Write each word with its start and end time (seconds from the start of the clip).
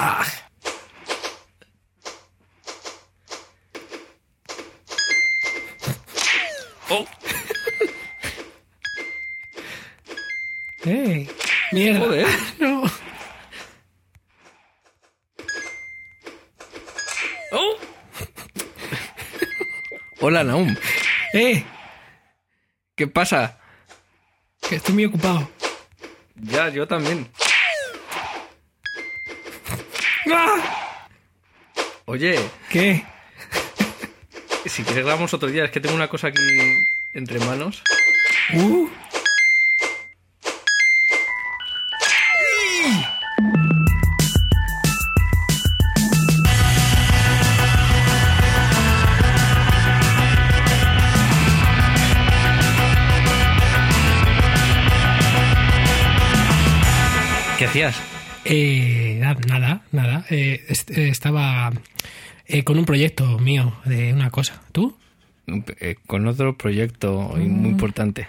Ah. 0.00 0.24
Oh, 6.88 7.04
¡Eh! 10.84 11.26
¡Mierda! 11.72 11.98
Joder. 11.98 12.26
No. 12.60 12.84
oh. 17.52 17.76
Hola, 20.20 20.44
Naum. 20.44 20.76
¡Eh! 21.32 21.64
¿Qué 22.94 23.08
pasa? 23.08 23.58
Que 24.60 24.76
estoy 24.76 24.94
muy 24.94 25.06
ocupado. 25.06 25.50
Ya, 26.36 26.68
yo 26.68 26.86
también. 26.86 27.28
Oye, 32.04 32.38
¿Qué? 32.70 33.04
si 34.66 34.82
quieres 34.82 35.04
grabamos 35.04 35.32
otro 35.32 35.48
día, 35.48 35.64
es 35.64 35.70
que 35.70 35.80
tengo 35.80 35.94
una 35.94 36.08
cosa 36.08 36.28
aquí 36.28 36.42
entre 37.14 37.38
manos. 37.40 37.82
¡Uh! 38.54 38.88
¿Qué 57.58 57.64
hacías? 57.64 58.07
Eh, 58.48 59.16
na- 59.20 59.34
nada, 59.46 59.82
nada. 59.92 60.24
Eh, 60.30 60.64
eh, 60.68 61.08
estaba 61.08 61.72
eh, 62.46 62.64
con 62.64 62.78
un 62.78 62.84
proyecto 62.84 63.38
mío 63.38 63.74
de 63.84 64.12
una 64.12 64.30
cosa. 64.30 64.62
¿Tú? 64.72 64.96
Eh, 65.80 65.96
con 66.06 66.26
otro 66.26 66.56
proyecto 66.56 67.32
muy 67.36 67.68
importante. 67.70 68.28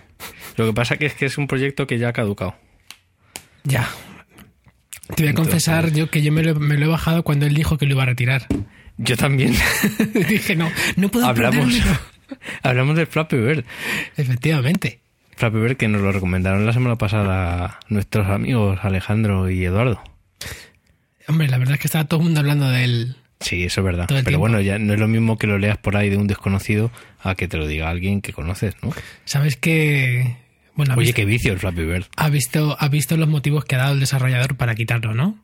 Lo 0.58 0.66
que 0.68 0.74
pasa 0.74 0.98
que 0.98 1.06
es 1.06 1.14
que 1.14 1.26
es 1.26 1.38
un 1.38 1.48
proyecto 1.48 1.88
que 1.88 1.98
ya 1.98 2.10
ha 2.10 2.14
caducado. 2.14 2.56
Ya. 3.64 3.90
Te 5.16 5.24
voy 5.24 5.28
a 5.28 5.30
Entonces- 5.32 5.36
confesar 5.36 5.92
yo 5.94 6.10
que 6.10 6.22
yo 6.22 6.32
me 6.32 6.44
lo, 6.44 6.56
me 6.56 6.78
lo 6.78 6.86
he 6.86 6.90
bajado 6.90 7.24
cuando 7.24 7.46
él 7.46 7.54
dijo 7.54 7.78
que 7.78 7.86
lo 7.86 7.94
iba 7.94 8.04
a 8.04 8.08
retirar. 8.08 8.46
Yo 8.98 9.16
también. 9.16 9.54
Dije, 10.14 10.56
no, 10.56 10.70
no 10.98 11.10
puedo 11.10 11.26
hablamos, 11.26 11.74
hablamos 12.64 12.98
de 12.98 13.06
Flappy 13.06 13.38
Bird. 13.38 13.64
Efectivamente. 14.18 15.00
Flappy 15.40 15.58
Bird 15.58 15.78
que 15.78 15.88
nos 15.88 16.02
lo 16.02 16.12
recomendaron 16.12 16.66
la 16.66 16.74
semana 16.74 16.98
pasada 16.98 17.80
nuestros 17.88 18.28
amigos 18.28 18.80
Alejandro 18.84 19.50
y 19.50 19.64
Eduardo. 19.64 20.02
Hombre, 21.30 21.48
la 21.48 21.58
verdad 21.58 21.76
es 21.76 21.80
que 21.80 21.88
estaba 21.88 22.04
todo 22.04 22.20
el 22.20 22.26
mundo 22.26 22.42
hablando 22.42 22.70
del... 22.70 23.16
Sí, 23.40 23.64
eso 23.64 23.80
es 23.80 23.86
verdad. 23.86 24.06
Pero 24.10 24.22
tiempo. 24.24 24.40
bueno, 24.40 24.60
ya 24.60 24.78
no 24.80 24.94
es 24.94 25.00
lo 25.00 25.08
mismo 25.08 25.38
que 25.38 25.48
lo 25.48 25.58
leas 25.58 25.78
por 25.78 25.96
ahí 25.96 26.10
de 26.10 26.18
un 26.18 26.28
desconocido 26.28 26.92
a 27.22 27.36
que 27.36 27.48
te 27.48 27.56
lo 27.56 27.68
diga 27.68 27.90
alguien 27.90 28.22
que 28.22 28.34
conoces, 28.34 28.76
¿no? 28.84 28.92
¿Sabes? 29.24 29.58
Bueno, 30.76 30.94
ha 30.94 30.98
Oye, 30.98 31.06
visto, 31.06 31.16
qué 31.16 31.26
vicio 31.26 31.54
el 31.54 31.60
Flappy 31.60 31.86
Bird. 31.86 32.06
ha 32.18 32.30
visto, 32.30 32.76
ha 32.78 32.90
visto 32.90 33.16
los 33.16 33.30
motivos 33.30 33.64
que 33.64 33.76
ha 33.76 33.80
dado 33.80 33.94
el 33.94 34.02
desarrollador 34.02 34.58
para 34.58 34.76
quitarlo, 34.76 35.14
¿no? 35.14 35.38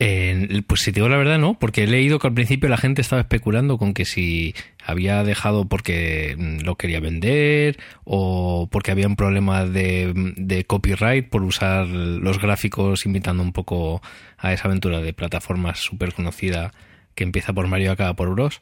Eh, 0.00 0.62
pues 0.66 0.80
si 0.80 0.90
te 0.90 0.96
digo 0.96 1.08
la 1.08 1.16
verdad, 1.16 1.38
no, 1.38 1.56
porque 1.58 1.84
he 1.84 1.86
leído 1.86 2.18
que 2.18 2.26
al 2.26 2.34
principio 2.34 2.68
la 2.68 2.76
gente 2.76 3.00
estaba 3.00 3.22
especulando 3.22 3.78
con 3.78 3.94
que 3.94 4.04
si 4.04 4.54
había 4.84 5.22
dejado 5.22 5.66
porque 5.66 6.34
mm, 6.36 6.64
lo 6.64 6.74
quería 6.76 6.98
vender 7.00 7.78
o 8.04 8.68
porque 8.70 8.90
había 8.90 9.06
un 9.06 9.14
problema 9.16 9.64
de, 9.64 10.12
de 10.36 10.64
copyright 10.64 11.28
por 11.28 11.42
usar 11.44 11.86
los 11.86 12.40
gráficos 12.40 13.06
imitando 13.06 13.42
un 13.42 13.52
poco 13.52 14.02
a 14.36 14.52
esa 14.52 14.66
aventura 14.66 15.00
de 15.00 15.12
plataformas 15.12 15.78
súper 15.78 16.12
conocida 16.12 16.72
que 17.14 17.22
empieza 17.22 17.52
por 17.52 17.68
Mario 17.68 17.86
y 17.86 17.90
acaba 17.90 18.14
por 18.14 18.30
Bros. 18.30 18.60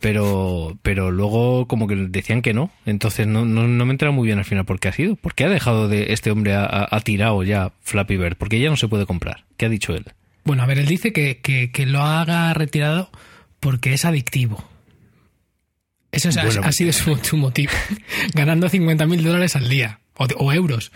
Pero, 0.00 0.78
pero 0.82 1.10
luego 1.10 1.66
como 1.66 1.88
que 1.88 1.96
decían 1.96 2.42
que 2.42 2.54
no. 2.54 2.70
Entonces 2.86 3.26
no, 3.26 3.44
no, 3.44 3.66
no 3.66 3.84
me 3.84 3.90
entera 3.92 4.12
muy 4.12 4.26
bien 4.26 4.38
al 4.38 4.44
final 4.44 4.64
por 4.64 4.78
qué 4.78 4.88
ha 4.88 4.92
sido. 4.92 5.16
¿Por 5.16 5.34
qué 5.34 5.44
ha 5.44 5.48
dejado 5.48 5.88
de 5.88 6.12
este 6.12 6.30
hombre 6.30 6.54
ha- 6.54 6.86
ha 6.88 7.00
tirado 7.00 7.42
ya 7.42 7.72
Flappy 7.82 8.16
Bird? 8.16 8.36
Porque 8.36 8.60
ya 8.60 8.70
no 8.70 8.76
se 8.76 8.86
puede 8.88 9.06
comprar. 9.06 9.44
¿Qué 9.56 9.66
ha 9.66 9.68
dicho 9.68 9.94
él? 9.94 10.04
Bueno, 10.48 10.62
a 10.62 10.66
ver, 10.66 10.78
él 10.78 10.86
dice 10.86 11.12
que, 11.12 11.40
que, 11.42 11.70
que 11.70 11.84
lo 11.84 12.00
haga 12.00 12.54
retirado 12.54 13.10
porque 13.60 13.92
es 13.92 14.06
adictivo. 14.06 14.66
Eso 16.10 16.30
es- 16.30 16.36
Bueno, 16.42 16.62
ha 16.64 16.72
sido 16.72 16.90
su, 16.94 17.16
su 17.18 17.36
motivo. 17.36 17.70
Ganando 18.34 18.70
50.000 18.70 19.20
dólares 19.22 19.56
al 19.56 19.68
día. 19.68 20.00
O, 20.16 20.50
euros. 20.54 20.90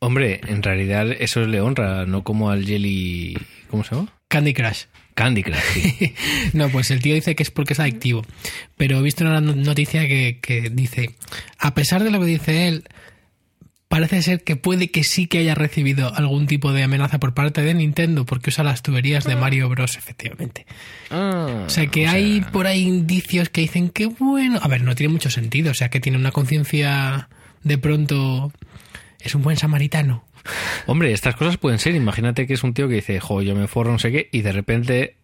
Hombre, 0.00 0.40
en 0.48 0.60
realidad 0.64 1.06
eso 1.18 1.46
le 1.46 1.60
honra, 1.60 2.04
no 2.04 2.24
como 2.24 2.50
al 2.50 2.66
Jelly... 2.66 3.38
¿Cómo 3.70 3.84
se 3.84 3.94
llama? 3.94 4.12
Candy 4.26 4.52
Crush. 4.54 4.86
Candy 5.14 5.44
Crush. 5.44 5.60
sí. 5.72 6.14
no, 6.52 6.68
pues 6.68 6.90
el 6.90 7.00
tío 7.00 7.14
dice 7.14 7.36
que 7.36 7.44
es 7.44 7.52
porque 7.52 7.74
es 7.74 7.80
adictivo. 7.80 8.26
Pero 8.76 8.98
he 8.98 9.02
visto 9.02 9.22
una 9.24 9.40
no- 9.40 9.54
noticia 9.54 10.08
que, 10.08 10.40
que 10.42 10.68
dice, 10.68 11.14
a 11.58 11.74
pesar 11.74 12.02
de 12.02 12.10
lo 12.10 12.18
que 12.18 12.26
dice 12.26 12.66
él, 12.66 12.82
parece 13.88 14.22
ser 14.22 14.42
que 14.42 14.56
puede 14.56 14.90
que 14.90 15.04
sí 15.04 15.26
que 15.26 15.38
haya 15.38 15.54
recibido 15.54 16.14
algún 16.14 16.46
tipo 16.46 16.72
de 16.72 16.82
amenaza 16.82 17.20
por 17.20 17.34
parte 17.34 17.62
de 17.62 17.74
Nintendo 17.74 18.24
porque 18.24 18.50
usa 18.50 18.64
las 18.64 18.82
tuberías 18.82 19.24
de 19.24 19.36
Mario 19.36 19.68
Bros, 19.68 19.96
efectivamente. 19.96 20.66
Ah, 21.10 21.64
O 21.66 21.70
sea 21.70 21.86
que 21.86 22.06
hay 22.06 22.40
por 22.52 22.66
ahí 22.66 22.82
indicios 22.82 23.48
que 23.48 23.60
dicen 23.60 23.90
que 23.90 24.06
bueno, 24.06 24.58
a 24.62 24.68
ver, 24.68 24.82
no 24.82 24.94
tiene 24.94 25.12
mucho 25.12 25.30
sentido, 25.30 25.70
o 25.70 25.74
sea 25.74 25.90
que 25.90 26.00
tiene 26.00 26.18
una 26.18 26.32
conciencia 26.32 27.28
de 27.62 27.78
pronto 27.78 28.52
es 29.20 29.34
un 29.34 29.42
buen 29.42 29.56
samaritano. 29.56 30.24
Hombre, 30.86 31.12
estas 31.12 31.36
cosas 31.36 31.56
pueden 31.56 31.78
ser. 31.78 31.94
Imagínate 31.94 32.46
que 32.46 32.54
es 32.54 32.62
un 32.62 32.74
tío 32.74 32.88
que 32.88 32.96
dice, 32.96 33.18
jo, 33.20 33.40
yo 33.42 33.54
me 33.54 33.66
forro 33.66 33.92
no 33.92 33.98
sé 33.98 34.12
qué, 34.12 34.28
y 34.32 34.42
de 34.42 34.52
repente 34.52 35.16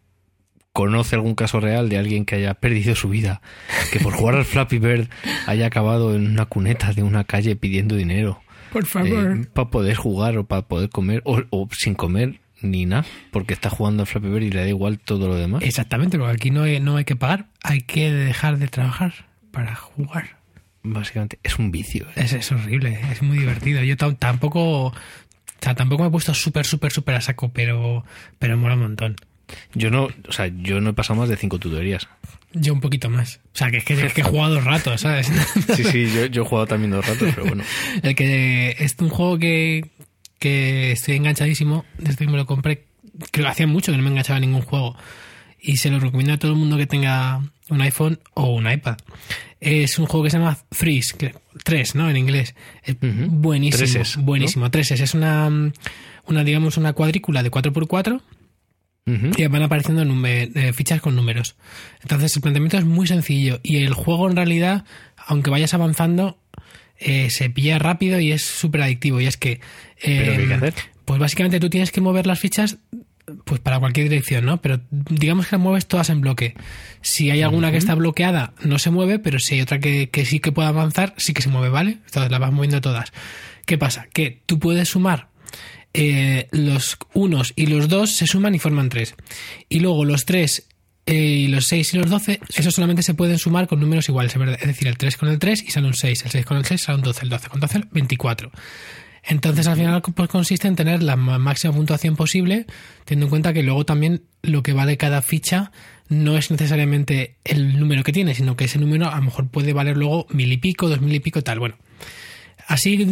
conoce 0.73 1.17
algún 1.17 1.35
caso 1.35 1.61
real 1.61 1.89
de 1.89 1.99
alguien 1.99 2.25
que 2.25 2.37
haya 2.37 2.55
perdido 2.55 2.95
su 2.95 3.09
vida, 3.09 3.43
que 3.93 3.99
por 3.99 4.15
jugar 4.15 4.37
al 4.37 4.45
Flappy 4.45 4.79
Bird 4.79 5.09
haya 5.47 5.67
acabado 5.67 6.15
en 6.15 6.27
una 6.31 6.47
cuneta 6.47 6.93
de 6.93 7.03
una 7.03 7.25
calle 7.25 7.57
pidiendo 7.57 7.97
dinero 7.97 8.41
Por 8.73 8.87
para 9.53 9.71
poder 9.71 9.97
jugar 9.97 10.37
o 10.39 10.45
para 10.45 10.63
poder 10.63 10.91
comer, 10.91 11.23
o, 11.25 11.43
o 11.51 11.69
sin 11.73 11.95
comer 11.95 12.41
ni 12.63 12.85
nada, 12.87 13.07
porque 13.31 13.55
está 13.55 13.71
jugando 13.71 14.03
al 14.03 14.07
Flappy 14.07 14.29
Bird 14.29 14.43
y 14.43 14.51
le 14.51 14.61
da 14.61 14.69
igual 14.69 14.99
todo 14.99 15.29
lo 15.29 15.35
demás. 15.37 15.63
Exactamente, 15.63 16.19
porque 16.19 16.35
aquí 16.35 16.51
no 16.51 16.63
hay, 16.65 16.79
no 16.81 16.97
hay 16.97 17.05
que 17.05 17.17
pagar, 17.17 17.47
hay 17.63 17.81
que 17.81 18.13
dejar 18.13 18.59
de 18.59 18.69
trabajar 18.69 19.27
para 19.51 19.75
jugar. 19.75 20.37
Básicamente, 20.83 21.39
es 21.43 21.59
un 21.59 21.71
vicio. 21.71 22.07
¿eh? 22.11 22.13
Es, 22.25 22.33
es 22.33 22.53
horrible, 22.53 22.99
es 23.11 23.23
muy 23.23 23.39
divertido. 23.39 23.83
Yo 23.83 23.97
tam- 23.97 24.17
tampoco, 24.19 24.87
o 24.87 24.95
sea, 25.61 25.75
tampoco 25.75 26.03
me 26.03 26.09
he 26.09 26.13
puesto 26.13 26.33
súper, 26.35 26.65
súper, 26.67 26.93
súper 26.93 27.15
a 27.17 27.21
saco, 27.21 27.51
pero, 27.53 28.05
pero 28.39 28.57
mola 28.57 28.75
un 28.75 28.81
montón. 28.83 29.17
Yo 29.75 29.91
no, 29.91 30.09
o 30.29 30.33
sea, 30.33 30.47
yo 30.47 30.81
no 30.81 30.91
he 30.91 30.93
pasado 30.95 31.19
más 31.21 31.29
de 31.29 31.37
cinco 31.37 31.59
tutorías. 31.59 32.09
Yo 32.53 32.73
un 32.73 32.81
poquito 32.81 33.09
más. 33.11 33.41
O 33.55 33.57
sea, 33.57 33.71
que 33.71 33.79
es 33.79 33.85
que, 33.85 33.95
es 33.95 34.13
que 34.13 34.23
he 34.23 34.25
jugado 34.25 34.55
dos 34.55 34.65
ratos, 34.65 35.01
¿sabes? 35.03 35.31
Sí, 35.77 35.85
sí, 35.85 36.11
yo, 36.13 36.27
yo 36.27 36.43
he 36.43 36.45
jugado 36.45 36.67
también 36.67 36.91
dos 36.91 37.07
ratos, 37.07 37.33
pero 37.35 37.47
bueno. 37.47 37.63
El 38.03 38.15
que 38.15 38.77
es 38.79 38.97
un 38.99 39.09
juego 39.09 39.39
que, 39.39 39.91
que 40.39 40.93
estoy 40.93 41.17
enganchadísimo, 41.17 41.85
desde 41.99 42.25
que 42.25 42.31
me 42.31 42.37
lo 42.37 42.47
compré, 42.47 42.87
creo 43.31 43.47
que 43.47 43.51
hacía 43.51 43.67
mucho 43.67 43.93
que 43.93 43.99
no 43.99 44.03
me 44.03 44.11
enganchaba 44.11 44.39
a 44.39 44.41
ningún 44.41 44.63
juego. 44.63 44.97
Y 45.61 45.77
se 45.77 45.91
lo 45.91 46.01
recomiendo 46.01 46.33
a 46.33 46.39
todo 46.39 46.53
el 46.53 46.59
mundo 46.59 46.77
que 46.77 46.87
tenga 46.87 47.43
un 47.69 47.81
iPhone 47.83 48.19
o 48.35 48.55
un 48.55 48.71
iPad. 48.71 48.97
Es 49.61 49.99
un 49.99 50.07
juego 50.07 50.25
que 50.25 50.31
se 50.31 50.39
llama 50.39 50.59
Freeze, 50.73 51.17
que, 51.17 51.35
3, 51.65 51.95
¿no? 51.95 52.09
En 52.09 52.17
inglés. 52.17 52.55
Es 52.83 52.97
buenísimo. 53.01 53.79
Treses, 53.79 54.17
¿no? 54.17 54.25
buenísimo. 54.25 54.71
Treses. 54.71 55.01
Es 55.01 55.15
una, 55.15 55.51
una, 56.27 56.45
digamos, 56.45 56.79
una 56.79 56.95
cuadrícula 56.95 57.43
de 57.43 57.51
4x4 57.51 58.23
Y 59.07 59.47
van 59.47 59.63
apareciendo 59.63 60.05
eh, 60.27 60.73
fichas 60.73 61.01
con 61.01 61.17
números. 61.17 61.57
Entonces 62.03 62.37
el 62.37 62.43
planteamiento 62.43 62.79
es 62.79 62.85
muy 62.85 63.07
sencillo 63.07 63.59
y 63.63 63.79
el 63.79 63.95
juego 63.95 64.31
en 64.31 64.37
realidad, 64.37 64.85
aunque 65.27 65.51
vayas 65.51 65.75
avanzando, 65.75 66.39
eh, 66.97 67.31
se 67.31 67.51
pilla 67.51 67.79
rápido 67.79 68.21
y 68.21 68.31
es 68.31 68.45
súper 68.45 68.83
adictivo. 68.83 69.21
Y 69.21 69.27
es 69.27 69.37
que... 69.37 69.53
eh, 69.53 69.59
¿Pero 70.03 70.33
qué 70.33 70.39
hay 70.43 70.47
que 70.49 70.55
hacer? 70.55 70.75
Pues 71.07 71.19
básicamente 71.19 71.59
tú 71.59 71.71
tienes 71.71 71.91
que 71.91 72.01
mover 72.01 72.27
las 72.27 72.39
fichas 72.39 72.79
pues 73.45 73.61
para 73.61 73.79
cualquier 73.79 74.09
dirección, 74.09 74.45
¿no? 74.45 74.61
Pero 74.61 74.81
digamos 74.91 75.47
que 75.47 75.57
las 75.57 75.63
mueves 75.63 75.87
todas 75.87 76.11
en 76.11 76.21
bloque. 76.21 76.55
Si 77.01 77.31
hay 77.31 77.43
alguna 77.43 77.71
que 77.71 77.79
está 77.79 77.95
bloqueada, 77.95 78.55
no 78.63 78.79
se 78.79 78.91
mueve, 78.91 79.19
pero 79.19 79.39
si 79.39 79.55
hay 79.55 79.61
otra 79.63 79.79
que, 79.81 80.11
que 80.11 80.25
sí 80.25 80.41
que 80.41 80.53
puede 80.53 80.69
avanzar, 80.69 81.15
sí 81.17 81.33
que 81.33 81.43
se 81.43 81.49
mueve, 81.49 81.69
¿vale? 81.69 81.99
Entonces 82.07 82.31
las 82.31 82.41
vas 82.41 82.53
moviendo 82.53 82.81
todas. 82.81 83.13
¿Qué 83.67 83.79
pasa? 83.79 84.09
Que 84.13 84.43
tú 84.47 84.59
puedes 84.59 84.89
sumar 84.89 85.29
eh, 85.95 86.49
los 86.53 86.97
unos 87.15 87.53
y 87.57 87.67
los 87.67 87.89
dos 87.89 88.13
se 88.13 88.27
suman 88.27 88.55
y 88.55 88.59
forman 88.59 88.89
tres. 88.89 89.15
Y 89.69 89.81
luego 89.81 90.05
los 90.05 90.25
tres 90.25 90.67
eh, 91.07 91.15
y 91.15 91.49
los 91.49 91.67
seis 91.67 91.93
y 91.95 91.99
los 91.99 92.09
doce, 92.11 92.41
esos 92.55 92.75
solamente 92.75 93.03
se 93.03 93.15
pueden 93.15 93.39
sumar 93.39 93.67
con 93.67 93.81
números 93.81 94.09
iguales, 94.09 94.35
es 94.37 94.67
decir, 94.67 94.87
el 94.89 94.97
3 94.99 95.17
con 95.17 95.29
el 95.29 95.39
3 95.39 95.63
y 95.65 95.71
sale 95.71 95.87
un 95.89 95.95
6, 95.95 96.25
el 96.27 96.31
6 96.31 96.45
con 96.47 96.57
el 96.59 96.65
6 96.65 96.81
sale 96.81 96.99
un 96.99 97.03
12, 97.05 97.21
el 97.25 97.29
12 97.31 97.49
con 97.49 97.61
12, 97.61 97.81
24. 97.91 98.51
Entonces, 99.23 99.67
al 99.67 99.77
final, 99.77 100.01
pues 100.03 100.29
consiste 100.31 100.67
en 100.69 100.77
tener 100.77 101.03
la 101.03 101.17
ma- 101.17 101.39
máxima 101.39 101.75
puntuación 101.75 102.17
posible, 102.17 102.67
teniendo 103.05 103.27
en 103.27 103.31
cuenta 103.31 103.53
que 103.53 103.63
luego 103.63 103.85
también 103.85 104.23
lo 104.43 104.63
que 104.63 104.73
vale 104.73 104.97
cada 104.97 105.21
ficha 105.21 105.73
no 106.09 106.37
es 106.39 106.51
necesariamente 106.51 107.37
el 107.45 107.79
número 107.79 108.03
que 108.03 108.13
tiene, 108.13 108.35
sino 108.35 108.57
que 108.57 108.65
ese 108.65 108.79
número 108.79 109.11
a 109.11 109.17
lo 109.17 109.23
mejor 109.23 109.49
puede 109.49 109.73
valer 109.73 109.97
luego 109.97 110.27
mil 110.31 110.51
y 110.53 110.57
pico, 110.57 110.89
dos 110.89 111.01
mil 111.01 111.15
y 111.15 111.21
pico, 111.21 111.43
tal. 111.43 111.59
Bueno, 111.59 111.77
así 112.71 113.05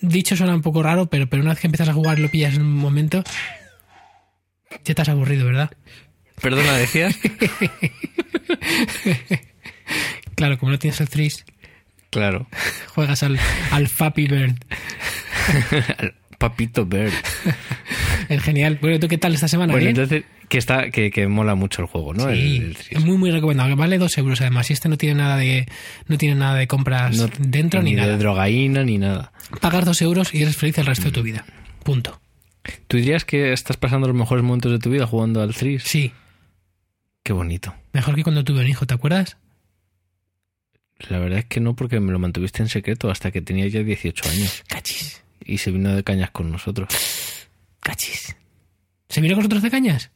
dicho 0.00 0.36
suena 0.36 0.54
un 0.54 0.62
poco 0.62 0.82
raro, 0.82 1.06
pero, 1.06 1.28
pero 1.28 1.42
una 1.42 1.50
vez 1.50 1.60
que 1.60 1.66
empiezas 1.66 1.88
a 1.88 1.92
jugar 1.92 2.18
lo 2.18 2.30
pillas 2.30 2.54
en 2.54 2.62
un 2.62 2.76
momento. 2.76 3.22
Ya 4.84 4.94
te 4.94 5.02
has 5.02 5.08
aburrido, 5.08 5.44
¿verdad? 5.44 5.70
Perdona, 6.40 6.72
decías. 6.76 7.18
Claro, 10.34 10.58
como 10.58 10.72
no 10.72 10.78
tienes 10.78 11.00
el 11.00 11.08
Threes, 11.08 11.44
claro. 12.10 12.48
juegas 12.88 13.22
al, 13.22 13.38
al 13.70 13.86
Fappy 13.86 14.26
Bird. 14.26 14.56
Papito 16.38 16.84
Bird. 16.84 17.12
Genial. 18.40 18.78
Bueno, 18.80 18.98
¿tú 19.00 19.08
qué 19.08 19.18
tal 19.18 19.34
esta 19.34 19.48
semana? 19.48 19.72
Bueno, 19.72 19.84
¿Bien? 19.86 19.96
entonces, 19.96 20.24
que 20.48 20.58
está, 20.58 20.90
que, 20.90 21.10
que 21.10 21.26
mola 21.28 21.54
mucho 21.54 21.82
el 21.82 21.88
juego, 21.88 22.14
¿no? 22.14 22.30
Sí, 22.32 22.56
el 22.58 22.76
es 22.90 23.04
muy 23.04 23.16
muy 23.18 23.30
recomendable. 23.30 23.74
Vale 23.74 23.98
dos 23.98 24.16
euros 24.18 24.40
además. 24.40 24.70
Y 24.70 24.72
este 24.72 24.88
no 24.88 24.96
tiene 24.96 25.16
nada 25.16 25.36
de 25.36 25.66
no 26.08 26.18
tiene 26.18 26.34
nada 26.36 26.54
de 26.56 26.66
compras 26.66 27.16
No- 27.16 27.28
dentro 27.38 27.82
ni, 27.82 27.94
de 27.94 28.02
nada. 28.02 28.16
drogaína 28.16 28.84
ni 28.84 28.98
nada. 28.98 29.32
Pagas 29.60 29.84
dos 29.84 30.00
euros 30.02 30.34
y 30.34 30.42
eres 30.42 30.56
feliz 30.56 30.78
el 30.78 30.86
resto 30.86 31.04
de 31.04 31.10
Mm. 31.10 31.14
tu 31.14 31.22
vida. 31.22 31.44
Punto. 31.84 32.20
¿Tú 32.88 32.96
dirías 32.96 33.24
que 33.24 33.52
estás 33.52 33.76
pasando 33.76 34.06
los 34.06 34.16
mejores 34.16 34.44
momentos 34.44 34.70
de 34.72 34.78
tu 34.78 34.90
vida 34.90 35.06
jugando 35.06 35.42
al 35.42 35.54
Threes? 35.54 35.82
Sí, 35.82 36.12
Qué 37.24 37.32
bonito. 37.32 37.74
mejor 37.92 38.14
que 38.14 38.22
cuando 38.22 38.44
tuve 38.44 38.60
un 38.60 38.68
hijo, 38.68 38.86
¿te 38.86 38.94
acuerdas? 38.94 39.36
La 41.08 41.18
verdad 41.18 41.40
es 41.40 41.44
que 41.46 41.58
no, 41.60 41.74
porque 41.74 41.98
me 41.98 42.12
lo 42.12 42.20
mantuviste 42.20 42.62
en 42.62 42.68
secreto 42.68 43.10
hasta 43.10 43.32
que 43.32 43.42
tenía 43.42 43.66
ya 43.66 43.82
18 43.82 44.28
años. 44.28 44.62
Cachis, 44.68 45.22
Y 45.44 45.58
se 45.58 45.72
vino 45.72 45.92
de 45.94 46.04
cañas 46.04 46.30
con 46.30 46.52
nosotros. 46.52 46.88
cachis. 47.80 48.11
¿Se 49.12 49.20
vino 49.20 49.34
con 49.34 49.42
nosotros 49.42 49.62
de 49.62 49.70
cañas? 49.70 50.10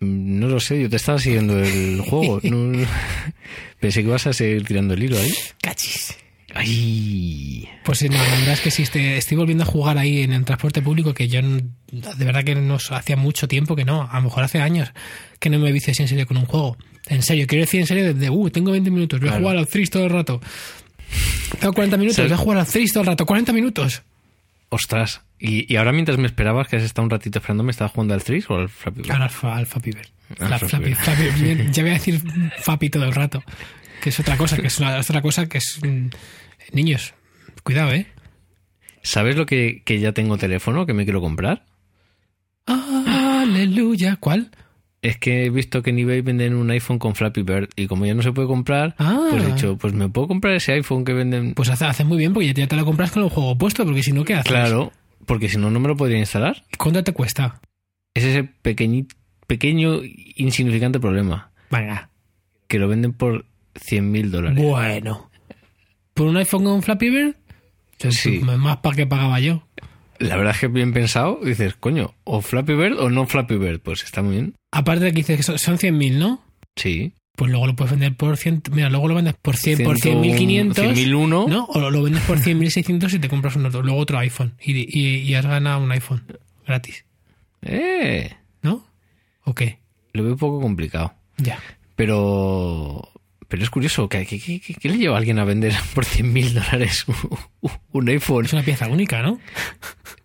Mm, 0.00 0.40
No 0.40 0.48
lo 0.48 0.58
sé, 0.60 0.82
yo 0.82 0.90
te 0.90 0.96
estaba 0.96 1.18
siguiendo 1.18 1.58
el 1.58 2.00
juego. 2.08 2.40
no- 2.42 2.86
Pensé 3.78 4.02
que 4.02 4.08
ibas 4.08 4.26
a 4.26 4.32
seguir 4.32 4.64
tirando 4.66 4.94
el 4.94 5.02
hilo 5.02 5.16
ahí. 5.18 5.32
Cachis. 5.62 6.16
¡Ay! 6.52 7.68
Pues 7.84 8.02
no, 8.02 8.16
la 8.16 8.22
verdad 8.24 8.52
es 8.54 8.60
que 8.60 8.70
sí, 8.72 8.82
estoy 8.82 9.36
volviendo 9.36 9.62
a 9.62 9.66
jugar 9.66 9.96
ahí 9.98 10.22
en 10.22 10.32
el 10.32 10.44
transporte 10.44 10.82
público 10.82 11.14
que 11.14 11.28
yo 11.28 11.40
de 11.42 12.24
verdad 12.24 12.42
que 12.42 12.56
no 12.56 12.76
hacía 12.90 13.16
mucho 13.16 13.46
tiempo 13.46 13.76
que 13.76 13.84
no, 13.84 14.08
a 14.10 14.16
lo 14.16 14.22
mejor 14.24 14.42
hace 14.42 14.58
años 14.58 14.90
que 15.38 15.48
no 15.48 15.60
me 15.60 15.70
vicio 15.70 15.92
así 15.92 16.02
en 16.02 16.08
serio 16.08 16.26
con 16.26 16.36
un 16.36 16.46
juego. 16.46 16.76
En 17.06 17.22
serio, 17.22 17.46
quiero 17.46 17.62
decir 17.62 17.80
en 17.80 17.86
serio 17.86 18.04
de, 18.04 18.14
de, 18.14 18.30
uh, 18.30 18.50
tengo 18.50 18.72
20 18.72 18.90
minutos, 18.90 19.20
voy 19.20 19.28
a 19.28 19.32
Claro. 19.32 19.44
jugar 19.44 19.56
al 19.58 19.68
Threes 19.68 19.90
todo 19.90 20.04
el 20.04 20.10
rato. 20.10 20.40
Tengo 21.60 21.72
40 21.72 21.96
minutos, 21.96 22.24
voy 22.24 22.32
a 22.32 22.36
jugar 22.36 22.58
al 22.58 22.66
Threes 22.66 22.92
todo 22.92 23.02
el 23.02 23.06
rato, 23.06 23.24
40 23.26 23.52
minutos. 23.52 24.02
Ostras. 24.70 25.22
¿Y, 25.38 25.70
y 25.72 25.76
ahora 25.76 25.92
mientras 25.92 26.16
me 26.18 26.26
esperabas, 26.26 26.68
que 26.68 26.76
has 26.76 26.82
estado 26.82 27.04
un 27.04 27.10
ratito 27.10 27.38
esperando, 27.38 27.62
¿me 27.64 27.70
estabas 27.70 27.92
jugando 27.92 28.14
al 28.14 28.22
Threes 28.22 28.48
o 28.50 28.56
al 28.56 28.68
Flappy 28.68 29.02
Bird? 29.02 29.10
Al, 29.12 29.30
fa- 29.30 29.56
al 29.56 29.66
Bird. 29.84 30.06
Al 30.38 30.50
La- 30.50 30.58
Flappy 30.58 30.94
Flappy- 30.94 31.24
Bird. 31.24 31.56
Flappy. 31.56 31.70
Ya 31.72 31.82
voy 31.82 31.90
a 31.90 31.94
decir 31.94 32.20
Fappy 32.58 32.90
todo 32.90 33.04
el 33.04 33.12
rato. 33.14 33.42
Que 34.02 34.08
es 34.10 34.20
otra 34.20 34.36
cosa, 34.36 34.56
que 34.56 34.66
es, 34.68 34.78
una- 34.78 34.98
es 34.98 35.10
otra 35.10 35.22
cosa 35.22 35.46
que 35.48 35.58
es... 35.58 35.80
mm, 35.82 36.08
Niños, 36.72 37.14
cuidado, 37.62 37.92
¿eh? 37.92 38.06
¿Sabes 39.02 39.34
lo 39.36 39.46
que, 39.46 39.82
que 39.84 39.98
ya 39.98 40.12
tengo 40.12 40.36
teléfono 40.38 40.86
que 40.86 40.92
me 40.94 41.04
quiero 41.04 41.20
comprar? 41.20 41.64
Aleluya. 42.66 44.16
¿Cuál? 44.20 44.50
Es 45.02 45.16
que 45.16 45.46
he 45.46 45.50
visto 45.50 45.82
que 45.82 45.90
en 45.90 45.98
eBay 45.98 46.20
venden 46.20 46.54
un 46.54 46.70
iPhone 46.70 46.98
con 46.98 47.14
Flappy 47.14 47.42
Bird 47.42 47.70
y 47.74 47.86
como 47.86 48.04
ya 48.04 48.12
no 48.14 48.20
se 48.22 48.32
puede 48.32 48.46
comprar, 48.48 48.94
Ah. 48.98 49.28
pues 49.30 49.42
he 49.42 49.46
dicho, 49.46 49.78
pues 49.78 49.94
me 49.94 50.08
puedo 50.10 50.28
comprar 50.28 50.54
ese 50.54 50.72
iPhone 50.72 51.04
que 51.06 51.14
venden. 51.14 51.54
Pues 51.54 51.70
hace, 51.70 51.86
hace 51.86 52.04
muy 52.04 52.18
bien 52.18 52.34
porque 52.34 52.52
ya 52.52 52.66
te 52.66 52.76
lo 52.76 52.84
compras 52.84 53.10
con 53.10 53.22
el 53.22 53.30
juego 53.30 53.56
puesto, 53.56 53.84
porque 53.86 54.02
si 54.02 54.12
no, 54.12 54.24
¿qué 54.24 54.34
haces? 54.34 54.46
claro, 54.52 54.92
porque 55.24 55.48
si 55.48 55.56
no, 55.56 55.70
no 55.70 55.80
me 55.80 55.88
lo 55.88 55.96
podría 55.96 56.18
instalar. 56.18 56.64
¿Cuánto 56.76 57.02
te 57.02 57.12
cuesta? 57.12 57.60
Es 58.12 58.24
ese 58.24 58.42
pequeñi- 58.62 59.06
pequeño, 59.46 60.00
insignificante 60.36 61.00
problema, 61.00 61.50
Venga. 61.70 62.10
que 62.68 62.78
lo 62.78 62.86
venden 62.88 63.12
por 63.14 63.46
100 63.76 64.10
mil 64.10 64.30
dólares. 64.30 64.62
Bueno. 64.62 65.30
¿Por 66.12 66.26
un 66.26 66.36
iPhone 66.36 66.64
con 66.64 66.82
Flappy 66.82 67.08
Bird? 67.08 67.36
Sí. 68.10 68.40
Más 68.40 68.78
para 68.78 68.96
que 68.96 69.06
pagaba 69.06 69.40
yo. 69.40 69.62
La 70.18 70.36
verdad 70.36 70.54
es 70.54 70.60
que 70.60 70.68
bien 70.68 70.92
pensado, 70.92 71.40
dices, 71.42 71.74
coño, 71.76 72.12
o 72.24 72.42
Flappy 72.42 72.74
Bird 72.74 72.98
o 72.98 73.08
no 73.08 73.26
Flappy 73.26 73.56
Bird, 73.56 73.80
pues 73.80 74.02
está 74.04 74.20
muy 74.22 74.32
bien. 74.34 74.54
Aparte 74.72 75.04
de 75.06 75.10
que 75.12 75.16
dices 75.18 75.36
que 75.36 75.42
son, 75.42 75.58
son 75.58 75.78
100.000, 75.78 76.18
¿no? 76.18 76.42
Sí. 76.76 77.12
Pues 77.36 77.50
luego 77.50 77.66
lo 77.66 77.74
puedes 77.74 77.90
vender 77.92 78.14
por 78.16 78.36
100... 78.36 78.62
Mira, 78.72 78.90
luego 78.90 79.08
lo 79.08 79.14
vendes 79.14 79.34
por 79.40 79.56
100, 79.56 79.82
por 79.82 79.96
100.500. 79.98 80.74
100.001. 80.74 81.48
¿No? 81.48 81.64
O 81.66 81.90
lo 81.90 82.02
vendes 82.02 82.22
por 82.24 82.38
100.600 82.38 83.14
y 83.14 83.18
te 83.18 83.28
compras 83.28 83.56
un 83.56 83.66
otro, 83.66 83.82
luego 83.82 83.98
otro 83.98 84.18
iPhone. 84.18 84.54
Y, 84.62 84.72
y, 84.98 85.16
y 85.22 85.34
has 85.34 85.46
ganado 85.46 85.82
un 85.82 85.90
iPhone 85.92 86.22
gratis. 86.66 87.04
Eh, 87.62 88.30
¿No? 88.62 88.86
¿O 89.44 89.54
qué? 89.54 89.78
lo 90.12 90.22
veo 90.24 90.32
un 90.32 90.38
poco 90.38 90.60
complicado. 90.60 91.14
Ya. 91.38 91.58
Pero 91.96 93.08
pero 93.48 93.62
es 93.64 93.70
curioso, 93.70 94.08
¿qué, 94.08 94.24
qué, 94.26 94.38
qué- 94.38 94.60
qué 94.60 94.88
le 94.88 94.96
lleva 94.98 95.14
a 95.16 95.18
alguien 95.18 95.38
a 95.38 95.44
vender 95.44 95.72
por 95.94 96.04
100 96.04 96.32
mil 96.32 96.52
dólares 96.54 97.04
un- 97.60 97.70
un 97.92 98.08
iPhone? 98.08 98.44
Es 98.44 98.52
una 98.52 98.62
pieza 98.62 98.88
única, 98.88 99.22
¿no? 99.22 99.38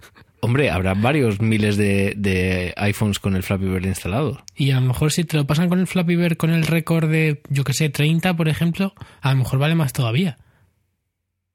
Hombre, 0.46 0.70
habrá 0.70 0.94
varios 0.94 1.42
miles 1.42 1.76
de, 1.78 2.14
de 2.16 2.74
iPhones 2.78 3.20
con 3.20 3.36
el 3.36 3.44
Flappy 3.44 3.66
Bird 3.66 3.86
instalado. 3.86 4.44
Y 4.56 4.72
a 4.72 4.76
lo 4.80 4.88
mejor 4.88 5.12
si 5.12 5.24
te 5.26 5.38
lo 5.38 5.46
pasan 5.46 5.68
con 5.70 5.80
el 5.80 5.88
Flappy 5.88 6.16
Bird 6.16 6.38
con 6.38 6.52
el 6.52 6.66
récord 6.66 7.10
de, 7.10 7.42
yo 7.50 7.64
que 7.64 7.74
sé, 7.74 7.90
30, 7.90 8.36
por 8.38 8.48
ejemplo, 8.48 8.94
a 9.22 9.32
lo 9.32 9.38
mejor 9.38 9.60
vale 9.60 9.76
más 9.76 9.92
todavía. 9.94 10.38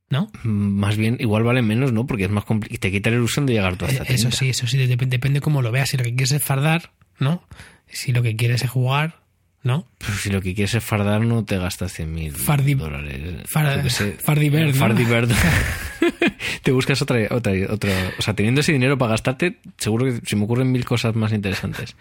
¿No? 0.09 0.29
Mm, 0.43 0.49
Más 0.81 0.97
bien, 0.97 1.17
igual 1.21 1.45
vale 1.45 1.63
menos, 1.63 1.93
¿no? 1.93 2.05
Porque 2.07 2.25
es 2.25 2.31
más 2.31 2.45
complicado. 2.45 2.75
Y 2.75 2.79
te 2.79 2.91
quita 2.91 3.11
la 3.11 3.17
ilusión 3.17 3.47
de 3.47 3.53
llegar 3.53 3.77
tú 3.77 3.85
hasta 3.85 4.03
Eh, 4.03 4.07
Eso 4.09 4.29
30. 4.29 4.37
sí, 4.37 4.49
eso 4.51 4.67
sí, 4.67 4.77
dep- 4.79 5.07
depende 5.09 5.41
cómo 5.41 5.63
lo 5.63 5.71
veas. 5.71 5.89
Si 5.91 5.97
lo 5.97 6.03
que 6.03 6.11
quieres 6.15 6.33
es 6.33 6.43
fardar, 6.43 6.91
¿no? 7.21 7.45
Si 7.87 8.11
lo 8.13 8.21
que 8.23 8.35
quieres 8.35 8.63
es 8.65 8.71
jugar, 8.71 9.21
¿no? 9.63 9.87
Pero 9.99 10.15
si 10.15 10.31
lo 10.31 10.41
que 10.41 10.55
quieres 10.55 10.75
es 10.75 10.83
fardar, 10.85 11.21
no 11.23 11.45
te 11.45 11.59
gastas 11.59 11.93
100 11.93 12.13
mil 12.15 12.33
dólares. 12.33 13.43
Far- 13.47 13.77
Yo 13.77 13.83
qué 13.83 13.91
sé. 13.91 14.13
Fardi 14.13 14.49
Bird, 14.49 14.69
¿no? 14.69 14.75
Fardi 14.75 15.05
Bird. 15.05 15.31
te 16.63 16.73
buscas 16.73 17.03
otra, 17.03 17.19
otra, 17.31 17.53
otra. 17.71 17.91
O 18.19 18.23
sea, 18.23 18.35
teniendo 18.35 18.61
ese 18.63 18.73
dinero 18.73 18.97
para 18.99 19.11
gastarte, 19.11 19.59
seguro 19.79 20.07
que 20.07 20.21
se 20.27 20.37
me 20.37 20.45
ocurren 20.45 20.73
mil 20.73 20.85
cosas 20.85 21.15
más 21.15 21.33
interesantes. 21.33 21.95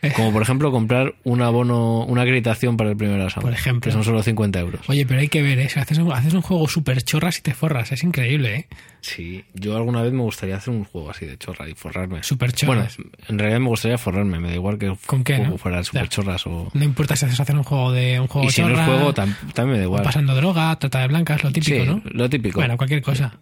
Como 0.16 0.32
por 0.32 0.42
ejemplo 0.42 0.70
comprar 0.70 1.14
un 1.24 1.42
abono, 1.42 2.04
una 2.04 2.22
acreditación 2.22 2.76
para 2.76 2.90
el 2.90 2.96
primer 2.96 3.20
examen. 3.20 3.42
Por 3.48 3.52
ejemplo. 3.52 3.88
Que 3.88 3.92
son 3.92 4.04
solo 4.04 4.22
50 4.22 4.60
euros. 4.60 4.80
Oye, 4.88 5.04
pero 5.06 5.20
hay 5.20 5.28
que 5.28 5.42
ver, 5.42 5.58
¿eh? 5.58 5.68
Si 5.68 5.78
haces 5.80 5.98
un, 5.98 6.12
haces 6.12 6.34
un 6.34 6.42
juego 6.42 6.68
súper 6.68 7.02
chorras 7.02 7.38
y 7.38 7.42
te 7.42 7.52
forras. 7.54 7.90
Es 7.90 8.04
increíble, 8.04 8.54
¿eh? 8.54 8.66
Sí, 9.00 9.44
yo 9.54 9.76
alguna 9.76 10.02
vez 10.02 10.12
me 10.12 10.22
gustaría 10.22 10.56
hacer 10.56 10.72
un 10.74 10.84
juego 10.84 11.10
así 11.10 11.26
de 11.26 11.36
chorra 11.38 11.68
y 11.68 11.74
forrarme. 11.74 12.22
Súper 12.22 12.52
Bueno, 12.66 12.82
chorras. 12.86 12.98
en 13.28 13.38
realidad 13.38 13.60
me 13.60 13.68
gustaría 13.68 13.98
forrarme, 13.98 14.38
me 14.38 14.48
da 14.50 14.54
igual 14.54 14.78
que 14.78 14.92
¿Con 15.06 15.24
qué, 15.24 15.38
no? 15.38 15.58
fuera 15.58 15.82
super 15.82 16.02
Ya. 16.02 16.08
chorras 16.08 16.46
o... 16.46 16.70
No 16.74 16.84
importa 16.84 17.16
si 17.16 17.24
haces 17.26 17.38
hacer 17.40 17.56
un 17.56 17.64
juego 17.64 17.90
de 17.92 18.20
un 18.20 18.26
juego 18.28 18.46
Y 18.46 18.50
si 18.50 18.60
no 18.62 18.68
es 18.70 18.78
juego, 18.84 19.12
tam- 19.14 19.34
también 19.54 19.72
me 19.72 19.78
da 19.78 19.84
igual. 19.84 20.02
pasando 20.04 20.34
droga, 20.34 20.76
trata 20.78 21.00
de 21.00 21.08
blancas, 21.08 21.42
lo 21.42 21.50
típico, 21.52 21.76
Sí, 21.76 21.86
¿no? 21.86 22.02
lo 22.04 22.28
típico. 22.30 22.60
Bueno, 22.60 22.76
cualquier 22.76 23.02
cosa. 23.02 23.38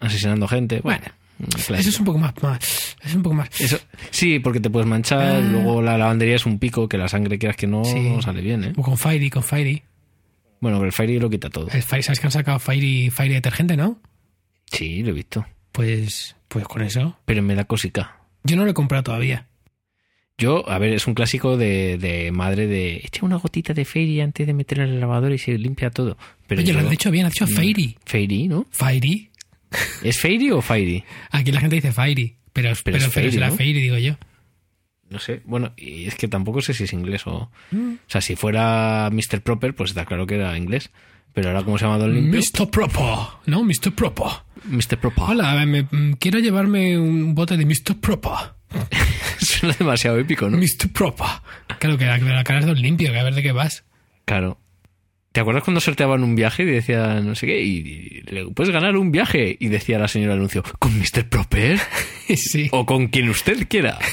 Asesinando 0.00 0.48
gente. 0.48 0.80
Bueno, 0.82 1.00
Bueno, 1.00 1.14
clásico. 1.38 1.74
Eso 1.74 1.88
es 1.90 1.98
un 1.98 2.04
poco 2.04 2.18
más, 2.18 2.34
más- 2.42 2.96
es 3.04 3.14
un 3.14 3.22
poco 3.22 3.34
más. 3.36 3.60
Eso- 3.60 3.78
sí, 4.10 4.38
porque 4.38 4.60
te 4.60 4.70
puedes 4.70 4.88
manchar, 4.88 5.20
Ah. 5.36 5.40
luego 5.40 5.82
la 5.82 5.98
lavandería 5.98 6.36
es 6.36 6.46
un 6.46 6.58
pico, 6.58 6.88
que 6.88 6.98
la 6.98 7.08
sangre 7.08 7.38
quieras 7.38 7.56
que 7.56 7.66
no, 7.66 7.84
Sí. 7.84 7.98
no 8.00 8.22
sale 8.22 8.40
bien, 8.42 8.64
¿eh? 8.64 8.72
O 8.76 8.82
con 8.82 8.96
Fairy, 8.96 9.30
con 9.30 9.42
Fairy. 9.42 9.82
Bueno, 10.60 10.78
pero 10.78 10.86
el 10.86 10.92
Fairy 10.92 11.18
lo 11.18 11.28
quita 11.28 11.50
todo. 11.50 11.68
El 11.70 11.82
Fairy, 11.82 12.02
¿sabes 12.02 12.20
que 12.20 12.26
han 12.26 12.30
sacado 12.32 12.58
Fairy, 12.58 13.10
Fairy 13.10 13.34
detergente, 13.34 13.76
no? 13.76 14.00
Sí, 14.72 15.02
lo 15.02 15.10
he 15.10 15.12
visto. 15.12 15.44
Pues, 15.72 16.36
pues 16.48 16.64
con 16.66 16.82
eso. 16.82 17.18
Pero 17.24 17.42
me 17.42 17.54
da 17.54 17.64
cosica. 17.64 18.16
Yo 18.44 18.56
no 18.56 18.64
lo 18.64 18.70
he 18.70 18.74
comprado 18.74 19.02
todavía. 19.04 19.46
Yo, 20.36 20.68
a 20.68 20.78
ver, 20.78 20.92
es 20.94 21.06
un 21.06 21.14
clásico 21.14 21.56
de, 21.56 21.96
de 21.96 22.32
madre 22.32 22.66
de 22.66 22.96
echa 22.96 23.24
una 23.24 23.36
gotita 23.36 23.72
de 23.72 23.84
Fairy 23.84 24.20
antes 24.20 24.44
de 24.46 24.52
meterla 24.52 24.82
en 24.84 24.90
el 24.90 25.00
lavador 25.00 25.32
y 25.32 25.38
se 25.38 25.56
limpia 25.58 25.90
todo. 25.90 26.16
Pero 26.48 26.60
Oye, 26.60 26.72
yo- 26.72 26.78
lo 26.78 26.84
has 26.84 26.90
dicho 26.90 27.10
bien, 27.12 27.26
has 27.26 27.32
dicho 27.34 27.46
Mm. 27.46 27.54
Fairy. 27.54 27.96
Fairy, 28.04 28.48
¿no? 28.48 28.66
Fairy. 28.70 29.30
¿Es 30.02 30.20
Fairy 30.20 30.50
o 30.50 30.60
Fairy? 30.60 31.04
Aquí 31.30 31.52
la 31.52 31.60
gente 31.60 31.76
dice 31.76 31.92
Fairy. 31.92 32.36
Pero, 32.52 32.72
pero, 32.84 32.96
es 32.98 33.08
Fairy, 33.08 33.32
será 33.32 33.48
¿no? 33.48 33.56
Fairy, 33.56 33.80
digo 33.80 33.98
yo. 33.98 34.16
No 35.10 35.18
sé. 35.18 35.42
Bueno, 35.44 35.72
y 35.76 36.06
es 36.06 36.14
que 36.14 36.28
tampoco 36.28 36.60
sé 36.62 36.72
si 36.74 36.84
es 36.84 36.92
inglés 36.92 37.26
o... 37.26 37.50
Mm. 37.70 37.94
O 37.94 38.10
sea, 38.10 38.20
si 38.20 38.36
fuera 38.36 39.10
Mr. 39.12 39.40
Proper, 39.42 39.74
pues 39.74 39.90
está 39.90 40.04
claro 40.04 40.26
que 40.26 40.36
era 40.36 40.56
inglés. 40.56 40.90
Pero 41.32 41.48
ahora, 41.48 41.64
¿cómo 41.64 41.78
se 41.78 41.84
llama 41.84 41.98
Don 41.98 42.14
Limpio? 42.14 42.40
Mr. 42.40 42.70
Proper. 42.70 43.04
No, 43.46 43.64
Mr. 43.64 43.92
Proper. 43.92 44.26
Mr. 44.66 44.98
Proper. 44.98 45.24
Hola, 45.28 45.66
me- 45.66 45.82
mm, 45.82 46.14
quiero 46.20 46.38
llevarme 46.38 46.96
un 46.96 47.34
bote 47.34 47.56
de 47.56 47.66
Mr. 47.66 47.96
Proper. 48.00 48.54
Suena 49.38 49.74
demasiado 49.78 50.18
épico, 50.18 50.48
¿no? 50.48 50.56
Mr. 50.58 50.90
Proper. 50.92 51.26
Claro 51.80 51.98
que 51.98 52.06
la, 52.06 52.44
cara 52.44 52.60
es 52.60 52.66
de 52.66 52.72
un 52.72 52.80
limpio, 52.80 53.10
que 53.12 53.18
a 53.18 53.24
ver 53.24 53.34
de 53.34 53.42
qué 53.42 53.52
vas. 53.52 53.84
Claro. 54.24 54.58
¿Te 55.34 55.40
acuerdas 55.40 55.64
cuando 55.64 55.80
sorteaban 55.80 56.22
un 56.22 56.36
viaje 56.36 56.62
y 56.62 56.66
decían 56.66 57.26
no 57.26 57.34
sé 57.34 57.48
qué? 57.48 57.60
Y, 57.60 58.22
le- 58.30 58.46
puedes 58.52 58.72
ganar 58.72 58.96
un 58.96 59.10
viaje. 59.10 59.56
Y 59.58 59.66
decía 59.66 59.98
la 59.98 60.06
señora 60.06 60.34
anuncio, 60.34 60.62
¿con 60.78 60.96
Mr. 60.96 61.28
Proper? 61.28 61.80
sí. 62.36 62.68
o 62.70 62.86
con 62.86 63.08
quien 63.08 63.28
usted 63.28 63.66
quiera. 63.68 63.98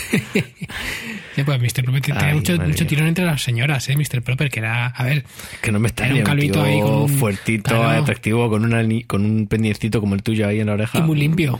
Sí, 1.34 1.44
pues 1.46 1.62
Mr. 1.62 1.84
Proper 1.86 2.02
tiene 2.02 2.20
Ay, 2.22 2.34
mucho, 2.36 2.58
mucho 2.58 2.86
tirón 2.86 3.08
entre 3.08 3.24
las 3.24 3.42
señoras, 3.42 3.88
¿eh? 3.88 3.96
Mr. 3.96 4.22
Proper, 4.22 4.50
que 4.50 4.60
era, 4.60 4.88
a 4.88 5.04
ver, 5.06 5.24
Que 5.62 5.72
no 5.72 5.80
me 5.80 5.88
Era 5.88 5.92
extraña. 5.94 6.16
un 6.16 6.24
calvito 6.24 6.54
tío 6.56 6.64
ahí 6.64 6.82
con 6.82 6.94
un- 6.94 7.10
fuertito, 7.10 7.70
Claro. 7.70 8.02
atractivo, 8.02 8.50
con, 8.50 8.66
una, 8.66 8.84
con 9.08 9.24
un 9.24 9.48
pendientito 9.48 10.02
como 10.02 10.16
el 10.16 10.24
tuyo 10.24 10.46
ahí 10.46 10.60
en 10.60 10.68
la 10.68 10.74
oreja. 10.74 10.98
y 11.00 11.02
muy 11.02 11.18
limpio. 11.18 11.58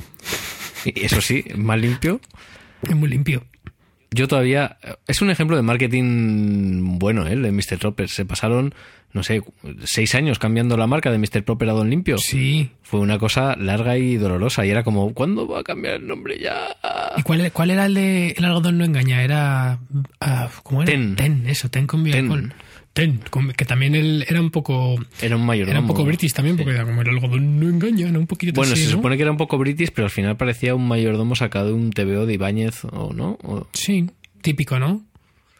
Y 0.84 1.06
Eso 1.06 1.22
sí, 1.22 1.46
más 1.56 1.80
limpio. 1.80 2.20
Es 2.84 2.96
muy 2.96 3.08
limpio. 3.08 3.46
Yo 4.14 4.28
todavía... 4.28 4.78
Es 5.08 5.22
un 5.22 5.30
ejemplo 5.30 5.56
de 5.56 5.64
marketing 5.64 7.00
bueno, 7.00 7.28
¿eh? 7.28 7.34
El 7.34 7.44
de 7.44 7.52
Mr. 7.52 7.78
Proper. 7.80 8.10
Se 8.10 8.26
pasaron, 8.26 8.74
no 9.14 9.24
sé, 9.24 9.42
seis 9.86 10.16
años 10.16 10.38
cambiando 10.38 10.76
la 10.78 10.88
marca 10.88 11.12
de 11.12 11.18
Mr. 11.18 11.44
Proper 11.44 11.70
a 11.70 11.74
Don 11.74 11.90
Limpio. 11.90 12.18
Sí. 12.18 12.72
Fue 12.82 13.00
una 13.00 13.18
cosa 13.18 13.56
larga 13.56 13.98
y 13.98 14.18
dolorosa. 14.18 14.66
Y 14.66 14.70
era 14.70 14.84
como, 14.84 15.14
¿cuándo 15.14 15.48
va 15.48 15.62
a 15.62 15.64
cambiar 15.64 15.96
el 15.96 16.08
nombre 16.08 16.38
ya? 16.40 16.76
¿Y 17.18 17.24
cuál, 17.24 17.52
cuál 17.52 17.72
era 17.72 17.86
el 17.86 17.94
de 17.94 18.30
el 18.38 18.46
algodón 18.46 18.78
no 18.78 18.86
engaña? 18.86 19.24
Era... 19.24 19.80
ah, 20.20 20.50
¿Cómo 20.64 20.84
era? 20.84 20.92
Ten. 20.92 21.16
Ten, 21.16 21.48
eso, 21.48 21.70
Ten 21.70 21.88
con 21.88 22.04
Ten. 22.04 22.54
Ten, 22.94 23.22
que 23.56 23.64
también 23.66 23.96
él 23.96 24.26
era 24.28 24.42
un 24.42 24.52
poco... 24.52 24.96
Era 25.22 25.38
un 25.38 25.46
mayordomo. 25.46 25.72
Era 25.72 25.80
un 25.80 25.88
poco 25.88 26.04
british 26.04 26.34
también, 26.34 26.58
porque 26.58 26.72
era 26.72 26.84
como 26.84 27.02
el 27.02 27.08
algodón 27.10 27.60
no 27.60 27.70
engaña, 27.70 28.08
un 28.08 28.28
poquito 28.28 28.52
Bueno, 28.54 28.74
así, 28.74 28.82
se 28.84 28.90
¿no? 28.90 28.98
supone 28.98 29.16
que 29.16 29.22
era 29.24 29.32
un 29.32 29.38
poco 29.38 29.58
british, 29.58 29.92
pero 29.96 30.06
al 30.08 30.12
final 30.12 30.36
parecía 30.36 30.76
un 30.76 30.86
mayordomo 30.88 31.36
sacado 31.36 31.68
de 31.68 31.74
un 31.74 31.92
TVO 31.92 32.26
de 32.26 32.34
Ibáñez, 32.34 32.84
¿o 32.92 33.14
no? 33.14 33.38
O- 33.44 33.68
Sí, 33.74 34.10
típico, 34.42 34.78
¿no? 34.80 35.04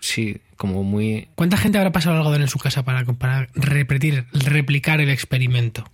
sí, 0.02 0.38
como 0.58 0.84
muy... 0.84 1.28
¿Cuánta 1.36 1.56
gente 1.58 1.78
habrá 1.78 1.92
pasado 1.92 2.18
algodón 2.18 2.42
en 2.42 2.48
su 2.48 2.60
casa 2.60 2.84
para, 2.84 3.06
para 3.06 3.48
repetir, 3.56 4.26
replicar 4.34 5.00
el 5.00 5.10
experimento? 5.10 5.90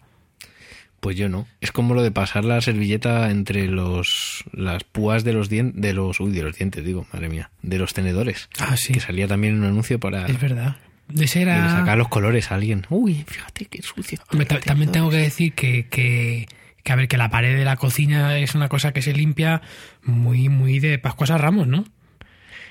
Pues 1.02 1.16
yo 1.18 1.30
no. 1.30 1.46
Es 1.62 1.72
como 1.72 1.94
lo 1.94 2.02
de 2.02 2.10
pasar 2.12 2.44
la 2.46 2.60
servilleta 2.62 3.30
entre 3.30 3.68
los 3.68 4.44
las 4.52 4.84
púas 4.84 5.24
de 5.24 5.34
los 5.34 5.48
dientes, 5.50 5.80
de 5.82 5.94
los, 5.94 6.20
uy, 6.20 6.32
de 6.32 6.42
los 6.42 6.58
dientes, 6.58 6.84
digo, 6.84 7.06
madre 7.14 7.30
mía, 7.30 7.52
de 7.62 7.78
los 7.78 7.94
tenedores. 7.94 8.50
Ah, 8.58 8.76
sí, 8.78 8.94
Que 8.94 9.00
salía 9.02 9.28
también 9.28 9.60
un 9.60 9.66
anuncio 9.66 10.00
para 10.00 10.26
es 10.26 10.40
verdad. 10.42 10.78
De 11.08 11.30
era... 11.36 11.70
sacar 11.70 11.98
los 11.98 12.10
colores 12.10 12.52
a 12.52 12.56
alguien. 12.56 12.86
Uy, 12.90 13.24
fíjate 13.28 13.66
qué 13.66 13.82
sucio. 13.82 14.20
También 14.66 14.92
tengo 14.92 15.10
que 15.10 15.18
decir 15.18 15.54
que, 15.54 15.88
que, 15.88 16.48
que, 16.84 16.94
a 16.94 16.96
ver, 16.96 17.08
que 17.08 17.18
la 17.18 17.30
pared 17.30 17.58
de 17.58 17.66
la 17.66 17.78
cocina 17.78 18.38
es 18.38 18.56
una 18.56 18.68
cosa 18.68 18.92
que 18.92 19.02
se 19.02 19.14
limpia 19.14 19.62
muy, 20.04 20.50
muy 20.50 20.80
de 20.80 21.00
Pascuas 21.00 21.32
a 21.32 21.38
Ramos, 21.38 21.68
¿no? 21.68 21.86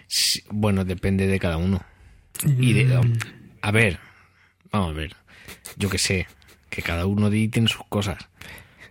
Sí, 0.07 0.43
bueno, 0.51 0.85
depende 0.85 1.27
de 1.27 1.39
cada 1.39 1.57
uno. 1.57 1.83
Y 2.59 2.75
de, 2.75 2.85
Mm, 2.85 3.19
a 3.63 3.71
ver, 3.71 3.99
vamos 4.71 4.91
a 4.91 4.93
ver. 4.93 5.17
Yo 5.77 5.89
que 5.89 5.99
sé, 5.99 6.27
que 6.71 6.83
cada 6.83 7.07
uno 7.07 7.31
de 7.31 7.39
ahí 7.39 7.49
tiene 7.49 7.69
sus 7.69 7.85
cosas. 7.89 8.19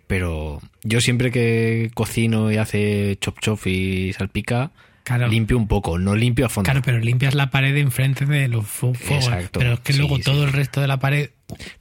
Pero 0.08 0.62
yo 0.84 1.02
siempre 1.02 1.32
que 1.32 1.92
cocino 1.94 2.52
y 2.52 2.58
hace 2.58 3.18
chop 3.20 3.40
chop 3.40 3.66
y 3.66 4.14
salpica, 4.14 4.72
Claro. 5.06 5.28
limpio 5.28 5.56
un 5.56 5.68
poco, 5.68 5.98
no 6.00 6.16
limpio 6.16 6.48
a 6.48 6.50
fondo. 6.50 6.66
Claro, 6.66 6.82
pero 6.84 7.00
limpias 7.00 7.36
la 7.36 7.52
pared 7.52 7.78
enfrente 7.78 8.26
de 8.26 8.48
los 8.48 8.66
fu- 8.66 8.94
fuegos. 8.94 9.26
Exacto. 9.28 9.60
Pero 9.60 9.74
es 9.76 9.80
que 9.82 9.94
Sí, 9.94 10.00
luego 10.00 10.18
sí. 10.18 10.24
todo 10.24 10.44
el 10.46 10.52
resto 10.52 10.82
de 10.82 10.88
la 10.88 10.98
pared. 11.00 11.30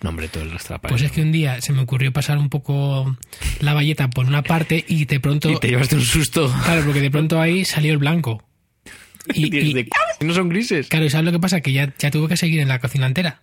No, 0.02 0.10
hombre, 0.10 0.28
todo 0.28 0.42
el 0.44 0.50
resto 0.52 0.68
de 0.68 0.74
la 0.74 0.80
Pues 0.82 0.92
pared. 0.92 1.04
es 1.06 1.10
que 1.12 1.22
un 1.22 1.32
día 1.32 1.60
se 1.62 1.72
me 1.72 1.80
ocurrió 1.80 2.12
pasar 2.12 2.36
un 2.38 2.50
poco 2.50 3.16
la 3.60 3.72
valleta 3.74 4.10
por 4.10 4.26
una 4.26 4.42
parte 4.42 4.84
y 4.86 5.06
de 5.06 5.18
pronto. 5.20 5.50
Y 5.50 5.56
te 5.58 5.68
llevaste 5.68 5.96
un 5.96 6.02
susto. 6.02 6.54
Claro, 6.64 6.82
porque 6.84 7.00
de 7.00 7.10
pronto 7.10 7.40
ahí 7.40 7.64
salió 7.64 7.92
el 7.92 7.98
blanco. 7.98 8.44
Y, 9.34 9.46
y- 9.46 9.72
"¿De 9.72 9.88
no 10.20 10.34
son 10.34 10.50
grises. 10.50 10.88
claro, 10.88 11.06
¿y 11.06 11.10
sabes 11.10 11.24
lo 11.24 11.32
que 11.32 11.38
pasa? 11.40 11.62
Que 11.62 11.72
ya, 11.72 11.94
ya 11.98 12.10
tuve 12.10 12.28
que 12.28 12.36
seguir 12.36 12.60
en 12.60 12.68
la 12.68 12.78
cocina 12.78 13.06
entera. 13.06 13.40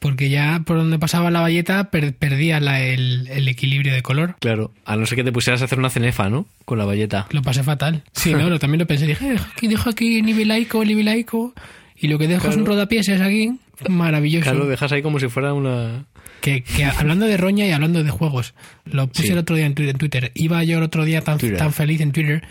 Porque 0.00 0.28
ya 0.30 0.62
por 0.64 0.76
donde 0.78 0.98
pasaba 0.98 1.30
la 1.30 1.40
valleta 1.40 1.90
per- 1.90 2.14
perdía 2.16 2.58
la- 2.58 2.80
el, 2.82 3.28
el 3.28 3.46
equilibrio 3.48 3.92
de 3.92 4.02
color. 4.02 4.34
Claro, 4.40 4.72
a 4.84 4.96
no 4.96 5.06
ser 5.06 5.16
que 5.16 5.24
te 5.24 5.30
pusieras 5.30 5.60
a 5.62 5.66
hacer 5.66 5.78
una 5.78 5.90
cenefa, 5.90 6.28
¿no? 6.28 6.46
Con 6.64 6.78
la 6.78 6.84
valleta. 6.86 7.26
Lo 7.30 7.42
pasé 7.42 7.62
fatal. 7.62 8.02
Sí, 8.12 8.32
no, 8.32 8.48
lo- 8.50 8.58
también 8.58 8.78
lo 8.80 8.86
pensé. 8.86 9.06
Dije, 9.06 9.34
"Eh, 9.34 9.38
aquí 9.56 9.68
dejo 9.68 9.90
aquí 9.90 10.22
nivelaico, 10.22 10.84
nivelaico. 10.84 11.52
Y 11.96 12.08
lo 12.08 12.18
que 12.18 12.26
dejo 12.28 12.48
es 12.48 12.56
un 12.56 12.64
rodapiés 12.66 13.08
es 13.10 13.20
aquí. 13.20 13.52
Maravilloso. 13.88 14.44
Claro, 14.44 14.60
lo 14.60 14.66
dejas 14.66 14.90
ahí 14.92 15.02
como 15.02 15.20
si 15.20 15.28
fuera 15.28 15.52
una... 15.54 16.06
Que, 16.40 16.62
que 16.62 16.84
hablando 16.86 17.26
de 17.26 17.36
roña 17.36 17.66
y 17.66 17.72
hablando 17.72 18.02
de 18.02 18.08
juegos, 18.10 18.54
lo 18.86 19.06
puse 19.08 19.24
Sí. 19.24 19.28
el 19.32 19.38
otro 19.38 19.54
día 19.56 19.66
en 19.66 19.74
Twitter. 19.74 20.32
Iba 20.34 20.64
yo 20.64 20.78
el 20.78 20.84
otro 20.84 21.04
día 21.04 21.20
tan, 21.20 21.36
Twitter. 21.36 21.58
tan 21.58 21.74
feliz 21.74 22.00
en 22.00 22.12
Twitter. 22.12 22.42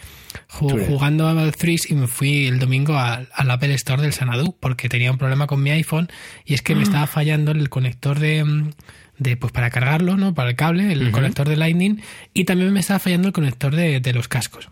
Jugando 0.48 1.28
a 1.28 1.52
Threes 1.52 1.90
y 1.90 1.96
me 1.96 2.08
fui 2.08 2.48
el 2.48 2.60
domingo 2.60 2.98
al, 2.98 3.30
al 3.34 3.52
Apple 3.52 3.74
Store 3.76 4.02
del 4.02 4.14
Sanadu 4.14 4.56
porque 4.60 4.90
tenía 4.90 5.12
un 5.12 5.18
problema 5.18 5.48
con 5.48 5.62
mi 5.62 5.72
iPhone 5.72 6.10
y 6.46 6.54
es 6.54 6.62
que 6.62 6.76
me 6.76 6.84
estaba 6.84 7.08
fallando 7.08 7.52
el 7.52 7.70
conector 7.70 8.20
de, 8.20 8.44
mm, 8.44 8.72
de 9.18 9.38
pues 9.38 9.52
para 9.52 9.70
cargarlo, 9.70 10.18
¿no? 10.18 10.34
Para 10.34 10.50
el 10.50 10.56
cable, 10.56 10.92
el 10.92 11.12
conector 11.12 11.48
de 11.48 11.58
Lightning 11.58 12.02
y 12.34 12.46
también 12.46 12.72
me 12.74 12.80
estaba 12.80 13.00
fallando 13.00 13.28
el 13.28 13.34
conector 13.34 13.76
de, 13.76 14.00
de 14.00 14.14
los 14.14 14.28
cascos. 14.28 14.70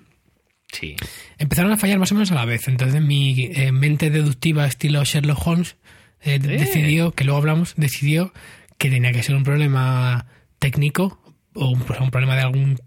Sí. 0.71 0.95
Empezaron 1.37 1.71
a 1.71 1.77
fallar 1.77 1.97
más 1.97 2.11
o 2.11 2.15
menos 2.15 2.31
a 2.31 2.35
la 2.35 2.45
vez. 2.45 2.67
Entonces 2.67 3.01
mi 3.01 3.49
eh, 3.53 3.71
mente 3.71 4.09
deductiva 4.09 4.65
estilo 4.65 5.03
Sherlock 5.03 5.47
Holmes 5.47 5.77
eh, 6.21 6.35
Eh. 6.35 6.39
decidió, 6.39 7.11
que 7.11 7.23
luego 7.23 7.37
hablamos, 7.39 7.73
decidió 7.77 8.33
que 8.77 8.89
tenía 8.89 9.11
que 9.11 9.23
ser 9.23 9.35
un 9.35 9.43
problema 9.43 10.25
técnico 10.59 11.19
o 11.53 11.69
un, 11.69 11.79
pues, 11.81 11.99
un 11.99 12.11
problema 12.11 12.35
de 12.35 12.41
algún 12.41 12.79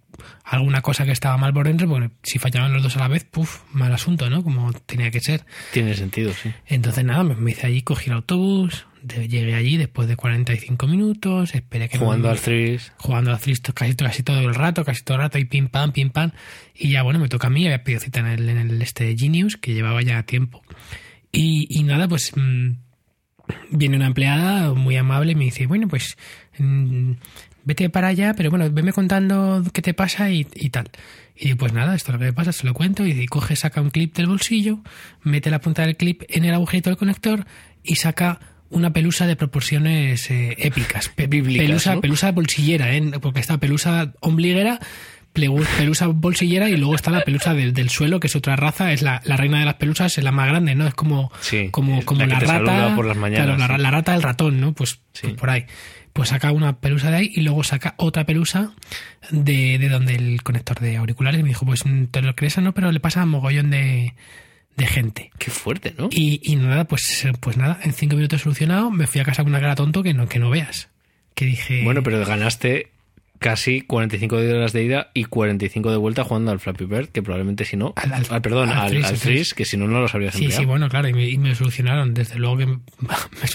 alguna 0.45 0.81
cosa 0.83 1.05
que 1.05 1.13
estaba 1.13 1.37
mal 1.37 1.53
por 1.53 1.67
dentro, 1.67 1.89
porque 1.89 2.11
si 2.23 2.39
fallaban 2.39 2.73
los 2.73 2.83
dos 2.83 2.97
a 2.97 3.01
la 3.01 3.09
vez, 3.09 3.25
puf, 3.25 3.61
mal 3.73 3.93
asunto, 3.93 4.29
¿no? 4.31 4.43
Como 4.43 4.73
tenía 4.73 5.11
que 5.11 5.21
ser. 5.21 5.45
Tiene 5.73 5.95
sentido, 5.95 6.33
sí. 6.33 6.51
Entonces 6.67 7.05
nada, 7.05 7.23
me, 7.25 7.35
me 7.37 7.51
hice 7.53 7.67
allí, 7.67 7.83
cogí 7.83 8.11
el 8.11 8.17
autobús, 8.17 8.87
de- 9.03 9.29
llegué 9.29 9.55
allí 9.55 9.77
después 9.77 10.09
de 10.09 10.17
45 10.17 10.87
minutos, 10.87 11.55
esperé 11.55 11.89
que 11.89 11.99
me- 11.99 12.05
Jugando 12.05 12.29
al 12.31 12.39
Threes. 12.39 12.93
jugando 12.99 13.31
al 13.31 13.39
Threes 13.41 13.61
casi, 13.75 13.95
casi 13.95 14.23
todo 14.23 14.41
el 14.41 14.55
rato, 14.55 14.85
casi 14.85 15.03
todo 15.03 15.17
el 15.17 15.23
rato, 15.23 15.39
y 15.39 15.45
pim 15.45 15.69
pam, 15.69 15.93
pim 15.93 16.11
pam. 16.11 16.33
Y 16.75 16.91
ya, 16.91 17.03
bueno, 17.03 17.19
me 17.19 17.29
toca 17.29 17.47
a 17.47 17.51
mí, 17.51 17.65
había 17.67 17.83
pedido 17.85 18.01
cita 18.01 18.21
en 18.21 18.27
el, 18.27 18.49
en 18.49 18.59
el 18.59 18.83
este 18.83 19.17
Genius, 19.17 19.57
que 19.57 19.73
llevaba 19.75 20.03
ya 20.03 20.23
tiempo. 20.25 20.63
Y, 21.33 21.67
y 21.71 21.83
nada, 21.85 22.09
pues 22.09 22.33
mm, 22.37 22.71
viene 23.71 23.97
una 23.97 24.07
empleada 24.07 24.73
muy 24.75 24.97
amable 24.97 25.33
y 25.33 25.35
me 25.35 25.45
dice, 25.45 25.67
bueno, 25.67 25.89
pues 25.89 26.17
mm, 26.59 27.13
vete 27.65 27.91
para 27.91 28.09
allá, 28.09 28.35
pero 28.35 28.51
bueno, 28.51 28.71
veme 28.71 28.93
contando 28.93 29.63
qué 29.73 29.83
te 29.83 29.95
pasa 29.95 30.31
y, 30.31 30.47
y 30.55 30.71
tal. 30.71 30.91
Y 31.37 31.47
digo, 31.47 31.59
pues 31.59 31.73
nada, 31.73 31.95
esto 31.95 32.11
es 32.11 32.13
lo 32.15 32.19
que 32.19 32.27
me 32.27 32.33
pasa, 32.33 32.53
se 32.53 32.67
lo 32.67 32.75
cuento. 32.75 33.07
Y 33.07 33.27
coge, 33.27 33.57
saca 33.57 33.81
un 33.81 33.91
clip 33.91 34.15
del 34.17 34.27
bolsillo, 34.27 34.81
mete 35.23 35.51
la 35.51 35.61
punta 35.61 35.83
del 35.83 35.97
clip 35.97 36.23
en 36.29 36.45
el 36.45 36.53
agujerito 36.55 36.91
del 36.91 36.97
conector 36.99 37.47
y 37.83 37.97
saca 37.97 38.41
una 38.69 38.93
pelusa 38.93 39.27
de 39.27 39.37
proporciones 39.37 40.31
eh, 40.31 40.55
épicas. 40.59 41.09
Pe- 41.09 41.27
Bíblicas, 41.27 41.67
pelusa, 41.67 41.95
¿no? 41.97 42.01
pelusa 42.01 42.31
bolsillera, 42.33 42.95
¿eh? 42.95 43.03
porque 43.21 43.41
está 43.41 43.59
pelusa 43.59 44.13
ombliguera, 44.21 44.79
pelusa 45.33 46.07
bolsillera 46.09 46.69
y 46.69 46.77
luego 46.77 46.95
está 46.95 47.11
la 47.11 47.23
pelusa 47.23 47.55
del, 47.55 47.73
del 47.73 47.89
suelo, 47.91 48.19
que 48.21 48.27
es 48.27 48.37
otra 48.37 48.57
raza, 48.57 48.93
es 48.93 49.03
la, 49.03 49.21
la 49.25 49.37
reina 49.37 49.61
de 49.61 49.65
las 49.65 49.75
pelusas, 49.75 50.17
es 50.19 50.25
la 50.25 50.33
más 50.33 50.49
grande, 50.49 50.75
¿no? 50.75 50.87
Es 50.87 50.95
como, 50.95 51.31
Sí, 51.41 51.69
como, 51.71 52.05
como 52.05 52.25
la 52.27 52.39
rata. 52.41 52.95
por 52.97 53.07
las 53.07 53.17
mañanas, 53.17 53.47
claro, 53.47 53.59
la, 53.59 53.67
ra- 53.69 53.77
sí. 53.77 53.83
la 53.83 53.91
rata 53.91 54.13
del 54.13 54.23
ratón, 54.23 54.61
¿no? 54.61 54.73
Pues, 54.73 55.01
Sí. 55.13 55.21
pues 55.23 55.35
por 55.35 55.51
ahí. 55.51 55.65
Pues 56.13 56.31
saca 56.31 56.51
una 56.51 56.81
pelusa 56.81 57.11
de 57.11 57.17
ahí 57.19 57.33
y 57.35 57.43
luego 57.43 57.63
saca 57.63 57.95
otra 57.97 58.25
pelusa 58.27 58.73
de, 59.31 59.79
de 59.79 59.89
donde 59.89 60.17
el 60.17 60.43
conector 60.43 60.81
de 60.81 60.97
auriculares. 60.97 61.39
Y 61.39 61.43
me 61.45 61.51
dijo, 61.51 61.65
pues 61.65 61.85
te 62.11 62.23
lo 62.23 62.35
crees 62.35 62.59
o 62.59 62.61
no, 62.61 62.75
pero 62.75 62.91
le 62.91 62.99
pasa 62.99 63.23
a 63.23 63.27
mogollón 63.27 63.71
de, 63.71 64.15
de 64.77 64.87
gente. 64.87 65.31
Qué 65.39 65.53
fuerte, 65.53 65.95
¿no? 65.97 66.09
Y, 66.11 66.41
y 66.43 66.57
nada, 66.57 66.85
pues, 66.87 67.25
pues 67.39 67.57
nada, 67.57 67.79
en 67.85 67.93
cinco 67.93 68.17
minutos 68.17 68.41
solucionado, 68.43 68.91
me 68.91 69.07
fui 69.07 69.21
a 69.21 69.25
casa 69.25 69.45
con 69.45 69.53
una 69.53 69.61
cara 69.61 69.77
tonto 69.77 70.03
que 70.03 70.13
no, 70.13 70.29
que 70.29 70.41
no 70.41 70.51
veas. 70.51 70.89
Que 71.37 71.45
dije. 71.47 71.85
Bueno, 71.85 72.03
pero 72.03 72.25
ganaste 72.27 72.91
casi 73.41 73.81
45 73.81 74.37
de 74.37 74.53
horas 74.55 74.73
de 74.73 74.85
ida 74.85 75.11
y 75.15 75.25
45 75.25 75.91
de 75.91 75.97
vuelta 75.97 76.23
jugando 76.23 76.53
al 76.53 76.61
Flappy 76.61 76.85
Bird, 76.85 77.09
que 77.09 77.23
probablemente 77.23 77.65
si 77.65 77.77
no... 77.77 77.93
Al- 77.97 78.13
al- 78.13 78.27
ah, 78.31 78.41
perdón, 78.41 78.69
al 78.69 78.79
al, 78.79 78.97
al 78.99 79.05
al 79.07 79.19
Threes. 79.19 79.55
que 79.55 79.65
si 79.65 79.77
no, 79.77 79.89
no 79.89 80.01
los 80.01 80.15
habrías 80.15 80.35
Sí, 80.35 80.45
empleado. 80.45 80.63
sí, 80.63 80.67
bueno, 80.67 80.89
claro, 80.89 81.09
y 81.09 81.13
me, 81.15 81.29
y 81.29 81.39
me 81.39 81.55
solucionaron. 81.57 82.15
Desde 82.15 82.37
luego 82.39 82.59
que 82.59 82.67
me, 82.67 82.79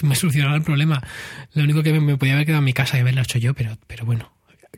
me 0.02 0.14
solucionaron 0.14 0.56
el 0.56 0.62
problema. 0.62 1.02
Lo 1.54 1.62
único 1.64 1.82
que 1.82 1.92
me, 1.92 2.00
me 2.00 2.18
podía 2.18 2.34
haber 2.34 2.44
quedado 2.46 2.58
en 2.58 2.64
mi 2.66 2.72
casa 2.74 2.98
y 2.98 3.00
haberlo 3.00 3.22
hecho 3.22 3.38
yo, 3.38 3.54
pero, 3.54 3.78
pero 3.86 4.04
bueno, 4.04 4.32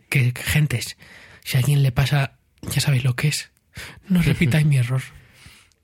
que, 0.09 0.33
que 0.33 0.43
gentes, 0.43 0.97
si 1.43 1.57
a 1.57 1.61
alguien 1.61 1.83
le 1.83 1.91
pasa, 1.91 2.35
ya 2.63 2.81
sabéis 2.81 3.03
lo 3.03 3.17
que 3.17 3.29
es. 3.29 3.51
No 4.09 4.23
repitáis 4.23 4.67
mi 4.67 4.77
error. 4.77 5.03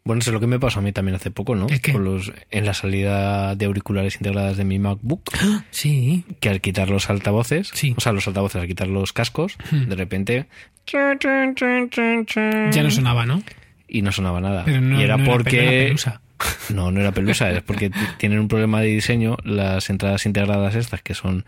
Bueno, 0.07 0.21
eso 0.21 0.31
es 0.31 0.35
lo 0.35 0.41
que 0.41 0.47
me 0.47 0.61
pasó 0.61 0.81
a 0.81 0.83
mí 0.83 0.93
también 0.93 1.15
hace 1.15 1.31
poco, 1.31 1.55
¿no? 1.55 1.67
Con 1.91 2.05
los, 2.05 2.31
en 2.51 2.67
la 2.67 2.75
salida 2.75 3.55
de 3.57 3.65
auriculares 3.65 4.17
integradas 4.17 4.59
de 4.59 4.65
mi 4.65 4.79
MacBook, 4.79 5.23
Sí, 5.71 6.25
que 6.41 6.51
al 6.51 6.61
quitar 6.61 6.91
los 6.91 7.09
altavoces, 7.09 7.71
Sí. 7.73 7.95
o 7.97 8.01
sea, 8.03 8.13
los 8.13 8.27
altavoces, 8.29 8.61
al 8.61 8.69
quitar 8.69 8.89
los 8.89 9.15
cascos, 9.15 9.57
Hmm. 9.71 9.89
de 9.89 9.97
repente... 9.97 10.47
ya 10.87 12.83
no 12.83 12.91
sonaba, 12.91 13.25
¿no? 13.25 13.43
Y 13.89 14.03
no 14.03 14.13
sonaba 14.13 14.41
nada. 14.43 14.65
Pero 14.67 14.81
no, 14.83 15.01
y 15.01 15.05
era 15.05 15.17
no 15.17 15.25
porque... 15.25 15.57
no 15.57 15.63
era 15.63 15.85
pelusa. 15.87 16.21
No, 16.75 16.91
no 16.91 17.01
era 17.01 17.13
pelusa, 17.13 17.51
es 17.51 17.63
porque 17.63 17.91
tienen 18.19 18.41
un 18.41 18.49
problema 18.49 18.81
de 18.83 18.89
diseño 18.89 19.37
las 19.45 19.89
entradas 19.89 20.27
integradas 20.27 20.75
estas, 20.75 21.01
que 21.01 21.15
son 21.15 21.45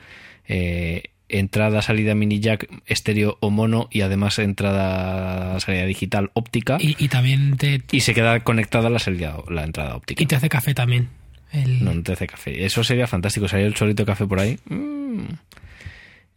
eh, 0.48 1.02
entrada, 1.28 1.82
salida 1.82 2.14
mini 2.14 2.40
jack, 2.40 2.68
estéreo 2.86 3.36
o 3.40 3.50
mono 3.50 3.88
y 3.90 4.02
además 4.02 4.38
entrada, 4.38 5.58
salida 5.60 5.84
digital 5.86 6.30
óptica 6.34 6.78
y, 6.80 6.90
Y, 6.90 6.96
y 7.04 7.08
también 7.08 7.56
te, 7.56 7.82
se 8.00 8.14
queda 8.14 8.40
conectada 8.40 8.90
la 8.90 8.98
salida, 8.98 9.36
la 9.48 9.64
entrada 9.64 9.96
óptica. 9.96 10.22
y 10.22 10.26
te 10.26 10.36
hace 10.36 10.48
café 10.48 10.74
también. 10.74 11.08
El- 11.52 11.84
No, 11.84 11.94
no 11.94 12.02
te 12.02 12.12
hace 12.12 12.26
café. 12.26 12.64
Eso 12.64 12.82
sería 12.84 13.06
fantástico, 13.06 13.48
salir 13.48 13.66
el 13.66 13.74
chorrito 13.74 14.02
de 14.02 14.06
café 14.06 14.26
por 14.26 14.40
ahí. 14.40 14.58
Mm. 14.68 15.22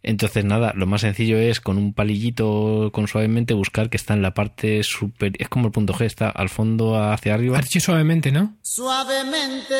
Entonces, 0.02 0.46
nada, 0.46 0.72
lo 0.74 0.86
más 0.86 1.02
sencillo 1.02 1.36
es 1.38 1.60
con 1.60 1.76
un 1.76 1.92
palillito, 1.92 2.88
con 2.90 3.06
suavemente, 3.06 3.52
buscar 3.52 3.90
que 3.90 3.98
está 3.98 4.14
en 4.14 4.22
la 4.22 4.32
parte 4.32 4.82
superior. 4.82 5.36
Es 5.42 5.48
como 5.50 5.66
el 5.66 5.72
punto 5.72 5.92
G, 5.92 6.06
está 6.06 6.30
al 6.30 6.48
fondo 6.48 6.96
hacia 7.12 7.34
arriba. 7.34 7.58
Has 7.58 7.64
dicho 7.66 7.80
suavemente, 7.80 8.32
¿no? 8.32 8.56
Suavemente. 8.62 9.74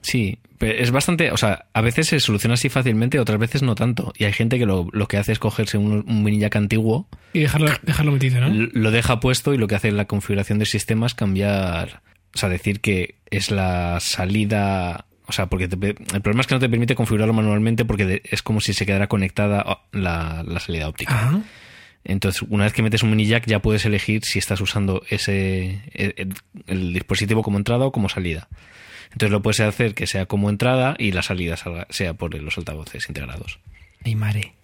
Sí, 0.00 0.38
es 0.60 0.90
bastante, 0.90 1.30
o 1.30 1.36
sea, 1.36 1.66
a 1.72 1.80
veces 1.80 2.08
se 2.08 2.20
soluciona 2.20 2.54
así 2.54 2.68
fácilmente, 2.68 3.18
otras 3.18 3.38
veces 3.38 3.62
no 3.62 3.74
tanto. 3.74 4.12
Y 4.16 4.24
hay 4.24 4.32
gente 4.32 4.58
que 4.58 4.66
lo, 4.66 4.88
lo 4.92 5.08
que 5.08 5.16
hace 5.16 5.32
es 5.32 5.38
cogerse 5.38 5.78
un, 5.78 6.04
un 6.06 6.22
mini 6.22 6.38
jack 6.38 6.56
antiguo, 6.56 7.08
Y 7.32 7.40
dejarlo, 7.40 7.70
dejarlo 7.82 8.12
metido, 8.12 8.40
¿no? 8.40 8.48
lo 8.50 8.90
deja 8.90 9.20
puesto 9.20 9.54
y 9.54 9.58
lo 9.58 9.66
que 9.66 9.76
hace 9.76 9.88
en 9.88 9.96
la 9.96 10.04
configuración 10.04 10.58
del 10.58 10.68
sistema 10.68 11.06
es 11.06 11.14
cambiar, 11.14 12.02
o 12.34 12.38
sea, 12.38 12.48
decir 12.48 12.80
que 12.80 13.16
es 13.30 13.50
la 13.50 13.98
salida, 14.00 15.06
o 15.26 15.32
sea, 15.32 15.46
porque 15.46 15.68
te 15.68 15.76
el 15.76 16.20
problema 16.22 16.42
es 16.42 16.46
que 16.46 16.54
no 16.54 16.60
te 16.60 16.68
permite 16.68 16.94
configurarlo 16.94 17.32
manualmente 17.32 17.84
porque 17.84 18.22
es 18.24 18.42
como 18.42 18.60
si 18.60 18.74
se 18.74 18.84
quedara 18.84 19.06
conectada 19.06 19.64
la, 19.92 20.44
la 20.46 20.60
salida 20.60 20.88
óptica. 20.88 21.14
Ajá. 21.14 21.40
Entonces, 22.04 22.42
una 22.48 22.64
vez 22.64 22.72
que 22.72 22.82
metes 22.82 23.02
un 23.02 23.10
mini 23.10 23.26
jack 23.26 23.44
ya 23.46 23.60
puedes 23.60 23.84
elegir 23.84 24.24
si 24.24 24.38
estás 24.38 24.60
usando 24.60 25.02
ese 25.10 25.80
el, 25.92 26.14
el- 26.16 26.34
el 26.66 26.92
dispositivo 26.94 27.42
como 27.42 27.58
entrada 27.58 27.84
o 27.84 27.92
como 27.92 28.08
salida. 28.08 28.48
Entonces 29.12 29.30
lo 29.32 29.42
puedes 29.42 29.60
hacer 29.60 29.94
que 29.94 30.06
sea 30.06 30.26
como 30.26 30.48
entrada 30.50 30.94
y 30.98 31.12
la 31.12 31.22
salida 31.22 31.56
salga- 31.56 31.86
sea 31.90 32.14
por 32.14 32.34
los 32.34 32.56
altavoces 32.56 33.08
integrados. 33.08 33.58
Ay, 34.04 34.14
madre. 34.14 34.54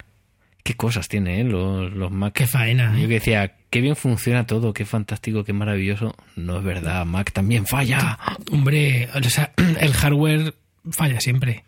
Qué 0.63 0.73
cosas 0.73 1.07
tiene, 1.07 1.39
¿eh? 1.41 1.43
Los, 1.43 1.93
los 1.93 2.11
Mac. 2.11 2.33
Qué 2.33 2.47
faena, 2.47 2.91
Yo 2.97 3.05
¿eh? 3.05 3.07
que 3.07 3.13
decía, 3.15 3.55
qué 3.69 3.81
bien 3.81 3.95
funciona 3.95 4.45
todo, 4.45 4.73
qué 4.73 4.83
fantástico, 4.85 5.43
qué 5.45 5.53
maravilloso. 5.53 6.15
No 6.35 6.57
es 6.57 6.63
verdad, 6.63 7.05
Mac 7.05 7.31
también 7.31 7.65
falla. 7.65 8.17
Hombre, 8.51 9.07
o 9.13 9.23
sea, 9.29 9.53
el 9.79 9.93
hardware 9.93 10.55
falla 10.91 11.21
siempre. 11.21 11.63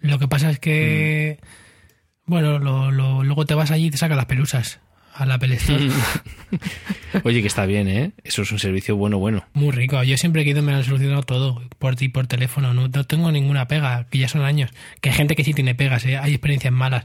Lo 0.00 0.18
que 0.20 0.28
pasa 0.28 0.50
es 0.50 0.58
que, 0.60 1.38
bueno, 2.26 2.58
lo, 2.58 2.90
lo- 2.92 3.24
luego 3.24 3.46
te 3.46 3.54
vas 3.54 3.70
allí 3.70 3.86
y 3.86 3.90
te 3.90 3.96
sacas 3.96 4.16
las 4.16 4.26
pelusas 4.26 4.80
a 5.18 5.26
la 5.26 5.34
Apple 5.34 5.54
Store. 5.56 5.88
Oye, 7.24 7.40
que 7.40 7.46
está 7.48 7.66
bien, 7.66 7.88
¿eh? 7.88 8.12
Eso 8.24 8.42
es 8.42 8.52
un 8.52 8.58
servicio 8.58 8.96
bueno, 8.96 9.18
bueno. 9.18 9.44
Muy 9.54 9.70
rico. 9.72 10.02
Yo 10.02 10.16
siempre 10.16 10.42
he 10.42 10.44
querido 10.44 10.62
me 10.62 10.72
lo 10.72 10.78
han 10.78 10.84
solucionado 10.84 11.22
todo 11.22 11.62
por 11.78 11.96
ti, 11.96 12.08
por 12.08 12.26
teléfono. 12.26 12.72
No, 12.74 12.88
no 12.88 13.04
tengo 13.04 13.30
ninguna 13.32 13.66
pega, 13.68 14.06
que 14.10 14.18
ya 14.18 14.28
son 14.28 14.42
años. 14.42 14.70
Que 15.00 15.10
hay 15.10 15.16
gente 15.16 15.34
que 15.36 15.44
sí 15.44 15.54
tiene 15.54 15.74
pegas, 15.74 16.04
¿eh? 16.06 16.16
hay 16.16 16.32
experiencias 16.32 16.72
malas. 16.72 17.04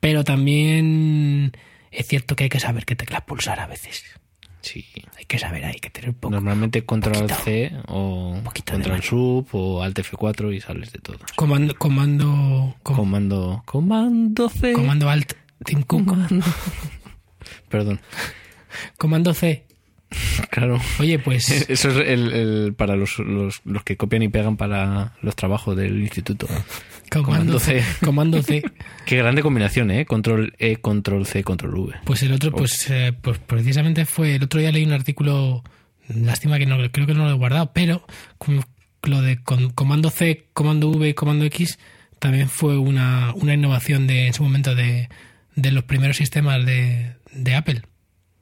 Pero 0.00 0.24
también 0.24 1.52
es 1.90 2.06
cierto 2.08 2.34
que 2.36 2.44
hay 2.44 2.50
que 2.50 2.60
saber 2.60 2.84
qué 2.84 2.96
teclas 2.96 3.22
pulsar 3.22 3.60
a 3.60 3.66
veces. 3.66 4.04
Sí. 4.62 4.84
Hay 5.18 5.24
que 5.24 5.38
saber, 5.40 5.64
hay 5.64 5.74
que 5.80 5.90
tener 5.90 6.10
un 6.10 6.14
poco. 6.16 6.30
Normalmente 6.30 6.84
control 6.84 7.14
poquito. 7.26 7.34
C 7.44 7.72
o 7.88 8.40
control 8.64 9.02
sub 9.02 9.48
o 9.52 9.82
alt 9.82 9.98
F4 9.98 10.54
y 10.54 10.60
sales 10.60 10.92
de 10.92 11.00
todo. 11.00 11.18
Comando, 11.34 11.74
comando, 11.76 12.76
com- 12.84 12.96
Comando. 12.96 13.62
Comando 13.66 14.48
C. 14.48 14.72
comando 14.72 15.10
alt, 15.10 15.32
Tim 15.64 15.82
Cook. 15.82 16.14
Perdón. 17.72 18.00
Comando 18.98 19.34
C. 19.34 19.66
Claro. 20.50 20.78
Oye, 21.00 21.18
pues 21.18 21.50
Eso 21.70 21.88
es 21.88 21.96
el, 22.08 22.32
el- 22.32 22.74
para 22.74 22.96
los, 22.96 23.18
los, 23.18 23.62
los 23.64 23.82
que 23.82 23.96
copian 23.96 24.22
y 24.22 24.28
pegan 24.28 24.56
para 24.56 25.14
los 25.22 25.34
trabajos 25.34 25.74
del 25.76 26.00
instituto. 26.02 26.46
comando 27.10 27.24
Comando 27.24 27.58
C. 27.58 27.82
Comando 28.04 28.42
C. 28.42 28.62
Qué 29.06 29.16
grande 29.16 29.42
combinación, 29.42 29.90
¿eh? 29.90 30.04
Control 30.06 30.54
E, 30.58 30.76
control 30.76 31.26
C, 31.26 31.42
control 31.42 31.74
V. 31.78 31.94
Pues 32.04 32.22
el 32.22 32.32
otro, 32.32 32.52
pues, 32.52 32.88
eh, 32.90 33.12
pues 33.20 33.38
precisamente 33.38 34.04
fue. 34.04 34.36
El 34.36 34.44
otro 34.44 34.60
día 34.60 34.70
leí 34.70 34.84
un 34.84 34.92
artículo. 34.92 35.64
Lástima 36.08 36.58
que 36.58 36.66
no, 36.66 36.76
creo 36.90 37.06
que 37.06 37.14
no 37.14 37.24
lo 37.24 37.30
he 37.30 37.34
guardado, 37.38 37.72
pero 37.72 38.04
lo 39.04 39.22
de 39.22 39.42
con- 39.42 39.70
comando 39.70 40.10
C, 40.10 40.46
comando 40.52 40.88
V 40.90 41.08
y 41.08 41.14
comando 41.14 41.44
X 41.46 41.78
también 42.18 42.48
fue 42.48 42.76
una, 42.76 43.32
una 43.34 43.54
innovación 43.54 44.06
de, 44.06 44.26
en 44.26 44.34
su 44.34 44.42
momento 44.42 44.74
de, 44.74 45.08
de 45.56 45.72
los 45.72 45.84
primeros 45.84 46.16
sistemas 46.18 46.64
de, 46.66 47.12
de 47.32 47.54
Apple. 47.54 47.82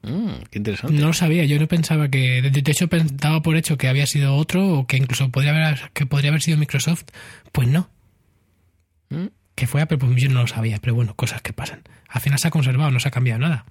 Mm, 0.03 0.31
qué 0.49 0.57
interesante. 0.57 0.95
No 0.99 1.07
lo 1.07 1.13
sabía, 1.13 1.45
yo 1.45 1.59
no 1.59 1.67
pensaba 1.67 2.09
que. 2.09 2.41
De, 2.41 2.71
hecho, 2.71 2.87
daba 3.13 3.41
por 3.41 3.55
hecho 3.55 3.77
que 3.77 3.87
había 3.87 4.07
sido 4.07 4.35
otro 4.35 4.67
o 4.79 4.87
que 4.87 4.97
incluso 4.97 5.29
podría 5.29 5.51
haber, 5.51 5.91
que 5.93 6.05
podría 6.05 6.29
haber 6.31 6.41
sido 6.41 6.57
Microsoft. 6.57 7.03
Pues 7.51 7.67
no. 7.67 7.89
Mm. 9.09 9.27
Que 9.55 9.67
fue 9.67 9.81
Apple, 9.81 9.97
pues 9.97 10.15
yo 10.21 10.29
no 10.29 10.41
lo 10.41 10.47
sabía, 10.47 10.79
pero 10.81 10.95
bueno, 10.95 11.15
cosas 11.15 11.41
que 11.41 11.53
pasan. 11.53 11.83
Al 12.07 12.21
final 12.21 12.39
se 12.39 12.47
ha 12.47 12.51
conservado, 12.51 12.89
no 12.89 12.99
se 12.99 13.09
ha 13.09 13.11
cambiado 13.11 13.39
nada. 13.41 13.65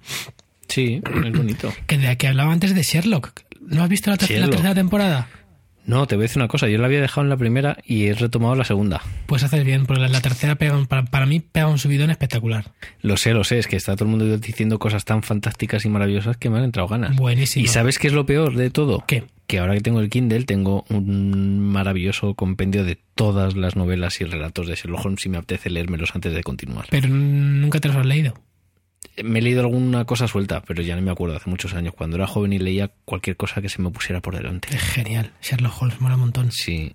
Sí, 0.67 1.01
es 1.03 1.31
bonito. 1.33 1.73
Que 1.85 1.97
de 1.97 2.15
que 2.17 2.27
hablaba 2.27 2.53
antes 2.53 2.73
de 2.73 2.83
Sherlock. 2.83 3.41
¿No 3.59 3.83
has 3.83 3.89
visto 3.89 4.09
la, 4.09 4.17
ter- 4.17 4.39
la 4.39 4.49
tercera 4.49 4.73
temporada? 4.73 5.27
No, 5.85 6.05
te 6.07 6.15
voy 6.15 6.23
a 6.23 6.25
decir 6.25 6.37
una 6.37 6.47
cosa. 6.47 6.67
Yo 6.67 6.77
la 6.77 6.85
había 6.85 7.01
dejado 7.01 7.21
en 7.23 7.29
la 7.29 7.37
primera 7.37 7.77
y 7.85 8.05
he 8.05 8.13
retomado 8.13 8.55
la 8.55 8.63
segunda. 8.63 9.01
Pues 9.25 9.43
haces 9.43 9.63
bien, 9.65 9.85
porque 9.85 10.07
la, 10.07 10.21
tercera 10.21 10.55
pega 10.55 10.77
un- 10.77 10.85
para, 10.85 11.05
para 11.05 11.25
mí 11.25 11.39
pega 11.39 11.67
un 11.67 11.79
subidón 11.79 12.09
espectacular. 12.11 12.65
Lo 13.01 13.17
sé, 13.17 13.33
lo 13.33 13.43
sé. 13.43 13.59
Es 13.59 13.67
que 13.67 13.75
está 13.75 13.95
todo 13.95 14.05
el 14.05 14.11
mundo 14.15 14.37
diciendo 14.37 14.77
cosas 14.79 15.05
tan 15.05 15.23
fantásticas 15.23 15.83
y 15.85 15.89
maravillosas 15.89 16.37
que 16.37 16.49
me 16.49 16.57
han 16.59 16.65
entrado 16.65 16.87
ganas. 16.87 17.15
Buenísimo. 17.15 17.65
¿Y 17.65 17.67
sabes 17.67 17.97
qué 17.99 18.07
es 18.07 18.13
lo 18.13 18.25
peor 18.25 18.55
de 18.55 18.69
todo? 18.69 19.03
¿Qué? 19.07 19.23
Que 19.47 19.59
ahora 19.59 19.73
que 19.73 19.81
tengo 19.81 19.99
el 19.99 20.09
Kindle 20.09 20.43
tengo 20.45 20.85
un 20.89 21.59
maravilloso 21.59 22.35
compendio 22.35 22.85
de 22.85 22.97
todas 23.15 23.55
las 23.57 23.75
novelas 23.75 24.21
y 24.21 24.23
relatos 24.23 24.67
de 24.67 24.75
Sherlock 24.75 25.03
Holmes 25.05 25.25
y 25.25 25.29
me 25.29 25.37
apetece 25.39 25.69
leérmelos 25.69 26.15
antes 26.15 26.33
de 26.33 26.41
continuar. 26.43 26.85
Pero 26.89 27.09
nunca 27.09 27.79
te 27.79 27.89
los 27.89 27.97
has 27.97 28.05
leído. 28.05 28.33
Me 29.23 29.39
he 29.39 29.41
leído 29.41 29.61
alguna 29.61 30.05
cosa 30.05 30.27
suelta, 30.27 30.61
pero 30.61 30.81
ya 30.81 30.95
no 30.95 31.01
me 31.01 31.11
acuerdo 31.11 31.35
hace 31.35 31.49
muchos 31.49 31.73
años, 31.73 31.93
cuando 31.95 32.15
era 32.17 32.27
joven 32.27 32.53
y 32.53 32.59
leía 32.59 32.91
cualquier 33.05 33.35
cosa 33.35 33.61
que 33.61 33.69
se 33.69 33.81
me 33.81 33.89
pusiera 33.89 34.21
por 34.21 34.35
delante. 34.35 34.69
Es 34.73 34.81
genial. 34.81 35.31
Sherlock 35.41 35.81
Holmes 35.81 35.99
mola 36.01 36.15
un 36.15 36.21
montón. 36.21 36.51
Sí. 36.51 36.93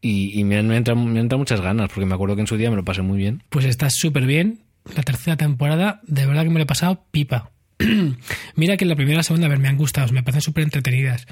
Y, 0.00 0.38
y 0.38 0.44
me, 0.44 0.56
han, 0.58 0.66
me, 0.68 0.74
han 0.74 0.78
entrado, 0.78 1.00
me 1.00 1.10
han 1.10 1.16
entrado 1.18 1.38
muchas 1.38 1.60
ganas, 1.60 1.88
porque 1.88 2.06
me 2.06 2.14
acuerdo 2.14 2.36
que 2.36 2.42
en 2.42 2.46
su 2.46 2.56
día 2.56 2.70
me 2.70 2.76
lo 2.76 2.84
pasé 2.84 3.02
muy 3.02 3.18
bien. 3.18 3.42
Pues 3.50 3.64
está 3.64 3.90
súper 3.90 4.26
bien. 4.26 4.60
La 4.94 5.02
tercera 5.02 5.36
temporada, 5.36 6.00
de 6.04 6.26
verdad 6.26 6.44
que 6.44 6.50
me 6.50 6.56
lo 6.58 6.62
he 6.62 6.66
pasado 6.66 7.04
pipa. 7.10 7.50
Mira 8.54 8.76
que 8.76 8.84
la 8.84 8.96
primera 8.96 9.14
y 9.14 9.16
la 9.18 9.22
segunda, 9.22 9.46
a 9.46 9.50
ver, 9.50 9.58
me 9.58 9.68
han 9.68 9.76
gustado, 9.76 10.12
me 10.12 10.22
parecen 10.22 10.42
súper 10.42 10.64
entretenidas. 10.64 11.26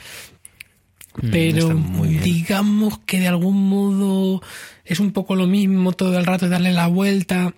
Mm, 1.22 1.30
Pero 1.30 1.74
digamos 2.22 2.98
que 3.00 3.20
de 3.20 3.28
algún 3.28 3.68
modo 3.68 4.42
es 4.84 5.00
un 5.00 5.12
poco 5.12 5.34
lo 5.34 5.46
mismo 5.46 5.92
todo 5.92 6.18
el 6.18 6.26
rato, 6.26 6.48
darle 6.48 6.72
la 6.72 6.88
vuelta. 6.88 7.54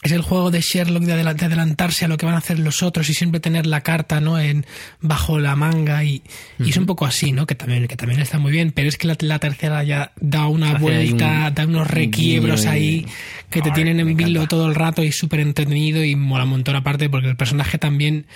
Es 0.00 0.12
el 0.12 0.22
juego 0.22 0.52
de 0.52 0.60
Sherlock 0.60 1.02
de, 1.02 1.12
adela- 1.14 1.34
de 1.34 1.44
adelantarse 1.46 2.04
a 2.04 2.08
lo 2.08 2.16
que 2.16 2.24
van 2.24 2.36
a 2.36 2.38
hacer 2.38 2.60
los 2.60 2.84
otros 2.84 3.08
y 3.10 3.14
siempre 3.14 3.40
tener 3.40 3.66
la 3.66 3.80
carta 3.80 4.20
no 4.20 4.38
en 4.38 4.64
bajo 5.00 5.40
la 5.40 5.56
manga 5.56 6.04
y, 6.04 6.22
y 6.60 6.70
es 6.70 6.76
un 6.76 6.86
poco 6.86 7.04
así, 7.04 7.32
¿no? 7.32 7.46
Que 7.46 7.56
también, 7.56 7.88
que 7.88 7.96
también 7.96 8.20
está 8.20 8.38
muy 8.38 8.52
bien, 8.52 8.70
pero 8.70 8.88
es 8.88 8.96
que 8.96 9.08
la, 9.08 9.16
la 9.20 9.40
tercera 9.40 9.82
ya 9.82 10.12
da 10.20 10.46
una 10.46 10.70
Hace 10.70 10.78
vuelta, 10.82 11.48
un- 11.48 11.54
da 11.54 11.64
unos 11.66 11.82
un 11.82 11.88
requiebros 11.88 12.66
ahí 12.66 13.06
que 13.50 13.60
te 13.60 13.70
Ay, 13.70 13.74
tienen 13.74 13.98
en 13.98 14.16
vilo 14.16 14.46
todo 14.46 14.68
el 14.68 14.76
rato 14.76 15.02
y 15.02 15.10
súper 15.10 15.40
entretenido 15.40 16.04
y 16.04 16.14
mola 16.14 16.44
un 16.44 16.50
montón 16.50 16.76
aparte 16.76 17.10
porque 17.10 17.28
el 17.28 17.36
personaje 17.36 17.76
también 17.78 18.26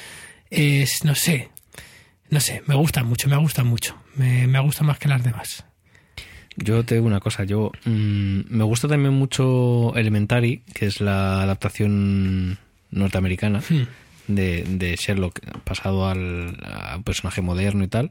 es, 0.50 1.04
no 1.04 1.14
sé, 1.14 1.48
no 2.28 2.40
sé, 2.40 2.62
me 2.66 2.74
gusta 2.74 3.04
mucho, 3.04 3.28
me 3.28 3.36
gusta 3.36 3.62
mucho, 3.62 3.96
me, 4.16 4.48
me 4.48 4.58
gusta 4.58 4.82
más 4.82 4.98
que 4.98 5.06
las 5.08 5.22
demás. 5.22 5.64
Yo 6.56 6.84
te 6.84 6.96
digo 6.96 7.06
una 7.06 7.20
cosa, 7.20 7.44
yo 7.44 7.72
mm, 7.84 8.40
me 8.48 8.64
gusta 8.64 8.88
también 8.88 9.14
mucho 9.14 9.94
Elementary, 9.96 10.62
que 10.74 10.86
es 10.86 11.00
la 11.00 11.42
adaptación 11.42 12.58
norteamericana 12.90 13.60
Hmm. 13.60 13.86
de, 14.28 14.64
de 14.64 14.96
Sherlock 14.96 15.40
pasado 15.64 16.08
al 16.08 16.58
a 16.64 16.96
un 16.96 17.04
personaje 17.04 17.40
moderno 17.40 17.84
y 17.84 17.88
tal. 17.88 18.10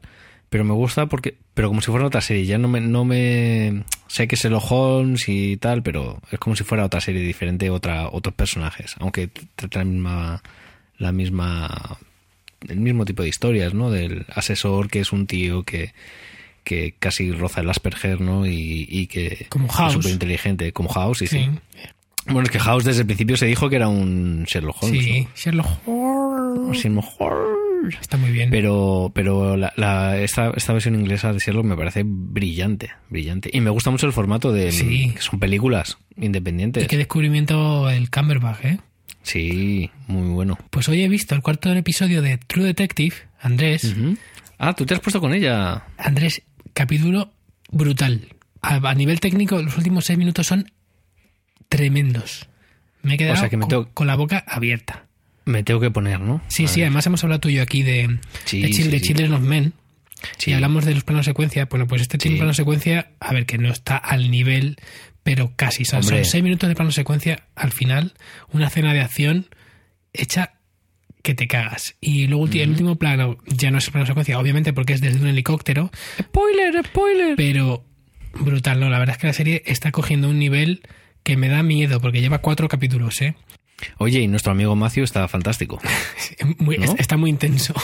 Pero 0.50 0.64
me 0.64 0.74
gusta 0.74 1.06
porque, 1.06 1.36
pero 1.54 1.68
como 1.68 1.80
si 1.80 1.90
fuera 1.90 2.04
otra 2.06 2.20
serie, 2.20 2.44
ya 2.44 2.58
no 2.58 2.68
me, 2.68 2.80
no 2.82 3.06
me 3.06 3.84
sé 4.08 4.28
que 4.28 4.34
es 4.34 4.42
Sherlock 4.42 4.70
Holmes 4.70 5.26
y 5.28 5.56
tal, 5.56 5.82
pero 5.82 6.20
es 6.30 6.38
como 6.38 6.56
si 6.56 6.64
fuera 6.64 6.84
otra 6.84 7.00
serie 7.00 7.22
diferente, 7.22 7.70
otra, 7.70 8.08
otros 8.10 8.34
personajes, 8.34 8.94
aunque 8.98 9.30
trata 9.56 9.78
la 9.78 9.84
misma, 9.86 10.42
la 10.98 11.12
misma, 11.12 11.98
el 12.68 12.80
mismo 12.80 13.06
tipo 13.06 13.22
de 13.22 13.30
historias, 13.30 13.72
¿no? 13.72 13.90
Del 13.90 14.26
asesor 14.34 14.90
que 14.90 15.00
es 15.00 15.12
un 15.12 15.26
tío 15.26 15.62
que, 15.62 15.94
que 16.64 16.94
casi 16.98 17.32
roza 17.32 17.60
el 17.60 17.70
Asperger, 17.70 18.20
¿no? 18.20 18.46
Y, 18.46 18.86
y 18.88 19.06
que 19.06 19.46
Como 19.48 19.68
House. 19.68 19.88
es 19.88 19.92
súper 19.94 20.12
inteligente, 20.12 20.72
como 20.72 20.88
House, 20.90 21.18
sí, 21.18 21.26
sí. 21.26 21.38
Sí, 21.38 21.50
Bueno, 22.26 22.42
es 22.42 22.50
que 22.50 22.58
House 22.60 22.84
desde 22.84 23.00
el 23.00 23.06
principio 23.06 23.36
se 23.36 23.46
dijo 23.46 23.68
que 23.68 23.76
era 23.76 23.88
un 23.88 24.44
Sherlock 24.44 24.82
Holmes. 24.82 25.04
sí, 25.04 25.20
¿no? 25.22 25.28
Sherlock 25.34 25.88
Holmes. 25.88 26.78
Sherlock 26.82 27.04
Holmes. 27.20 27.96
Está 28.00 28.16
muy 28.16 28.30
bien. 28.30 28.48
Pero, 28.50 29.10
pero 29.12 29.56
la, 29.56 29.72
la- 29.76 30.16
esta, 30.20 30.50
esta 30.56 30.72
versión 30.72 30.94
inglesa 30.94 31.32
de 31.32 31.40
Sherlock 31.40 31.64
me 31.64 31.76
parece 31.76 32.02
brillante, 32.06 32.90
brillante. 33.10 33.50
Y 33.52 33.60
me 33.60 33.70
gusta 33.70 33.90
mucho 33.90 34.06
el 34.06 34.12
formato 34.12 34.52
de 34.52 34.70
Sí. 34.70 35.10
que 35.14 35.20
son 35.20 35.40
películas 35.40 35.98
independientes. 36.16 36.84
Y 36.84 36.86
qué 36.86 36.96
descubrimiento 36.96 37.90
el 37.90 38.08
Cumberbatch, 38.10 38.64
¿eh? 38.64 38.78
Sí, 39.24 39.90
muy 40.06 40.28
bueno. 40.30 40.58
Pues 40.70 40.88
hoy 40.88 41.02
he 41.02 41.08
visto 41.08 41.34
el 41.34 41.42
cuarto 41.42 41.72
episodio 41.72 42.22
de 42.22 42.38
True 42.38 42.64
Detective, 42.66 43.14
Andrés. 43.40 43.94
Ah, 44.58 44.74
tú 44.74 44.86
te 44.86 44.94
has 44.94 45.00
puesto 45.00 45.20
con 45.20 45.34
ella. 45.34 45.84
Andrés, 45.98 46.42
capítulo 46.74 47.32
brutal. 47.70 48.28
A, 48.60 48.76
a 48.76 48.94
nivel 48.94 49.20
técnico, 49.20 49.60
los 49.62 49.76
últimos 49.76 50.04
seis 50.04 50.18
minutos 50.18 50.46
son 50.46 50.70
tremendos. 51.68 52.48
Me 53.02 53.14
he 53.14 53.18
quedado 53.18 53.36
sea 53.36 53.48
que 53.48 53.56
me 53.56 53.62
con, 53.62 53.68
tengo- 53.70 53.88
con 53.94 54.06
la 54.06 54.14
boca 54.14 54.44
abierta. 54.46 55.06
Me 55.44 55.64
tengo 55.64 55.80
que 55.80 55.90
poner, 55.90 56.20
¿no? 56.20 56.40
Sí, 56.48 56.66
A 56.66 56.68
sí, 56.68 56.80
ver. 56.80 56.88
además 56.88 57.06
hemos 57.06 57.24
hablado 57.24 57.40
tú 57.40 57.48
y 57.48 57.54
yo 57.54 57.62
aquí 57.62 57.82
de, 57.82 58.18
Sí, 58.44 58.62
de, 58.62 58.68
Chil- 58.68 58.74
sí, 58.84 58.88
de 58.90 58.98
sí. 59.00 59.06
Children 59.06 59.34
of 59.34 59.40
Men. 59.42 59.72
Y 60.46 60.52
hablamos 60.52 60.84
de 60.84 60.94
los 60.94 61.02
planos 61.02 61.24
secuencia. 61.26 61.64
Bueno, 61.64 61.88
pues 61.88 62.02
este 62.02 62.16
tiene 62.16 62.36
plano 62.36 62.54
secuencia, 62.54 63.10
a 63.18 63.32
ver, 63.32 63.44
que 63.44 63.58
no 63.58 63.70
está 63.72 63.96
al 63.96 64.30
nivel, 64.30 64.76
pero 65.24 65.52
casi. 65.56 65.84
Son, 65.84 66.04
son 66.04 66.24
seis 66.24 66.44
minutos 66.44 66.68
de 66.68 66.76
plano 66.76 66.92
secuencia 66.92 67.42
al 67.56 67.72
final, 67.72 68.12
una 68.52 68.68
escena 68.68 68.92
de 68.92 69.00
acción 69.00 69.48
hecha 70.12 70.54
que 71.22 71.34
te 71.34 71.46
cagas. 71.48 71.94
Y 72.00 72.26
luego 72.26 72.46
el 72.52 72.70
último 72.70 72.96
plano 72.96 73.38
ya 73.46 73.70
no 73.70 73.78
es 73.78 73.88
plano 73.90 74.06
secuencia, 74.06 74.38
obviamente 74.38 74.72
porque 74.72 74.92
es 74.94 75.00
desde 75.00 75.20
un 75.20 75.28
helicóptero, 75.28 75.90
Spoiler, 76.20 76.84
spoiler. 76.84 77.36
pero 77.36 77.84
Brutal, 78.34 78.80
no, 78.80 78.88
la 78.90 78.98
verdad 78.98 79.16
es 79.16 79.20
que 79.20 79.26
la 79.26 79.32
serie 79.34 79.62
está 79.66 79.92
cogiendo 79.92 80.28
un 80.28 80.38
nivel 80.38 80.82
que 81.22 81.36
me 81.36 81.48
da 81.48 81.62
miedo, 81.62 82.00
porque 82.00 82.20
lleva 82.20 82.38
cuatro 82.38 82.66
capítulos, 82.68 83.20
¿eh? 83.22 83.34
Oye, 83.98 84.20
y 84.20 84.28
nuestro 84.28 84.52
amigo 84.52 84.74
Matthew 84.76 85.04
está 85.04 85.26
fantástico. 85.28 85.80
Muy- 86.58 86.78
¿No? 86.78 86.84
es- 86.84 86.94
Está 87.00 87.16
muy 87.16 87.30
intenso. 87.30 87.74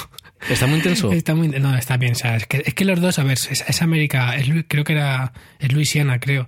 ¿Está 0.49 0.67
muy 0.67 0.77
intenso? 0.79 1.13
Está 1.13 1.35
muy, 1.35 1.49
no, 1.49 1.77
está 1.77 1.97
bien, 1.97 2.13
o 2.13 2.15
sea, 2.15 2.37
es 2.37 2.47
que, 2.47 2.63
es 2.65 2.73
que 2.75 2.85
los 2.85 3.01
dos, 3.01 3.19
a 3.19 3.25
ver, 3.25 3.33
es, 3.33 3.65
es 3.67 3.83
América, 3.83 4.37
es 4.37 4.49
creo 4.69 4.85
que 4.85 4.93
era, 4.95 5.33
es 5.59 5.73
Luisiana, 5.73 6.19
creo. 6.21 6.47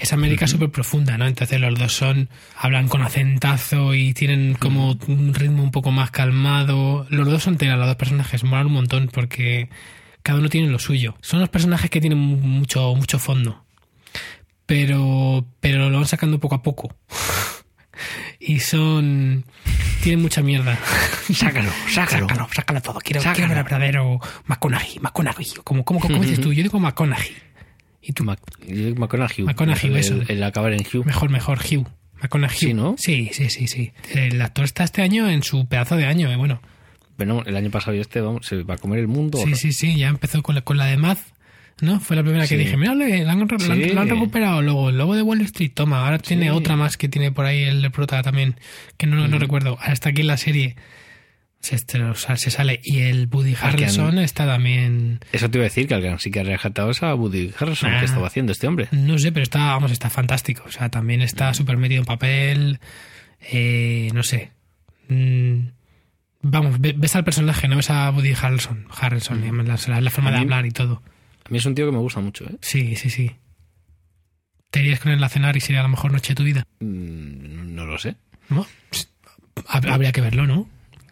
Es 0.00 0.14
América 0.14 0.46
súper 0.46 0.70
profunda, 0.70 1.18
¿no? 1.18 1.26
Entonces 1.26 1.60
los 1.60 1.78
dos 1.78 1.92
son, 1.92 2.30
hablan 2.56 2.88
con 2.88 3.02
acentazo 3.02 3.94
y 3.94 4.14
tienen 4.14 4.54
como 4.54 4.96
un 5.06 5.34
ritmo 5.34 5.62
un 5.62 5.70
poco 5.70 5.90
más 5.90 6.10
calmado. 6.10 7.06
Los 7.10 7.28
dos 7.28 7.42
son 7.42 7.58
tela, 7.58 7.76
los 7.76 7.86
dos 7.86 7.96
personajes, 7.96 8.42
molan 8.42 8.68
un 8.68 8.72
montón 8.72 9.10
porque 9.12 9.68
cada 10.22 10.38
uno 10.38 10.48
tiene 10.48 10.68
lo 10.68 10.78
suyo. 10.78 11.16
Son 11.20 11.38
los 11.40 11.50
personajes 11.50 11.90
que 11.90 12.00
tienen 12.00 12.18
mucho, 12.18 12.94
mucho 12.94 13.18
fondo. 13.18 13.62
Pero, 14.64 15.44
pero 15.60 15.90
lo 15.90 15.98
van 15.98 16.06
sacando 16.06 16.40
poco 16.40 16.54
a 16.56 16.62
poco. 16.62 16.94
Y 18.42 18.60
son, 18.60 19.44
tienen 20.02 20.22
mucha 20.22 20.40
mierda. 20.40 20.78
Sácalo, 21.30 21.70
sácalo. 21.90 22.26
Sácalo, 22.26 22.48
sácalo 22.54 22.80
todo. 22.80 23.00
Quiero, 23.00 23.20
Sácalo. 23.20 23.48
quiero 23.48 23.54
verdadero 23.62 24.20
McConaughey. 24.46 24.98
McConaughey. 25.00 25.46
¿Cómo, 25.62 25.84
cómo, 25.84 26.00
cómo 26.00 26.22
dices 26.22 26.40
tú? 26.40 26.50
Yo 26.50 26.62
digo 26.62 26.80
McConaughey. 26.80 27.49
Y 28.02 28.12
tú, 28.12 28.24
Mac- 28.24 28.40
McConaughey. 28.96 29.44
McConaughey, 29.44 29.90
el, 29.90 29.96
eso. 29.96 30.14
el, 30.14 30.30
el 30.30 30.42
acabar 30.42 30.72
en 30.72 30.80
Hugh. 30.80 31.04
mejor, 31.04 31.30
mejor, 31.30 31.58
Hugh. 31.58 31.86
McConaughey. 32.22 32.58
Sí, 32.58 32.74
¿no? 32.74 32.94
Sí, 32.98 33.30
sí, 33.32 33.50
sí, 33.50 33.66
sí. 33.66 33.92
El 34.14 34.40
actor 34.42 34.64
está 34.64 34.84
este 34.84 35.02
año 35.02 35.28
en 35.28 35.42
su 35.42 35.66
pedazo 35.66 35.96
de 35.96 36.06
año, 36.06 36.30
eh, 36.30 36.36
bueno. 36.36 36.60
Bueno, 37.16 37.42
el 37.46 37.56
año 37.56 37.70
pasado 37.70 37.94
y 37.96 38.00
este, 38.00 38.20
vamos, 38.20 38.46
se 38.46 38.62
va 38.62 38.74
a 38.74 38.78
comer 38.78 38.98
el 39.00 39.08
mundo. 39.08 39.38
Sí, 39.44 39.54
sí, 39.54 39.72
sí. 39.72 39.96
Ya 39.96 40.08
empezó 40.08 40.42
con 40.42 40.54
la, 40.54 40.62
con 40.62 40.76
la 40.78 40.86
de 40.86 40.96
Math. 40.96 41.20
¿No? 41.82 41.98
Fue 41.98 42.14
la 42.14 42.22
primera 42.22 42.46
que 42.46 42.58
dije, 42.58 42.76
mira, 42.76 42.94
la 42.94 43.32
han, 43.32 43.48
Sí. 43.48 43.74
recuperado 44.10 44.60
luego. 44.60 44.90
El 44.90 44.98
lobo 44.98 45.14
de 45.16 45.22
Wall 45.22 45.40
Street, 45.42 45.70
toma. 45.72 46.04
Ahora 46.04 46.18
tiene 46.18 46.44
Sí. 46.44 46.50
otra 46.50 46.76
más 46.76 46.98
que 46.98 47.08
tiene 47.08 47.32
por 47.32 47.46
ahí 47.46 47.62
el 47.62 47.90
prota 47.90 48.22
también, 48.22 48.56
que 48.98 49.06
no, 49.06 49.16
no 49.28 49.36
Mm. 49.38 49.40
recuerdo. 49.40 49.78
Está 49.86 50.10
aquí 50.10 50.20
en 50.20 50.26
la 50.26 50.36
serie. 50.36 50.76
Se, 51.60 52.50
sale. 52.50 52.80
Y 52.82 53.00
el 53.00 53.28
Woody 53.30 53.54
Harrelson 53.60 54.18
está 54.18 54.46
también. 54.46 55.20
Eso 55.32 55.50
te 55.50 55.58
iba 55.58 55.64
a 55.64 55.68
decir 55.68 55.86
que 55.86 55.94
alguien 55.94 56.18
sí 56.18 56.30
que 56.30 56.40
ha 56.40 56.42
rescatado 56.42 56.90
es 56.90 57.02
a 57.02 57.14
Woody 57.14 57.52
Harrelson, 57.58 57.92
Ah. 57.92 57.98
que 58.00 58.06
estaba 58.06 58.26
haciendo 58.26 58.52
este 58.52 58.66
hombre. 58.66 58.88
No 58.92 59.18
sé, 59.18 59.30
pero 59.30 59.42
está, 59.42 59.58
vamos, 59.66 59.92
está 59.92 60.08
fantástico. 60.08 60.62
O 60.66 60.70
sea, 60.72 60.88
también 60.88 61.20
Mm. 61.20 61.24
está 61.24 61.52
súper 61.54 61.76
metido 61.76 62.00
en 62.00 62.06
papel. 62.06 62.80
Eh, 63.52 64.08
no 64.14 64.22
sé. 64.22 64.52
Mm, 65.08 65.66
vamos, 66.42 66.80
ve- 66.80 66.94
ves 66.96 67.14
al 67.16 67.24
personaje, 67.24 67.68
no 67.68 67.76
ves 67.76 67.90
a 67.90 68.10
Woody 68.10 68.32
Harrelson. 68.40 68.86
Harrelson, 68.98 69.40
digamos, 69.42 69.66
la, 69.66 69.76
forma 70.10 70.30
Mm. 70.30 70.32
A 70.34 70.36
de 70.36 70.42
hablar 70.42 70.66
y 70.66 70.70
todo. 70.70 71.02
A 71.44 71.50
mí 71.50 71.58
es 71.58 71.66
un 71.66 71.74
tío 71.74 71.84
que 71.86 71.92
me 71.92 71.98
gusta 71.98 72.20
mucho, 72.20 72.44
¿eh? 72.46 72.56
Sí, 72.62 72.96
sí, 72.96 73.10
sí. 73.10 73.32
Te 74.70 74.80
irías 74.80 75.00
con 75.00 75.12
él 75.12 75.22
a 75.22 75.28
cenar 75.28 75.56
y 75.56 75.60
sería 75.60 75.82
la 75.82 75.88
mejor 75.88 76.12
noche 76.12 76.28
de 76.30 76.34
tu 76.36 76.44
vida. 76.44 76.64
Mm, 76.80 77.74
No 77.74 77.84
lo 77.84 77.98
sé. 77.98 78.16
¿No? 78.48 78.66
Hab- 79.66 79.90
Habría 79.90 80.12
que 80.12 80.20
verlo, 80.20 80.46
¿no? 80.46 80.68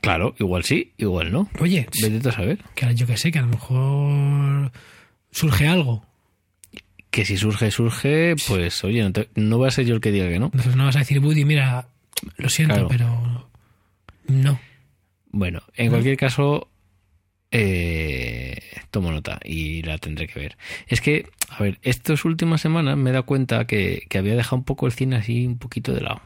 Claro, 0.08 0.34
igual 0.38 0.64
sí, 0.64 0.92
igual 0.96 1.30
no. 1.32 1.50
Oye, 1.60 1.86
Vete 2.00 2.28
a 2.28 2.32
saber. 2.32 2.58
que 2.74 2.94
yo 2.94 3.06
que 3.06 3.16
sé, 3.18 3.30
que 3.30 3.38
a 3.38 3.42
lo 3.42 3.48
mejor 3.48 4.72
surge 5.30 5.68
algo. 5.68 6.02
Que 7.10 7.24
si 7.26 7.36
surge, 7.36 7.70
surge, 7.70 8.34
pues 8.46 8.82
oye, 8.84 9.02
no, 9.02 9.12
te- 9.12 9.28
no 9.34 9.58
va 9.58 9.68
a 9.68 9.70
ser 9.70 9.84
yo 9.84 9.94
el 9.94 10.00
que 10.00 10.10
diga 10.10 10.28
que 10.28 10.38
no. 10.38 10.46
Entonces 10.46 10.76
no 10.76 10.84
vas 10.86 10.96
a 10.96 11.00
decir, 11.00 11.18
Woody, 11.20 11.44
mira, 11.44 11.88
lo 12.38 12.48
siento, 12.48 12.74
Claro. 12.74 12.88
pero 12.88 13.48
no. 14.28 14.58
Bueno, 15.30 15.60
en 15.76 15.90
cualquier 15.90 16.16
caso, 16.16 16.68
eh, 17.50 18.60
tomo 18.90 19.10
nota 19.10 19.40
y 19.44 19.82
la 19.82 19.98
tendré 19.98 20.26
que 20.26 20.40
ver. 20.40 20.56
Es 20.86 21.00
que, 21.00 21.26
a 21.50 21.62
ver, 21.62 21.78
estas 21.82 22.24
últimas 22.24 22.60
semanas 22.60 22.96
me 22.96 23.10
he 23.10 23.12
dado 23.12 23.26
cuenta 23.26 23.66
que, 23.66 24.06
que 24.08 24.18
había 24.18 24.36
dejado 24.36 24.56
un 24.56 24.64
poco 24.64 24.86
el 24.86 24.92
cine 24.92 25.16
así 25.16 25.46
un 25.46 25.58
poquito 25.58 25.92
de 25.92 26.00
lado. 26.02 26.20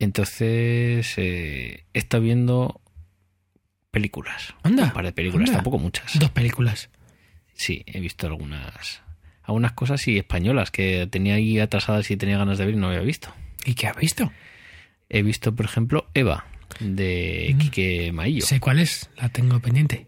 Entonces, 0.00 1.14
eh, 1.18 1.84
he 1.94 1.98
estado 1.98 2.22
viendo 2.24 2.80
películas. 3.92 4.54
Anda, 4.62 4.84
Un 4.84 4.92
par 4.92 5.04
de 5.04 5.12
películas, 5.12 5.48
anda. 5.50 5.58
tampoco 5.58 5.78
muchas. 5.78 6.18
Dos 6.18 6.30
películas. 6.30 6.90
Sí, 7.54 7.82
he 7.86 8.00
visto 8.00 8.26
algunas 8.26 9.02
algunas 9.42 9.72
cosas 9.72 10.06
y 10.08 10.16
españolas 10.16 10.70
que 10.70 11.06
tenía 11.08 11.34
ahí 11.34 11.58
atrasadas 11.58 12.10
y 12.10 12.16
tenía 12.16 12.38
ganas 12.38 12.56
de 12.58 12.66
ver 12.66 12.74
y 12.74 12.78
no 12.78 12.86
había 12.88 13.00
visto. 13.00 13.34
¿Y 13.64 13.74
qué 13.74 13.88
has 13.88 13.96
visto? 13.96 14.32
He 15.08 15.22
visto, 15.22 15.54
por 15.54 15.66
ejemplo, 15.66 16.08
Eva, 16.14 16.46
de 16.78 17.50
Mm. 17.54 17.58
Quique 17.58 18.12
Maillo. 18.12 18.46
Sé 18.46 18.60
cuál 18.60 18.78
es, 18.78 19.10
la 19.16 19.28
tengo 19.28 19.58
pendiente. 19.60 20.06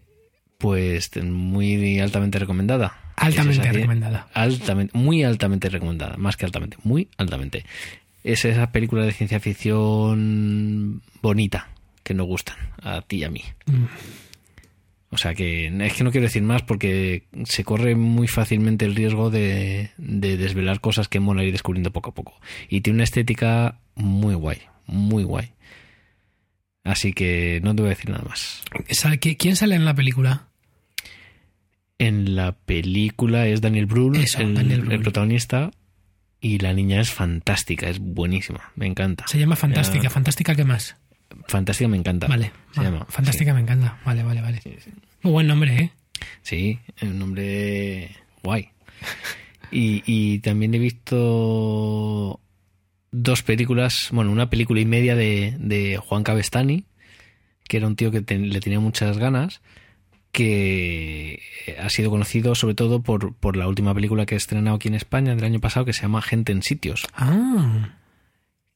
Pues 0.57 1.11
muy 1.21 1.99
altamente 1.99 2.39
recomendada. 2.39 2.97
Altamente 3.17 3.69
recomendada. 3.71 4.27
Altamente, 4.33 4.97
muy 4.97 5.23
altamente 5.23 5.69
recomendada, 5.69 6.15
más 6.15 6.37
que 6.37 6.45
altamente, 6.45 6.77
muy 6.83 7.09
altamente. 7.17 7.65
Es 8.23 8.45
esa 8.45 8.71
película 8.71 9.03
de 9.05 9.11
ciencia 9.11 9.39
ficción 9.39 11.01
bonita 11.21 11.69
que 12.03 12.13
nos 12.13 12.27
gustan 12.27 12.57
a 12.81 13.01
ti 13.01 13.17
y 13.17 13.23
a 13.23 13.29
mí. 13.29 13.41
Mm. 13.65 13.85
O 15.09 15.17
sea 15.17 15.35
que 15.35 15.67
es 15.67 15.93
que 15.93 16.03
no 16.03 16.11
quiero 16.11 16.25
decir 16.25 16.41
más 16.41 16.63
porque 16.63 17.25
se 17.45 17.63
corre 17.63 17.95
muy 17.95 18.27
fácilmente 18.27 18.85
el 18.85 18.95
riesgo 18.95 19.29
de, 19.29 19.91
de 19.97 20.37
desvelar 20.37 20.79
cosas 20.79 21.07
que 21.07 21.19
mola 21.19 21.43
ir 21.43 21.51
descubriendo 21.51 21.91
poco 21.91 22.09
a 22.09 22.13
poco. 22.15 22.33
Y 22.67 22.81
tiene 22.81 22.95
una 22.97 23.03
estética 23.03 23.79
muy 23.95 24.33
guay, 24.33 24.57
muy 24.87 25.23
guay. 25.23 25.51
Así 26.83 27.13
que 27.13 27.61
no 27.63 27.75
te 27.75 27.83
voy 27.83 27.91
a 27.91 27.95
decir 27.95 28.09
nada 28.09 28.23
más. 28.27 28.63
¿Sabe 28.89 29.19
qui- 29.19 29.37
¿Quién 29.37 29.55
sale 29.55 29.75
en 29.75 29.85
la 29.85 29.93
película? 29.93 30.47
En 31.99 32.35
la 32.35 32.53
película 32.53 33.47
es 33.47 33.61
Daniel 33.61 33.85
Brühl, 33.85 34.15
Eso, 34.17 34.39
el, 34.41 34.55
Daniel 34.55 34.79
el 34.79 34.85
Brühl. 34.87 35.01
protagonista, 35.03 35.71
y 36.43 36.59
la 36.59 36.73
niña 36.73 36.99
es 36.99 37.09
fantástica, 37.09 37.87
es 37.89 37.99
buenísima, 37.99 38.71
me 38.75 38.85
encanta. 38.85 39.25
Se 39.27 39.39
llama 39.39 39.55
Fantástica. 39.55 40.03
Ya. 40.03 40.09
¿Fantástica 40.09 40.53
qué 40.53 40.65
más? 40.65 40.95
Fantástica 41.47 41.87
me 41.87 41.97
encanta. 41.97 42.27
Vale. 42.27 42.51
Se 42.73 42.81
ah, 42.81 42.83
llama. 42.83 43.05
Fantástica 43.09 43.53
me 43.53 43.61
encanta. 43.61 43.97
Vale, 44.05 44.23
vale, 44.23 44.41
vale. 44.41 44.59
Muy 45.21 45.31
buen 45.31 45.47
nombre, 45.47 45.75
¿eh? 45.75 45.89
Sí, 46.41 46.79
un 47.01 47.17
nombre 47.17 48.11
guay. 48.43 48.69
Y, 49.71 50.03
y 50.05 50.37
también 50.39 50.75
he 50.75 50.77
visto 50.77 52.39
dos 53.11 53.41
películas, 53.41 54.09
bueno, 54.11 54.31
una 54.31 54.47
película 54.51 54.79
y 54.81 54.85
media 54.85 55.15
de, 55.15 55.55
de 55.59 55.97
Juan 55.97 56.21
Cabestani, 56.21 56.83
que 57.67 57.77
era 57.77 57.87
un 57.87 57.95
tío 57.95 58.11
que 58.11 58.21
te- 58.21 58.37
le 58.37 58.59
tenía 58.59 58.79
muchas 58.79 59.17
ganas, 59.17 59.61
que 60.33 61.39
ha 61.79 61.89
sido 61.89 62.09
conocido 62.09 62.55
sobre 62.55 62.75
todo 62.75 63.01
por, 63.01 63.35
por 63.35 63.55
la 63.55 63.67
última 63.67 63.93
película 63.93 64.25
que 64.25 64.33
he 64.33 64.37
estrenado 64.37 64.75
aquí 64.75 64.89
en 64.89 64.95
España 64.95 65.35
del 65.35 65.45
año 65.45 65.59
pasado, 65.61 65.85
que 65.85 65.93
se 65.93 66.01
llama 66.01 66.21
Gente 66.21 66.51
en 66.51 66.63
Sitios, 66.63 67.05
Ah, 67.13 67.95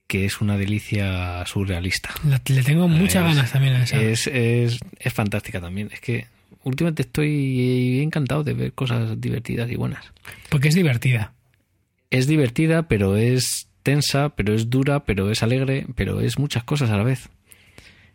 que 0.08 0.24
es 0.26 0.40
una 0.40 0.56
delicia 0.56 1.46
surrealista. 1.48 2.12
le 2.48 2.64
tengo 2.64 2.88
muchas 2.88 3.28
Es- 3.30 3.36
ganas 3.36 3.52
también 3.52 3.74
a 3.74 3.84
esa. 3.84 4.00
Es, 4.02 4.28
es, 4.28 4.80
es 5.00 5.14
fantástica 5.14 5.60
también. 5.60 5.90
Es 5.92 6.00
que 6.00 6.28
últimamente 6.64 7.02
estoy 7.02 8.00
encantado 8.02 8.44
de 8.44 8.54
ver 8.54 8.74
cosas 8.74 9.20
divertidas 9.20 9.70
y 9.70 9.76
buenas. 9.76 10.06
Porque 10.50 10.70
es 10.70 10.76
divertida. 10.76 11.34
Es 12.12 12.28
divertida, 12.28 12.88
pero 12.88 13.18
es 13.18 13.68
tensa, 13.84 14.30
pero 14.30 14.54
es 14.54 14.70
dura, 14.70 15.04
pero 15.06 15.32
es 15.32 15.44
alegre, 15.44 15.88
pero 15.96 16.22
es 16.22 16.38
muchas 16.40 16.64
cosas 16.64 16.90
a 16.92 16.98
la 16.98 17.04
vez. 17.04 17.30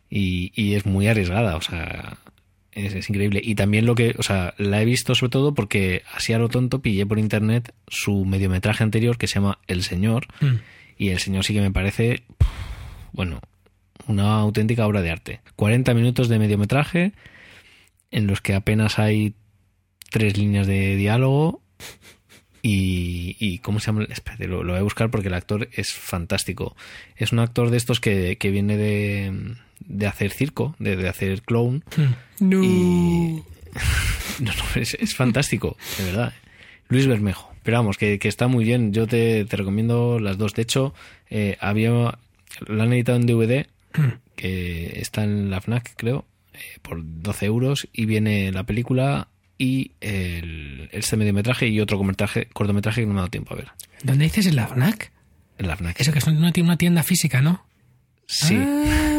Y, 0.08 0.52
y 0.54 0.74
es 0.74 0.86
muy 0.86 1.08
arriesgada, 1.08 1.56
o 1.56 1.60
sea, 1.60 2.16
es, 2.72 2.94
es 2.94 3.08
increíble. 3.08 3.40
Y 3.42 3.54
también 3.54 3.86
lo 3.86 3.94
que, 3.94 4.14
o 4.18 4.22
sea, 4.22 4.54
la 4.58 4.80
he 4.82 4.84
visto 4.84 5.14
sobre 5.14 5.30
todo 5.30 5.54
porque 5.54 6.02
así 6.14 6.32
a 6.32 6.38
lo 6.38 6.48
tonto 6.48 6.80
pillé 6.80 7.06
por 7.06 7.18
internet 7.18 7.74
su 7.88 8.24
mediometraje 8.24 8.82
anterior 8.82 9.18
que 9.18 9.26
se 9.26 9.34
llama 9.34 9.58
El 9.66 9.82
Señor. 9.82 10.26
Mm. 10.40 10.56
Y 10.98 11.08
El 11.10 11.18
Señor 11.18 11.44
sí 11.44 11.54
que 11.54 11.60
me 11.60 11.70
parece, 11.70 12.22
bueno, 13.12 13.40
una 14.06 14.36
auténtica 14.36 14.86
obra 14.86 15.02
de 15.02 15.10
arte. 15.10 15.40
40 15.56 15.94
minutos 15.94 16.28
de 16.28 16.38
mediometraje 16.38 17.12
en 18.10 18.26
los 18.26 18.40
que 18.40 18.54
apenas 18.54 18.98
hay 18.98 19.34
tres 20.10 20.36
líneas 20.36 20.66
de 20.66 20.96
diálogo 20.96 21.62
y, 22.62 23.36
y 23.40 23.58
¿cómo 23.58 23.80
se 23.80 23.86
llama? 23.86 24.04
Espérate, 24.08 24.46
lo, 24.46 24.62
lo 24.62 24.72
voy 24.72 24.80
a 24.80 24.84
buscar 24.84 25.10
porque 25.10 25.28
el 25.28 25.34
actor 25.34 25.68
es 25.72 25.92
fantástico. 25.92 26.76
Es 27.16 27.32
un 27.32 27.40
actor 27.40 27.70
de 27.70 27.76
estos 27.76 28.00
que, 28.00 28.38
que 28.38 28.50
viene 28.50 28.76
de, 28.76 29.56
de 29.86 30.06
hacer 30.06 30.30
circo, 30.32 30.74
de, 30.78 30.96
de 30.96 31.08
hacer 31.08 31.42
clown. 31.42 31.84
Mm. 31.96 32.44
No. 32.50 32.62
Y- 32.64 33.42
No, 34.40 34.50
no, 34.50 34.80
es, 34.80 34.94
es 34.94 35.14
fantástico, 35.14 35.76
de 35.98 36.04
verdad. 36.04 36.32
Luis 36.88 37.06
Bermejo. 37.06 37.52
Pero 37.62 37.76
vamos, 37.78 37.96
que, 37.98 38.18
que 38.18 38.28
está 38.28 38.48
muy 38.48 38.64
bien. 38.64 38.92
Yo 38.92 39.06
te, 39.06 39.44
te 39.44 39.56
recomiendo 39.56 40.18
las 40.18 40.38
dos. 40.38 40.54
De 40.54 40.62
hecho, 40.62 40.94
eh, 41.30 41.56
había 41.60 42.18
la 42.66 42.84
han 42.84 42.92
editado 42.92 43.18
en 43.18 43.26
DVD, 43.26 43.66
Mm. 43.94 44.08
que 44.36 44.98
está 45.00 45.22
en 45.22 45.50
la 45.50 45.60
FNAC, 45.60 45.92
creo, 45.96 46.24
eh, 46.54 46.58
por 46.80 46.98
12 47.04 47.44
euros. 47.46 47.88
Y 47.92 48.06
viene 48.06 48.50
la 48.52 48.64
película 48.64 49.28
y 49.58 49.92
el, 50.00 50.88
este 50.92 51.16
mediometraje 51.18 51.68
y 51.68 51.78
otro 51.78 51.98
cortometraje, 51.98 52.46
cortometraje 52.54 53.02
que 53.02 53.06
no 53.06 53.12
me 53.12 53.18
ha 53.20 53.22
dado 53.22 53.30
tiempo 53.30 53.52
a 53.52 53.58
ver. 53.58 53.68
¿Dónde 54.02 54.24
dices 54.24 54.46
en 54.46 54.56
la 54.56 54.66
FNAC? 54.66 55.12
En 55.58 55.68
la 55.68 55.76
FNAC. 55.76 56.00
Eso 56.00 56.10
que 56.12 56.18
es 56.20 56.26
una 56.26 56.52
una 56.56 56.76
tienda 56.78 57.02
física, 57.02 57.42
¿no? 57.42 57.64
Sí. 58.26 58.56
Ah. 58.58 59.11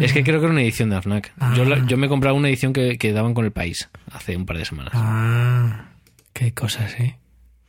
Es 0.00 0.12
que 0.12 0.22
creo 0.24 0.40
que 0.40 0.46
era 0.46 0.52
una 0.52 0.62
edición 0.62 0.90
de 0.90 0.96
la 0.96 1.02
FNAC. 1.02 1.32
Ah. 1.38 1.54
Yo, 1.86 1.96
me 1.96 2.06
he 2.06 2.08
comprado 2.08 2.36
una 2.36 2.48
edición 2.48 2.72
que, 2.72 2.98
que 2.98 3.12
daban 3.12 3.34
con 3.34 3.44
el 3.44 3.52
país 3.52 3.88
hace 4.12 4.36
un 4.36 4.46
par 4.46 4.58
de 4.58 4.64
semanas. 4.64 4.92
Ah, 4.94 5.90
qué 6.32 6.52
cosas, 6.54 6.98
¿eh? 7.00 7.16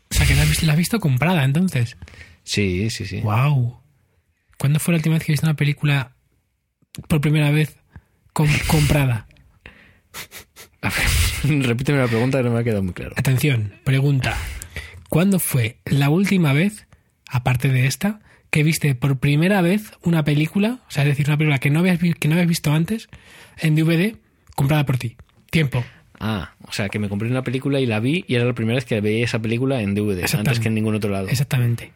sea, 0.10 0.26
que 0.26 0.36
la 0.36 0.42
has, 0.44 0.50
visto, 0.50 0.66
la 0.66 0.74
has 0.74 0.78
visto 0.78 1.00
comprada 1.00 1.44
entonces. 1.44 1.98
Sí, 2.44 2.90
sí, 2.90 3.06
sí. 3.06 3.22
Wow. 3.22 3.80
¿Cuándo 4.58 4.80
fue 4.80 4.94
la 4.94 4.98
última 4.98 5.16
vez 5.16 5.24
que 5.24 5.32
viste 5.32 5.46
una 5.46 5.56
película 5.56 6.14
por 7.08 7.22
primera 7.22 7.52
vez 7.52 7.78
com- 8.34 8.48
comprada? 8.68 9.28
A 10.82 10.90
ver, 10.90 11.66
repíteme 11.68 12.00
la 12.00 12.08
pregunta 12.08 12.38
que 12.40 12.46
no 12.46 12.52
me 12.52 12.60
ha 12.60 12.64
quedado 12.64 12.84
muy 12.84 12.94
claro. 12.94 13.14
Atención, 13.18 13.74
pregunta. 13.84 14.38
¿Cuándo 15.10 15.40
fue 15.40 15.80
la 15.86 16.10
última 16.10 16.54
vez, 16.54 16.88
aparte 17.30 17.70
de 17.70 17.86
esta, 17.86 18.22
que 18.50 18.64
viste 18.64 18.96
por 18.96 19.20
primera 19.20 19.62
vez 19.62 19.92
una 20.04 20.24
película, 20.24 20.80
o 20.88 20.92
sea, 20.92 21.04
es 21.04 21.10
decir, 21.10 21.28
una 21.28 21.38
película 21.38 21.60
que 21.60 21.70
no 21.70 21.80
habías, 21.80 22.00
vi- 22.00 22.14
que 22.14 22.28
no 22.28 22.34
habías 22.36 22.48
visto 22.48 22.72
antes, 22.74 23.08
en 23.60 23.76
DVD, 23.76 24.16
comprada 24.56 24.86
por 24.86 24.98
ti? 24.98 25.16
Tiempo. 25.52 25.84
Ah, 26.20 26.54
o 26.68 26.72
sea, 26.72 26.90
que 26.90 27.00
me 27.00 27.08
compré 27.10 27.30
una 27.30 27.44
película 27.44 27.80
y 27.80 27.86
la 27.86 28.00
vi 28.00 28.26
y 28.28 28.36
era 28.36 28.44
la 28.46 28.54
primera 28.54 28.76
vez 28.76 28.86
que 28.86 29.00
veía 29.02 29.24
esa 29.24 29.40
película 29.40 29.82
en 29.82 29.94
DVD, 29.96 30.26
antes 30.38 30.60
que 30.60 30.68
en 30.68 30.74
ningún 30.76 30.96
otro 30.96 31.10
lado. 31.10 31.28
Exactamente. 31.30 31.94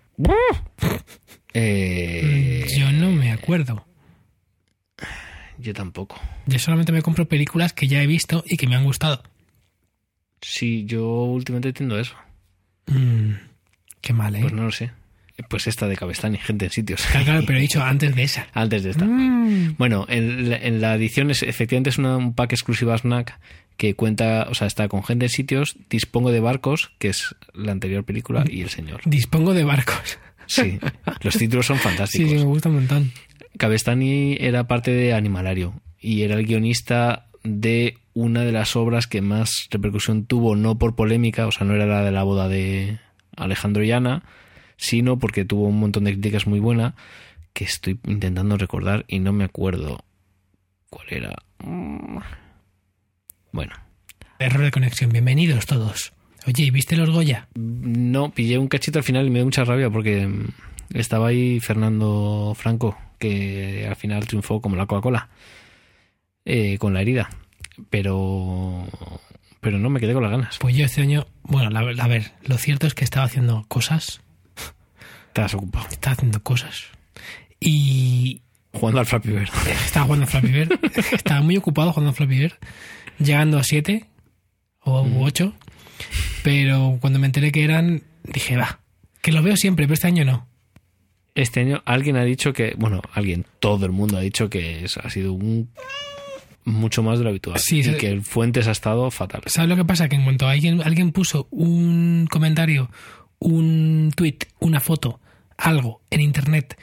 Eh, 1.53 2.65
Yo 2.77 2.91
no 2.91 3.11
me 3.11 3.31
acuerdo. 3.31 3.85
yo 5.57 5.73
tampoco. 5.73 6.19
Yo 6.45 6.59
solamente 6.59 6.91
me 6.91 7.01
compro 7.01 7.27
películas 7.27 7.73
que 7.73 7.87
ya 7.87 8.01
he 8.01 8.07
visto 8.07 8.43
y 8.47 8.57
que 8.57 8.67
me 8.67 8.75
han 8.75 8.83
gustado. 8.83 9.21
Sí, 10.41 10.85
yo 10.85 11.05
últimamente 11.25 11.69
entiendo 11.69 11.99
eso. 11.99 12.15
Mm, 12.87 13.33
qué 14.01 14.13
mal, 14.13 14.35
¿eh? 14.35 14.41
Pues 14.41 14.53
no 14.53 14.63
lo 14.63 14.71
sé. 14.71 14.91
Pues 15.49 15.65
esta 15.67 15.87
de 15.87 15.95
Cabestani, 15.97 16.37
gente 16.37 16.65
en 16.65 16.71
sitios. 16.71 17.01
Claro, 17.07 17.25
claro, 17.25 17.43
pero 17.47 17.57
he 17.57 17.61
dicho 17.61 17.83
antes 17.83 18.15
de 18.15 18.23
esa. 18.23 18.47
Antes 18.53 18.83
de 18.83 18.91
esta. 18.91 19.05
Mm, 19.05 19.75
Bueno, 19.77 20.05
en 20.07 20.49
la, 20.49 20.57
en 20.57 20.79
la 20.81 20.93
edición 20.95 21.31
es, 21.31 21.41
efectivamente 21.43 21.89
es 21.89 21.97
una- 21.97 22.17
un 22.17 22.33
pack 22.35 22.53
exclusiva 22.53 22.95
Snack 22.97 23.39
que 23.77 23.95
cuenta, 23.95 24.45
o 24.49 24.53
sea, 24.53 24.67
está 24.67 24.87
con 24.87 25.03
gente 25.03 25.25
en 25.25 25.29
sitios, 25.29 25.75
dispongo 25.89 26.31
de 26.31 26.39
barcos, 26.39 26.91
que 26.99 27.07
es 27.09 27.35
la 27.55 27.71
anterior 27.71 28.03
película, 28.05 28.45
y 28.47 28.61
el 28.61 28.69
señor. 28.69 29.01
dispongo 29.05 29.53
de 29.55 29.63
barcos. 29.63 30.19
Sí, 30.45 30.77
los 31.23 31.35
títulos 31.37 31.65
son 31.65 31.77
fantásticos. 31.79 32.29
sí, 32.29 32.35
me 32.35 32.43
gusta 32.43 32.69
un 32.69 32.75
montón. 32.75 33.11
Cabestani 33.57 34.37
era 34.39 34.67
parte 34.67 34.91
de 34.91 35.13
Animalario 35.13 35.73
y 35.99 36.21
era 36.23 36.35
el 36.35 36.45
guionista 36.45 37.27
de 37.43 37.97
una 38.13 38.41
de 38.43 38.51
las 38.51 38.75
obras 38.75 39.07
que 39.07 39.21
más 39.21 39.67
repercusión 39.71 40.25
tuvo, 40.25 40.55
no 40.55 40.77
por 40.77 40.95
polémica, 40.95 41.47
o 41.47 41.51
sea, 41.51 41.65
no 41.65 41.73
era 41.73 41.85
la 41.85 42.03
de 42.03 42.11
la 42.11 42.23
boda 42.23 42.47
de 42.47 42.99
Alejandro 43.35 43.83
y 43.83 43.91
Ana, 43.91 44.23
sino 44.77 45.17
porque 45.19 45.45
tuvo 45.45 45.67
un 45.67 45.79
montón 45.79 46.03
de 46.05 46.11
críticas 46.11 46.47
muy 46.47 46.59
buenas 46.59 46.93
que 47.53 47.65
estoy 47.65 47.99
intentando 48.05 48.57
recordar 48.57 49.05
y 49.07 49.19
no 49.19 49.33
me 49.33 49.43
acuerdo 49.43 50.03
cuál 50.89 51.07
era. 51.09 51.35
Mm. 51.59 52.17
Bueno, 53.51 53.73
Error 54.43 54.63
de 54.63 54.71
conexión. 54.71 55.11
Bienvenidos 55.11 55.65
todos. 55.65 56.11
Oye, 56.45 56.65
¿y 56.65 56.69
viste 56.69 56.97
los 56.97 57.09
Goya? 57.09 57.47
no, 57.55 58.31
pillé 58.31 58.57
un 58.57 58.67
cachito 58.67 58.99
al 58.99 59.05
final 59.05 59.25
y 59.25 59.29
me 59.29 59.39
dio 59.39 59.45
mucha 59.45 59.63
rabia 59.63 59.89
porque 59.89 60.27
mm, 60.27 60.47
estaba 60.95 61.29
ahí 61.29 61.61
Fernando 61.61 62.53
Franco, 62.57 62.97
que 63.19 63.85
al 63.87 63.95
final 63.95 64.27
triunfó 64.27 64.59
como 64.59 64.75
la 64.75 64.85
Coca-Cola, 64.85 65.29
eh, 66.43 66.77
con 66.77 66.93
la 66.93 67.01
herida. 67.01 67.29
Pero, 67.89 68.85
pero 69.61 69.79
no 69.79 69.89
me 69.89 70.01
quedé 70.01 70.13
con 70.13 70.23
las 70.23 70.31
ganas. 70.31 70.57
Pues 70.59 70.75
yo 70.75 70.83
este 70.83 71.01
año, 71.01 71.25
bueno, 71.43 71.69
la, 71.69 71.79
a 71.79 72.07
ver, 72.09 72.33
lo 72.43 72.57
cierto 72.57 72.85
es 72.85 72.95
que 72.95 73.05
estaba 73.05 73.25
haciendo 73.25 73.63
cosas. 73.69 74.22
Estás 75.33 75.55
ocupado. 75.55 75.87
Estaba 75.89 76.13
haciendo 76.13 76.43
cosas. 76.43 76.83
Y 77.59 78.41
Jugando 78.71 78.99
al 78.99 79.07
Flappy 79.07 79.29
Bird. 79.29 79.49
estaba 79.85 80.05
jugando 80.05 80.25
a 80.25 80.27
Flappy 80.27 80.47
Bird. 80.51 80.79
estaba 81.11 81.41
muy 81.41 81.57
ocupado 81.57 81.91
jugando 81.91 82.11
a 82.11 82.13
Flappy 82.13 82.37
Bird. 82.37 82.53
Llegando 83.17 83.57
a 83.57 83.63
7 83.63 84.05
o 84.81 85.07
8. 85.21 85.53
Pero 86.43 86.99
cuando 87.01 87.17
me 87.17 87.25
enteré 87.25 87.51
que 87.51 87.63
eran, 87.63 88.03
dije, 88.23 88.57
va, 88.57 88.79
que 89.21 89.31
lo 89.31 89.41
veo 89.41 89.57
siempre, 89.57 89.85
pero 89.85 89.95
este 89.95 90.07
año 90.07 90.23
no. 90.23 90.47
Este 91.33 91.61
año 91.61 91.81
alguien 91.85 92.15
ha 92.17 92.23
dicho 92.23 92.53
que, 92.53 92.75
bueno, 92.77 93.01
alguien, 93.13 93.45
todo 93.59 93.87
el 93.87 93.91
mundo 93.91 94.17
ha 94.17 94.21
dicho 94.21 94.49
que 94.51 94.85
es- 94.85 94.97
ha 94.97 95.09
sido 95.09 95.33
un 95.33 95.69
mucho 96.65 97.01
más 97.01 97.17
de 97.17 97.23
lo 97.23 97.31
habitual. 97.31 97.57
Sí, 97.59 97.79
y 97.79 97.97
que 97.97 98.09
el 98.09 98.21
Fuentes 98.21 98.67
ha 98.67 98.71
estado 98.71 99.09
fatal. 99.09 99.41
¿Sabes 99.47 99.67
lo 99.69 99.75
que 99.75 99.83
pasa? 99.85 100.07
Que 100.09 100.15
en 100.15 100.23
cuanto 100.25 100.47
alguien, 100.47 100.81
alguien 100.83 101.11
puso 101.11 101.47
un 101.49 102.27
comentario, 102.29 102.89
un 103.39 104.11
tweet, 104.15 104.37
una 104.59 104.79
foto, 104.79 105.19
algo 105.57 106.01
en 106.09 106.21
internet 106.21 106.77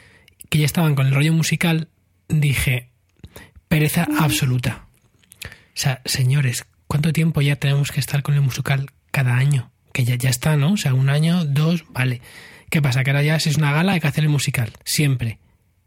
que 0.48 0.58
ya 0.58 0.66
estaban 0.66 0.94
con 0.94 1.06
el 1.06 1.14
rollo 1.14 1.32
musical, 1.32 1.88
dije, 2.28 2.90
pereza 3.68 4.06
absoluta. 4.18 4.86
O 5.44 5.48
sea, 5.74 6.02
señores, 6.04 6.66
¿cuánto 6.86 7.12
tiempo 7.12 7.40
ya 7.40 7.56
tenemos 7.56 7.92
que 7.92 8.00
estar 8.00 8.22
con 8.22 8.34
el 8.34 8.40
musical 8.40 8.90
cada 9.12 9.36
año? 9.36 9.70
Que 9.92 10.04
ya, 10.04 10.16
ya 10.16 10.28
está, 10.28 10.56
¿no? 10.56 10.72
O 10.72 10.76
sea, 10.76 10.92
un 10.92 11.08
año, 11.08 11.44
dos, 11.44 11.84
vale. 11.90 12.20
¿Qué 12.68 12.82
pasa? 12.82 13.04
Que 13.04 13.10
ahora 13.10 13.22
ya 13.22 13.40
si 13.40 13.50
es 13.50 13.56
una 13.56 13.72
gala 13.72 13.92
hay 13.92 14.00
que 14.00 14.08
hacer 14.08 14.24
el 14.24 14.30
musical, 14.30 14.72
siempre. 14.84 15.38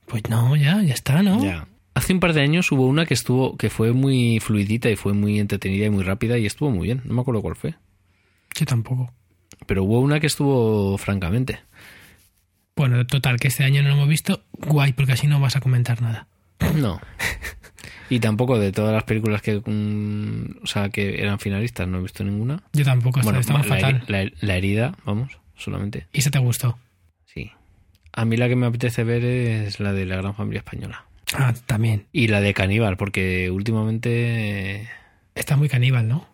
Pues 0.08 0.24
no, 0.30 0.56
ya, 0.56 0.82
ya 0.82 0.94
está, 0.94 1.22
¿no? 1.24 1.44
Ya. 1.44 1.68
Hace 1.94 2.14
un 2.14 2.20
par 2.20 2.34
de 2.34 2.42
años 2.42 2.72
hubo 2.72 2.88
una 2.88 3.06
que 3.06 3.14
estuvo, 3.14 3.56
que 3.56 3.70
fue 3.70 3.94
muy 3.94 4.40
fluidita 4.40 4.90
y 4.90 4.96
fue 4.96 5.14
muy 5.14 5.40
entretenida 5.40 5.86
y 5.86 5.90
muy 5.90 6.04
rápida 6.04 6.38
y 6.38 6.46
estuvo 6.46 6.72
muy 6.72 6.88
bien. 6.88 7.02
No 7.06 7.14
me 7.14 7.22
acuerdo 7.22 7.42
cuál 7.42 7.56
fue. 7.56 7.76
Yo 8.56 8.66
tampoco. 8.66 9.14
Pero 9.68 9.84
hubo 9.84 10.00
una 10.00 10.20
que 10.20 10.28
estuvo 10.28 10.98
francamente. 10.98 11.60
Bueno, 12.76 13.06
total, 13.06 13.40
que 13.40 13.48
este 13.50 13.64
año 13.64 13.82
no 13.84 13.90
lo 13.90 13.96
hemos 13.96 14.08
visto. 14.10 14.42
Guay, 14.54 14.94
porque 14.94 15.12
así 15.14 15.28
no 15.28 15.40
vas 15.40 15.56
a 15.56 15.60
comentar 15.60 16.02
nada. 16.02 16.28
No. 16.76 17.00
Y 18.10 18.20
tampoco 18.20 18.58
de 18.60 18.72
todas 18.72 18.94
las 18.94 19.04
películas 19.04 19.42
que, 19.42 19.62
mm, 19.66 20.64
o 20.64 20.68
sea, 20.68 20.90
que 20.90 21.22
eran 21.22 21.40
finalistas, 21.40 21.88
no 21.88 22.00
he 22.00 22.02
visto 22.02 22.24
ninguna. 22.24 22.64
Yo 22.74 22.84
tampoco, 22.84 23.22
Bueno, 23.22 23.40
estaba 23.40 23.60
la, 23.60 23.66
fatal. 23.66 24.04
la- 24.08 24.32
la 24.42 24.56
herida, 24.56 24.96
vamos, 25.06 25.38
solamente. 25.56 26.08
¿Y 26.14 26.22
se 26.22 26.32
te 26.32 26.40
gustó? 26.40 26.78
Sí. 27.26 27.52
A 28.12 28.26
mí 28.26 28.38
la 28.38 28.48
que 28.48 28.56
me 28.56 28.66
apetece 28.68 29.04
ver 29.04 29.24
es 29.24 29.80
la 29.80 29.94
de 29.94 30.06
la 30.06 30.18
gran 30.18 30.36
familia 30.36 30.60
española. 30.60 31.06
Ah, 31.36 31.54
también. 31.66 32.06
Y 32.12 32.28
la 32.28 32.42
de 32.42 32.54
Caníbal, 32.54 32.98
porque 32.98 33.50
últimamente 33.50 34.88
Está 35.36 35.56
muy 35.58 35.68
caníbal, 35.68 36.08
¿no? 36.08 36.28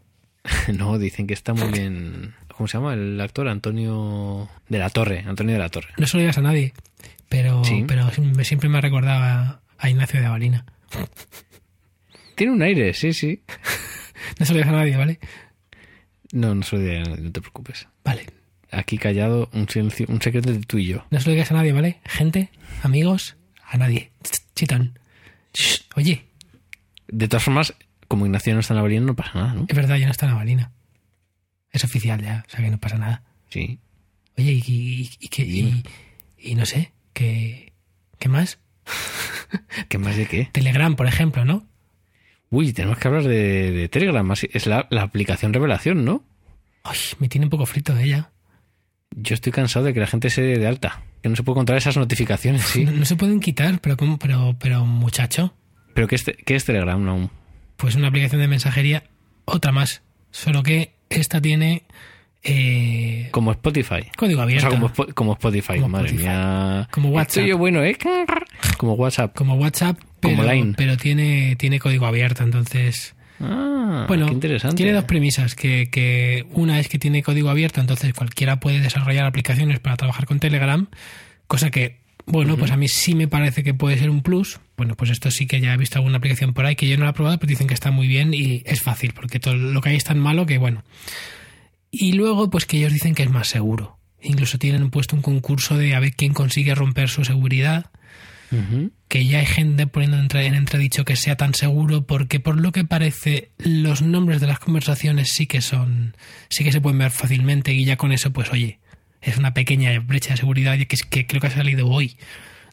no 0.78 0.98
dicen 0.98 1.26
que 1.28 1.34
está 1.34 1.54
muy 1.54 1.70
bien. 1.72 2.34
¿Cómo 2.60 2.68
se 2.68 2.78
llama 2.78 2.94
el 2.94 3.22
actor? 3.22 3.48
Antonio 3.48 4.50
de 4.68 4.80
la 4.80 4.90
Torre. 4.90 5.24
Antonio 5.26 5.54
de 5.54 5.60
la 5.60 5.70
Torre. 5.70 5.88
No 5.98 6.06
se 6.06 6.18
lo 6.18 6.22
digas 6.24 6.38
a 6.40 6.42
nadie, 6.42 6.74
pero, 7.30 7.64
Sí. 7.64 7.86
pero 7.88 8.10
siempre 8.44 8.68
me 8.68 8.82
recordaba 8.82 9.62
a 9.78 9.90
Ignacio 9.90 10.20
de 10.20 10.26
Avalina. 10.26 10.66
Tiene 12.36 12.52
un 12.52 12.62
aire, 12.62 12.94
sí, 12.94 13.14
sí. 13.14 13.42
No 14.40 14.46
se 14.46 14.52
lo 14.52 14.58
digas 14.58 14.74
a 14.74 14.76
nadie, 14.78 14.98
¿vale? 14.98 15.20
No, 16.34 16.54
no 16.54 16.62
se 16.64 16.76
lo 16.76 16.82
diré, 16.82 17.00
no 17.04 17.32
te 17.32 17.40
preocupes. 17.40 17.88
Vale. 18.04 18.26
Aquí 18.72 18.98
callado, 18.98 19.50
un, 19.54 19.70
silencio, 19.70 20.06
un 20.10 20.22
secreto 20.22 20.52
de 20.52 20.60
tú 20.60 20.78
y 20.80 20.88
yo. 20.88 21.06
No 21.12 21.20
se 21.22 21.28
lo 21.30 21.32
digas 21.36 21.52
a 21.52 21.54
nadie, 21.56 21.72
¿vale? 21.72 22.02
Gente, 22.04 22.50
amigos, 22.84 23.38
a 23.64 23.78
nadie. 23.78 24.12
Ch- 24.22 24.44
Chitón. 24.54 25.00
Oye, 25.96 26.26
De 27.08 27.30
todas 27.30 27.44
formas, 27.44 27.74
como 28.10 28.26
Ignacio 28.26 28.54
no 28.54 28.60
está 28.60 28.74
en 28.74 28.76
la 28.76 28.82
varilla, 28.82 29.00
no 29.00 29.16
pasa 29.16 29.32
nada, 29.36 29.54
¿no? 29.54 29.66
es 29.70 29.76
verdad, 29.78 29.96
ya 29.96 30.08
no 30.08 30.12
está 30.12 30.26
en 30.26 30.34
Avalina. 30.34 30.72
Es 31.72 31.84
oficial 31.84 32.22
ya, 32.22 32.44
o 32.48 32.50
sea 32.50 32.62
que 32.64 32.72
no 32.72 32.80
pasa 32.80 32.98
nada. 32.98 33.24
Sí. 33.50 33.80
Oye, 34.38 34.54
y, 34.54 34.64
y, 34.68 35.10
y, 35.20 35.28
que- 35.28 35.44
y- 35.46 35.84
y 36.38 36.56
no 36.56 36.66
sé, 36.66 36.94
¿qué, 37.14 37.74
¿qué 38.18 38.30
más? 38.30 38.60
¿Qué 39.88 39.98
más 39.98 40.16
de 40.18 40.26
qué? 40.28 40.50
Telegram, 40.52 40.96
por 40.96 41.08
ejemplo, 41.08 41.46
¿no? 41.46 41.66
Uy, 42.50 42.74
tenemos 42.74 42.98
que 42.98 43.08
hablar 43.08 43.24
de, 43.24 43.72
de 43.72 43.90
Telegram. 43.90 44.32
Es 44.52 44.66
la, 44.66 44.88
la 44.90 45.04
aplicación 45.04 45.54
revelación, 45.54 46.06
¿no? 46.06 46.24
Ay, 46.84 46.98
me 47.20 47.30
tiene 47.30 47.46
un 47.46 47.50
poco 47.52 47.66
frito 47.66 47.96
ella. 47.98 48.32
Yo 49.16 49.34
estoy 49.36 49.52
cansado 49.52 49.86
de 49.86 49.94
que 49.94 50.00
la 50.00 50.08
gente 50.08 50.30
se 50.30 50.42
dé 50.42 50.58
de 50.58 50.68
alta. 50.68 51.04
Que 51.22 51.30
no 51.30 51.36
se 51.36 51.44
puede 51.44 51.56
controlar 51.56 51.80
esas 51.80 51.98
notificaciones, 51.98 52.62
sí. 52.64 52.86
No, 52.86 52.92
no 52.92 53.06
se 53.06 53.16
pueden 53.16 53.40
quitar, 53.40 53.80
pero, 53.82 53.98
¿cómo? 53.98 54.18
pero, 54.18 54.56
pero 54.60 54.86
muchacho, 54.86 55.54
¿Pero 55.94 56.08
qué 56.08 56.16
es, 56.16 56.24
qué 56.46 56.56
es 56.56 56.66
Telegram 56.66 57.08
aún? 57.10 57.30
pues 57.76 57.96
una 57.96 58.08
aplicación 58.08 58.40
de 58.42 58.48
mensajería, 58.48 59.04
otra 59.46 59.72
más. 59.72 60.02
Solo 60.32 60.64
que 60.64 60.96
esta 61.10 61.42
tiene 61.42 61.84
eh, 62.44 63.28
Como 63.32 63.52
Spotify. 63.52 64.10
código 64.18 64.40
O 64.40 64.44
abierto. 64.44 64.70
sea, 64.70 64.80
como, 64.80 64.90
Spo- 64.90 65.14
como 65.14 65.34
Spotify. 65.34 65.74
Como 65.76 65.90
Madre 65.90 66.08
Spotify. 66.08 66.28
mía. 66.30 66.88
Como 66.92 67.10
WhatsApp. 67.10 67.30
Estoy 67.30 67.48
yo 67.50 67.58
bueno, 67.58 67.84
¿eh? 67.84 67.98
Como 68.78 68.94
WhatsApp. 68.94 69.36
como 69.36 69.56
WhatsApp, 69.56 69.98
pero, 70.20 70.38
Como 70.38 70.50
Line. 70.52 70.74
pero 70.78 70.98
tiene, 70.98 71.56
tiene 71.58 71.80
código 71.80 72.06
abierto, 72.06 72.44
entonces... 72.44 73.16
Ah, 73.42 74.06
Bueno, 74.08 74.26
qué 74.28 74.34
interesante. 74.34 74.76
tiene 74.76 74.92
dos 74.92 75.06
premisas, 75.06 75.56
que, 75.56 75.90
que 75.90 76.46
una 76.52 76.80
es 76.80 76.90
que 76.90 77.00
tiene 77.00 77.24
código 77.24 77.50
abierto, 77.50 77.80
entonces 77.80 78.14
cualquiera 78.14 78.60
puede 78.60 78.82
desarrollar 78.82 79.26
aplicaciones 79.26 79.80
para 79.80 79.96
trabajar 79.96 80.26
con 80.26 80.40
Telegram, 80.42 80.88
cosa 81.48 81.70
que, 81.72 82.00
bueno, 82.32 82.58
pues 82.58 82.72
a 82.72 82.78
mí 82.78 82.88
sí 82.88 83.16
me 83.16 83.28
parece 83.28 83.64
que 83.64 83.74
puede 83.74 83.98
ser 83.98 84.10
un 84.10 84.22
plus. 84.22 84.60
Bueno, 84.78 84.96
pues 84.96 85.10
esto 85.12 85.32
sí 85.32 85.48
que 85.48 85.60
ya 85.62 85.74
he 85.74 85.78
visto 85.78 85.98
alguna 85.98 86.18
aplicación 86.18 86.54
por 86.54 86.66
ahí 86.66 86.76
que 86.76 86.88
yo 86.88 86.98
no 86.98 87.04
la 87.04 87.12
he 87.12 87.14
probado, 87.14 87.40
pero 87.40 87.50
dicen 87.50 87.68
que 87.68 87.74
está 87.74 87.92
muy 87.92 88.08
bien 88.08 88.34
y 88.34 88.62
es 88.66 88.82
fácil, 88.82 89.14
porque 89.14 89.40
todo 89.40 89.56
lo 89.56 89.82
que 89.82 89.90
hay 89.90 89.96
es 89.96 90.04
tan 90.04 90.20
malo 90.20 90.46
que, 90.46 90.58
bueno. 90.58 90.84
Y 91.92 92.14
luego, 92.14 92.50
pues 92.50 92.66
que 92.66 92.78
ellos 92.78 92.94
dicen 92.94 93.16
que 93.16 93.24
es 93.24 93.32
más 93.32 93.48
seguro. 93.48 93.98
Incluso 94.22 94.58
tienen 94.58 94.92
puesto 94.92 95.16
un 95.16 95.22
concurso 95.22 95.78
de 95.78 95.96
a 95.96 96.00
ver 96.00 96.14
quién 96.14 96.34
consigue 96.34 96.76
romper 96.76 97.10
su 97.10 97.24
seguridad 97.24 97.92
que 99.08 99.26
ya 99.26 99.40
hay 99.40 99.46
gente 99.46 99.86
poniendo 99.86 100.18
en 100.40 100.56
entredicho 100.56 101.06
que 101.06 101.16
sea 101.16 101.36
tan 101.36 101.54
seguro 101.54 102.06
porque 102.06 102.40
por 102.40 102.60
lo 102.60 102.72
que 102.72 102.84
parece 102.84 103.52
los 103.60 104.02
nombres 104.02 104.42
de 104.42 104.48
las 104.48 104.60
conversaciones 104.60 105.30
sí 105.32 105.46
que 105.46 105.62
son 105.62 106.16
sí 106.50 106.64
que 106.64 106.72
se 106.72 106.82
pueden 106.82 106.98
ver 106.98 107.12
fácilmente 107.12 107.74
y 107.74 107.86
ya 107.86 107.96
con 107.96 108.12
eso 108.12 108.34
pues 108.34 108.52
oye 108.52 108.79
Es 109.22 109.38
una 109.38 109.54
pequeña 109.54 110.00
brecha 110.00 110.32
de 110.32 110.38
seguridad 110.38 110.78
que, 110.78 110.96
es, 110.96 111.04
que 111.04 111.28
creo 111.28 111.42
que 111.42 111.48
ha 111.48 111.52
salido 111.52 111.88
hoy 111.88 112.18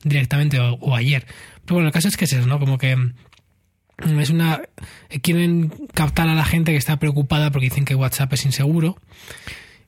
directamente 0.04 0.60
o, 0.60 0.74
o 0.74 0.94
ayer. 0.94 1.26
Pero 1.64 1.74
bueno, 1.76 1.88
el 1.88 1.92
caso 1.92 2.08
es 2.08 2.16
que 2.16 2.26
es 2.26 2.32
eso, 2.32 2.46
¿no? 2.46 2.60
Como 2.60 2.78
que 2.78 2.94
mm, 2.96 3.12
es 4.20 4.30
una 4.30 4.62
quieren 5.22 5.72
captar 5.94 6.28
a 6.28 6.34
la 6.34 6.44
gente 6.44 6.72
que 6.72 6.78
está 6.78 6.98
preocupada 6.98 7.50
porque 7.50 7.66
dicen 7.66 7.84
que 7.84 7.94
WhatsApp 7.94 8.32
es 8.34 8.44
inseguro 8.44 8.98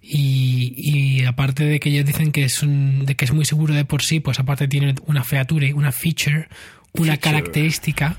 y, 0.01 0.73
y 0.77 1.25
aparte 1.25 1.65
de 1.65 1.81
que 1.81 1.91
ellos 1.91 2.07
dicen 2.07 2.33
que 2.33 2.45
es 2.45 2.63
un, 2.63 3.05
de 3.05 3.15
que 3.15 3.25
es 3.25 3.33
muy 3.33 3.45
seguro 3.45 3.75
de 3.75 3.85
por 3.85 4.03
sí 4.03 4.21
pues 4.21 4.39
aparte 4.41 4.67
tiene 4.67 4.95
una 5.07 5.25
feature 5.25 5.75
una 5.75 5.93
feature 5.93 6.49
una 6.95 7.13
Feature. 7.13 7.19
característica 7.19 8.17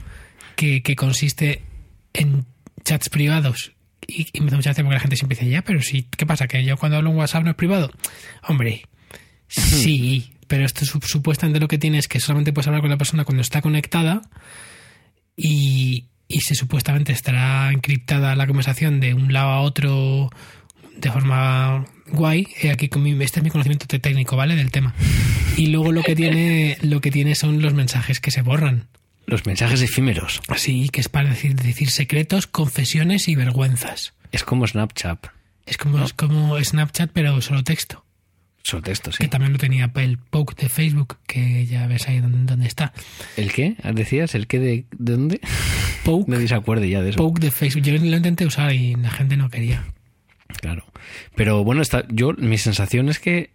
que, 0.56 0.84
que 0.84 0.96
consiste 0.96 1.64
en 2.14 2.46
chats 2.84 3.10
privados 3.10 3.72
y, 4.10 4.28
y 4.34 4.42
me 4.42 4.48
hace 4.48 4.56
mucha 4.58 4.70
gracia 4.70 4.84
porque 4.84 4.96
la 4.96 5.00
gente 5.00 5.16
siempre 5.16 5.38
dice 5.38 5.50
ya 5.50 5.62
pero 5.62 5.82
sí 5.82 6.08
qué 6.18 6.26
pasa 6.26 6.48
que 6.48 6.64
yo 6.64 6.78
cuando 6.78 6.98
hablo 6.98 7.12
en 7.12 7.18
WhatsApp 7.18 7.44
no 7.44 7.52
es 7.52 7.56
privado 7.56 7.92
hombre 8.48 8.84
sí 9.48 10.32
pero 10.48 10.66
esto 10.66 10.86
sup- 10.86 11.06
supuestamente 11.06 11.60
lo 11.60 11.68
que 11.68 11.78
tiene 11.78 11.98
es 12.00 12.08
que 12.08 12.20
solamente 12.20 12.52
puedes 12.54 12.68
hablar 12.68 12.82
con 12.82 12.90
la 12.90 12.98
persona 12.98 13.24
cuando 13.24 13.42
está 13.42 13.62
conectada 13.62 14.22
y, 15.36 16.06
y 16.28 16.42
se 16.42 16.56
supuestamente 16.56 17.12
estará 17.14 17.72
encriptada 17.72 18.36
la 18.36 18.48
conversación 18.48 19.00
de 19.00 19.14
un 19.14 19.32
lado 19.32 19.50
a 19.50 19.62
otro 19.62 20.30
de 20.98 21.12
forma 21.12 21.86
guay. 22.12 22.48
Aquí 22.72 22.90
con 22.90 23.04
mi- 23.04 23.12
este 23.24 23.40
es 23.40 23.44
mi 23.44 23.50
conocimiento 23.50 23.86
técnico, 23.88 24.36
¿vale? 24.36 24.56
Del 24.56 24.72
tema. 24.72 24.94
Y 25.56 25.68
luego 25.68 25.92
lo 25.92 26.04
que 26.04 26.16
tiene, 26.16 26.78
lo 26.82 27.00
que 27.00 27.12
tiene 27.12 27.36
son 27.36 27.62
los 27.62 27.74
mensajes 27.74 28.20
que 28.20 28.32
se 28.32 28.42
borran. 28.42 28.88
Los 29.30 29.46
mensajes 29.46 29.82
efímeros. 29.82 30.42
Así 30.48 30.90
que 30.90 31.02
es 31.02 31.08
para 31.10 31.30
decir, 31.30 31.56
decir 31.56 31.92
secretos, 31.92 32.48
confesiones 32.48 33.28
y 33.28 33.36
vergüenzas. 33.36 34.14
Es 34.32 34.44
como 34.44 34.66
Snapchat. 34.66 35.28
Es 35.68 35.78
como, 35.78 36.04
es 36.04 36.14
como 36.14 36.62
Snapchat, 36.62 37.12
pero 37.14 37.40
solo 37.42 37.64
texto. 37.64 38.04
Son 38.64 38.82
textos, 38.82 39.16
sí. 39.16 39.24
Que 39.24 39.30
también 39.30 39.54
lo 39.54 39.60
tenía 39.60 39.92
el 39.96 40.18
poke 40.18 40.56
de 40.60 40.68
Facebook, 40.68 41.18
que 41.28 41.66
ya 41.68 41.86
ves 41.88 42.08
ahí 42.08 42.20
donde, 42.20 42.40
donde 42.44 42.68
está. 42.68 42.92
¿El 43.38 43.54
qué? 43.54 43.76
¿Decías? 43.94 44.34
¿El 44.34 44.48
qué 44.48 44.60
de, 44.60 44.86
de 44.98 45.12
dónde? 45.14 45.42
Poke, 46.04 46.26
Nadie 46.32 46.48
se 46.48 46.56
acuerde 46.56 46.90
ya 46.90 47.02
de 47.02 47.12
eso. 47.12 47.18
poke 47.18 47.40
de 47.40 47.52
Facebook. 47.52 47.84
Yo 47.84 47.94
lo 47.94 48.18
intenté 48.18 48.46
usar 48.46 48.74
y 48.74 48.96
la 48.96 49.12
gente 49.12 49.38
no 49.38 49.50
quería. 49.50 49.86
Claro. 50.60 50.86
Pero 51.36 51.64
bueno, 51.64 51.82
está, 51.84 52.04
yo, 52.10 52.34
mi 52.34 52.58
sensación 52.58 53.10
es 53.10 53.20
que 53.20 53.52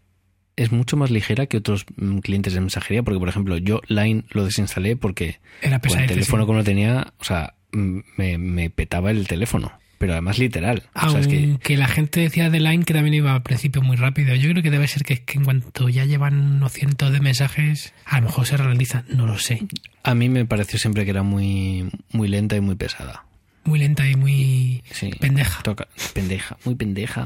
es 0.56 0.72
mucho 0.72 0.96
más 0.96 1.10
ligera 1.10 1.46
que 1.46 1.56
otros 1.56 1.84
mm, 1.96 2.18
clientes 2.18 2.54
de 2.54 2.60
mensajería, 2.60 3.02
porque 3.02 3.18
por 3.18 3.28
ejemplo, 3.28 3.56
yo 3.58 3.80
Line 3.88 4.24
lo 4.30 4.44
desinstalé 4.44 4.96
porque 4.96 5.40
Era 5.62 5.80
con 5.80 5.98
el 5.98 6.06
teléfono 6.06 6.46
como 6.46 6.58
lo 6.58 6.64
tenía, 6.64 7.12
o 7.18 7.24
sea, 7.24 7.54
mm, 7.72 7.98
me, 8.16 8.38
me 8.38 8.70
petaba 8.70 9.10
el 9.10 9.26
teléfono. 9.26 9.72
Pero 9.98 10.12
además 10.14 10.38
literal. 10.38 10.82
O 10.94 11.08
sea, 11.08 11.20
es 11.20 11.28
que 11.62 11.76
la 11.78 11.86
gente 11.88 12.20
decía 12.20 12.50
de 12.50 12.60
Line 12.60 12.84
que 12.84 12.92
también 12.92 13.14
iba 13.14 13.32
al 13.32 13.42
principio 13.42 13.80
muy 13.80 13.96
rápido. 13.96 14.34
Yo 14.34 14.50
creo 14.50 14.62
que 14.62 14.70
debe 14.70 14.86
ser 14.86 15.02
que, 15.02 15.22
que 15.24 15.38
en 15.38 15.44
cuanto 15.44 15.88
ya 15.88 16.04
llevan 16.04 16.56
unos 16.56 16.72
cientos 16.72 17.10
de 17.10 17.20
mensajes, 17.20 17.94
a 18.04 18.20
lo 18.20 18.26
mejor 18.26 18.46
se 18.46 18.56
ralentiza. 18.58 19.04
No 19.08 19.26
lo 19.26 19.38
sé. 19.38 19.60
a 20.02 20.14
mí 20.14 20.28
me 20.28 20.44
pareció 20.44 20.78
siempre 20.78 21.04
que 21.04 21.10
era 21.10 21.22
muy, 21.22 21.88
muy 22.12 22.28
lenta 22.28 22.54
y 22.56 22.60
muy 22.60 22.74
pesada. 22.74 23.24
Muy 23.64 23.78
lenta 23.78 24.06
y 24.06 24.14
muy 24.16 24.82
Sí. 24.90 25.10
pendeja. 25.20 25.62
Toca, 25.62 25.88
pendeja, 26.12 26.58
muy 26.66 26.74
pendeja. 26.74 27.24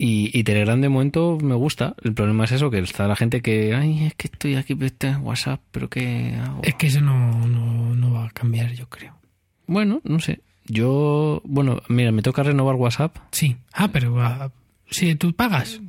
Y, 0.00 0.30
y 0.32 0.44
Telegram 0.44 0.80
de 0.80 0.88
momento 0.88 1.38
me 1.42 1.56
gusta. 1.56 1.94
El 2.04 2.14
problema 2.14 2.44
es 2.44 2.52
eso, 2.52 2.70
que 2.70 2.78
está 2.78 3.08
la 3.08 3.16
gente 3.16 3.42
que, 3.42 3.74
ay, 3.74 4.06
es 4.06 4.14
que 4.14 4.28
estoy 4.28 4.54
aquí 4.54 4.76
este 4.80 5.16
WhatsApp, 5.16 5.60
pero 5.72 5.90
¿qué 5.90 6.36
hago? 6.40 6.60
Es 6.62 6.74
que 6.76 6.86
eso 6.86 7.00
no, 7.00 7.46
no, 7.48 7.94
no 7.96 8.12
va 8.12 8.26
a 8.26 8.30
cambiar, 8.30 8.72
yo 8.74 8.88
creo. 8.88 9.14
Bueno, 9.66 10.00
no 10.04 10.20
sé. 10.20 10.40
Yo, 10.66 11.42
bueno, 11.44 11.82
mira, 11.88 12.12
me 12.12 12.22
toca 12.22 12.42
renovar 12.44 12.76
WhatsApp. 12.76 13.16
Sí. 13.32 13.56
Ah, 13.72 13.88
pero 13.92 14.20
ah, 14.22 14.52
si 14.88 15.14
tú 15.16 15.32
pagas, 15.34 15.80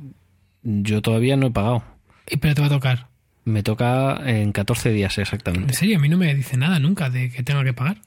Yo 0.62 1.02
todavía 1.02 1.36
no 1.36 1.46
he 1.46 1.50
pagado. 1.50 1.84
y 2.28 2.36
pero 2.38 2.54
te 2.54 2.60
va 2.62 2.66
a 2.66 2.70
tocar. 2.70 3.06
Me 3.44 3.62
toca 3.62 4.20
en 4.28 4.52
14 4.52 4.90
días 4.92 5.16
En 5.18 5.22
exactamente. 5.22 5.72
serio, 5.74 5.96
a 5.98 6.00
mí 6.00 6.08
no 6.08 6.18
me 6.18 6.34
dice 6.34 6.56
nada 6.56 6.78
nunca 6.78 7.10
de 7.10 7.30
que 7.30 7.42
tenga 7.42 7.62
que 7.64 7.72
pagar. 7.72 7.98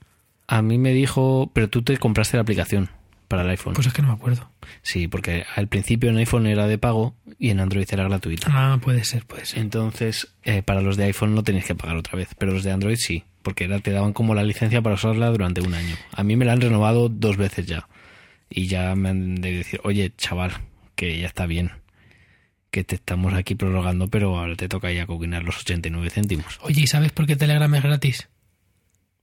A 0.48 0.62
mí 0.62 0.78
me 0.78 0.94
dijo, 0.94 1.50
pero 1.54 1.70
tú 1.70 1.82
te 1.82 1.98
compraste 1.98 2.38
la 2.38 2.42
aplicación 2.42 2.89
para 3.28 3.44
el 3.44 3.50
iPhone. 3.50 3.74
Pues 3.74 3.88
es 3.88 3.94
que 3.94 4.02
no 4.02 4.10
me 4.10 4.14
acuerdo. 4.14 4.52
Sí, 4.82 5.08
porque 5.08 5.46
al 5.56 5.68
principio 5.68 6.10
en 6.10 6.18
iPhone 6.18 6.48
era 6.48 6.68
de 6.68 6.78
pago 6.78 7.16
y 7.40 7.50
en 7.50 7.60
Android 7.60 7.88
era 7.92 8.04
gratuita. 8.04 8.48
Ah, 8.52 8.80
puede 8.82 9.04
ser, 9.04 9.26
puede 9.26 9.46
ser. 9.46 9.60
Entonces, 9.60 10.36
eh, 10.44 10.62
para 10.64 10.82
los 10.82 10.98
de 10.98 11.06
iPhone 11.06 11.36
no 11.36 11.44
tenéis 11.44 11.66
que 11.66 11.76
pagar 11.76 11.98
otra 11.98 12.18
vez, 12.18 12.30
pero 12.38 12.54
los 12.54 12.64
de 12.64 12.72
Android 12.72 12.98
sí, 12.98 13.24
porque 13.42 13.66
era, 13.66 13.80
te 13.80 13.92
daban 13.92 14.14
como 14.14 14.36
la 14.36 14.44
licencia 14.44 14.82
para 14.82 14.96
usarla 14.96 15.30
durante 15.30 15.62
un 15.62 15.74
año. 15.74 15.96
A 16.12 16.24
mí 16.24 16.36
me 16.36 16.46
la 16.46 16.54
han 16.54 16.62
renovado 16.62 17.10
dos 17.10 17.38
veces 17.38 17.66
ya. 17.66 17.88
Y 18.50 18.68
ya 18.68 18.96
me 18.96 19.10
han 19.10 19.36
de 19.36 19.52
decir, 19.52 19.80
oye, 19.84 20.14
chaval, 20.18 20.52
que 20.96 21.20
ya 21.20 21.28
está 21.28 21.46
bien. 21.46 21.72
Que 22.72 22.84
te 22.84 22.96
estamos 22.96 23.34
aquí 23.34 23.56
prorrogando, 23.56 24.08
pero 24.10 24.38
ahora 24.38 24.56
te 24.56 24.68
toca 24.68 24.92
ya 24.92 25.06
coquinar 25.06 25.44
los 25.44 25.60
89 25.60 26.10
céntimos. 26.10 26.60
Oye, 26.62 26.82
¿y 26.82 26.88
sabes 26.88 27.12
por 27.12 27.26
qué 27.26 27.36
Telegram 27.36 27.74
es 27.76 27.84
gratis? 27.84 28.30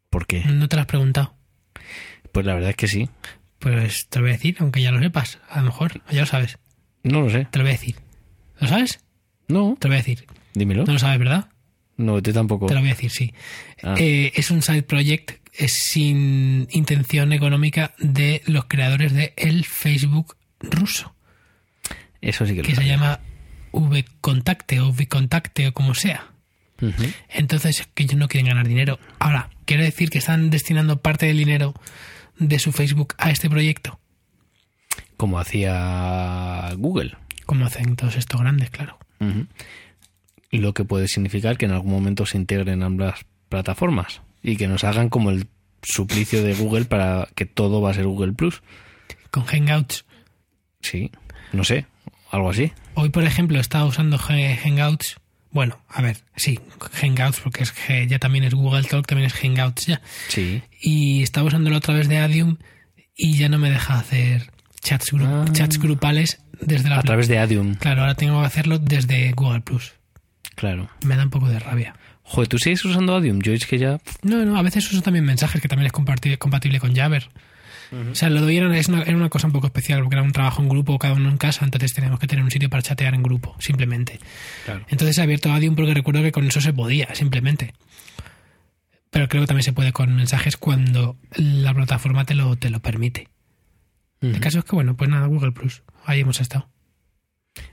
¿Por 0.08 0.26
qué? 0.26 0.44
No 0.44 0.68
te 0.68 0.76
lo 0.76 0.82
has 0.82 0.86
preguntado. 0.86 1.34
Pues 2.32 2.46
la 2.46 2.54
verdad 2.54 2.70
es 2.70 2.76
que 2.76 2.88
sí. 2.88 3.08
Pues 3.60 4.06
te 4.08 4.18
lo 4.18 4.24
voy 4.24 4.30
a 4.30 4.34
decir, 4.34 4.56
aunque 4.58 4.82
ya 4.82 4.90
lo 4.90 5.00
sepas. 5.00 5.38
A 5.48 5.60
lo 5.60 5.66
mejor, 5.66 6.02
ya 6.10 6.20
lo 6.22 6.26
sabes. 6.26 6.58
No 7.04 7.20
lo 7.20 7.30
sé. 7.30 7.46
Te 7.50 7.58
lo 7.58 7.64
voy 7.64 7.70
a 7.70 7.74
decir. 7.74 7.96
¿Lo 8.58 8.66
sabes? 8.68 9.00
No, 9.48 9.76
Te 9.78 9.86
lo 9.88 9.92
voy 9.92 9.96
a 10.00 10.02
decir. 10.02 10.26
dímelo. 10.54 10.84
No 10.84 10.92
lo 10.94 10.98
sabes, 10.98 11.18
¿verdad? 11.18 11.48
No, 11.96 12.20
tú 12.22 12.32
tampoco. 12.32 12.66
Te 12.66 12.74
lo 12.74 12.80
voy 12.80 12.88
a 12.90 12.94
decir, 12.94 13.10
sí. 13.10 13.32
Ah. 13.82 13.94
Eh, 13.98 14.32
es 14.34 14.50
un 14.50 14.62
side 14.62 14.82
project 14.82 15.32
es 15.52 15.74
sin 15.74 16.68
intención 16.70 17.32
económica 17.32 17.92
de 17.98 18.40
los 18.46 18.64
creadores 18.66 19.12
de 19.12 19.34
el 19.36 19.64
Facebook 19.64 20.36
ruso, 20.60 21.14
Eso 22.20 22.46
sí 22.46 22.52
que 22.54 22.58
lo 22.62 22.64
que 22.64 22.70
se 22.70 22.76
sabía. 22.76 22.94
llama 22.96 23.20
VContacte 23.72 24.80
o 24.80 24.92
VContacte 24.92 25.68
o 25.68 25.72
como 25.74 25.94
sea. 25.94 26.28
Entonces, 27.28 27.86
que 27.94 28.04
ellos 28.04 28.16
no 28.16 28.28
quieren 28.28 28.46
ganar 28.48 28.66
dinero. 28.66 28.98
Ahora, 29.18 29.50
quiere 29.66 29.84
decir 29.84 30.08
que 30.08 30.18
están 30.18 30.48
destinando 30.50 31.00
parte 31.02 31.26
del 31.26 31.36
dinero 31.36 31.74
de 32.40 32.58
su 32.58 32.72
Facebook 32.72 33.14
a 33.18 33.30
este 33.30 33.48
proyecto, 33.48 34.00
Como 35.16 35.38
hacía 35.38 36.72
Google. 36.76 37.16
como 37.46 37.64
hacen 37.66 37.94
todos 37.96 38.16
estos 38.16 38.40
grandes, 38.40 38.70
claro. 38.70 38.98
Ujú. 39.20 39.46
Lo 40.50 40.74
que 40.74 40.84
puede 40.84 41.06
significar 41.06 41.56
que 41.58 41.66
en 41.66 41.72
algún 41.72 41.92
momento 41.92 42.26
se 42.26 42.36
integren 42.36 42.82
ambas 42.82 43.20
plataformas 43.48 44.20
y 44.42 44.56
que 44.56 44.66
nos 44.66 44.82
hagan 44.84 45.08
como 45.08 45.30
el 45.30 45.46
suplicio 45.82 46.42
de 46.42 46.54
Google 46.54 46.86
para 46.86 47.28
que 47.36 47.46
todo 47.46 47.80
va 47.80 47.90
a 47.90 47.94
ser 47.94 48.06
Google 48.06 48.32
Plus. 48.32 48.62
Con 49.30 49.44
Hangouts. 49.44 50.04
Sí, 50.80 51.10
no 51.52 51.62
sé, 51.62 51.86
algo 52.30 52.50
así. 52.50 52.72
Hoy, 52.94 53.10
por 53.10 53.22
ejemplo, 53.24 53.58
he 53.58 53.60
estado 53.60 53.86
usando 53.86 54.18
Hangouts. 54.18 55.16
Bueno, 55.52 55.78
a 55.88 56.00
ver, 56.00 56.18
sí, 56.36 56.60
Hangouts, 57.00 57.40
porque 57.40 57.64
es 57.64 57.72
que 57.72 58.06
ya 58.06 58.18
también 58.20 58.44
es 58.44 58.54
Google 58.54 58.84
Talk, 58.84 59.06
también 59.06 59.26
es 59.26 59.34
Hangouts 59.34 59.86
ya. 59.86 60.00
Sí. 60.28 60.62
Y 60.80 61.22
estaba 61.22 61.48
usándolo 61.48 61.76
a 61.76 61.80
través 61.80 62.08
de 62.08 62.18
Adium 62.18 62.56
y 63.16 63.36
ya 63.36 63.48
no 63.48 63.58
me 63.58 63.68
deja 63.70 63.98
hacer 63.98 64.50
chats, 64.80 65.12
gru- 65.12 65.26
Ah. 65.48 65.52
chats 65.52 65.78
grupales 65.78 66.40
desde 66.60 66.88
la 66.88 66.98
A 66.98 67.02
través 67.02 67.26
de 67.28 67.38
Adium, 67.38 67.74
Claro, 67.74 68.02
ahora 68.02 68.14
tengo 68.14 68.40
que 68.40 68.46
hacerlo 68.46 68.78
desde 68.78 69.32
Google 69.32 69.60
Plus. 69.62 69.92
claro. 70.54 70.88
Me 71.04 71.16
da 71.16 71.24
un 71.24 71.30
poco 71.30 71.48
de 71.48 71.58
rabia. 71.58 71.94
Joder, 72.22 72.48
¿tú 72.48 72.58
sigues 72.58 72.84
usando 72.84 73.16
Adium? 73.16 73.40
Yo 73.40 73.52
es 73.52 73.66
que 73.66 73.76
ya... 73.78 73.98
No, 74.22 74.44
no, 74.44 74.56
a 74.56 74.62
veces 74.62 74.88
uso 74.92 75.02
también 75.02 75.24
mensajes 75.24 75.60
que 75.60 75.66
también 75.66 75.86
es 75.86 75.92
compatible 76.38 76.78
con 76.78 76.94
Jabber. 76.94 77.28
O 77.92 78.14
sea, 78.14 78.30
lo 78.30 78.40
de 78.40 78.46
hoy 78.46 78.56
era, 78.56 78.78
es 78.78 78.88
una, 78.88 79.02
era 79.02 79.16
una 79.16 79.28
cosa 79.28 79.48
un 79.48 79.52
poco 79.52 79.66
especial 79.66 80.00
porque 80.00 80.14
era 80.14 80.22
un 80.22 80.32
trabajo 80.32 80.62
en 80.62 80.68
grupo, 80.68 80.98
cada 80.98 81.14
uno 81.14 81.28
en 81.28 81.38
casa, 81.38 81.64
entonces 81.64 81.92
teníamos 81.92 82.20
que 82.20 82.26
tener 82.28 82.44
un 82.44 82.50
sitio 82.50 82.70
para 82.70 82.82
chatear 82.82 83.14
en 83.14 83.22
grupo, 83.22 83.56
simplemente. 83.58 84.20
Claro. 84.64 84.84
Entonces 84.88 85.18
he 85.18 85.22
abierto 85.22 85.52
Adium 85.52 85.74
porque 85.74 85.94
recuerdo 85.94 86.22
que 86.22 86.30
con 86.30 86.46
eso 86.46 86.60
se 86.60 86.72
podía, 86.72 87.14
simplemente. 87.14 87.74
Pero 89.10 89.28
creo 89.28 89.42
que 89.42 89.48
también 89.48 89.64
se 89.64 89.72
puede 89.72 89.92
con 89.92 90.14
mensajes 90.14 90.56
cuando 90.56 91.16
la 91.34 91.74
plataforma 91.74 92.24
te 92.24 92.34
lo, 92.34 92.56
te 92.56 92.70
lo 92.70 92.80
permite. 92.80 93.28
El 94.20 94.38
caso 94.38 94.58
es 94.58 94.64
que, 94.66 94.76
bueno, 94.76 94.96
pues 94.96 95.08
nada, 95.08 95.26
Google 95.26 95.52
Plus. 95.52 95.82
Ahí 96.04 96.20
hemos 96.20 96.40
estado. 96.40 96.68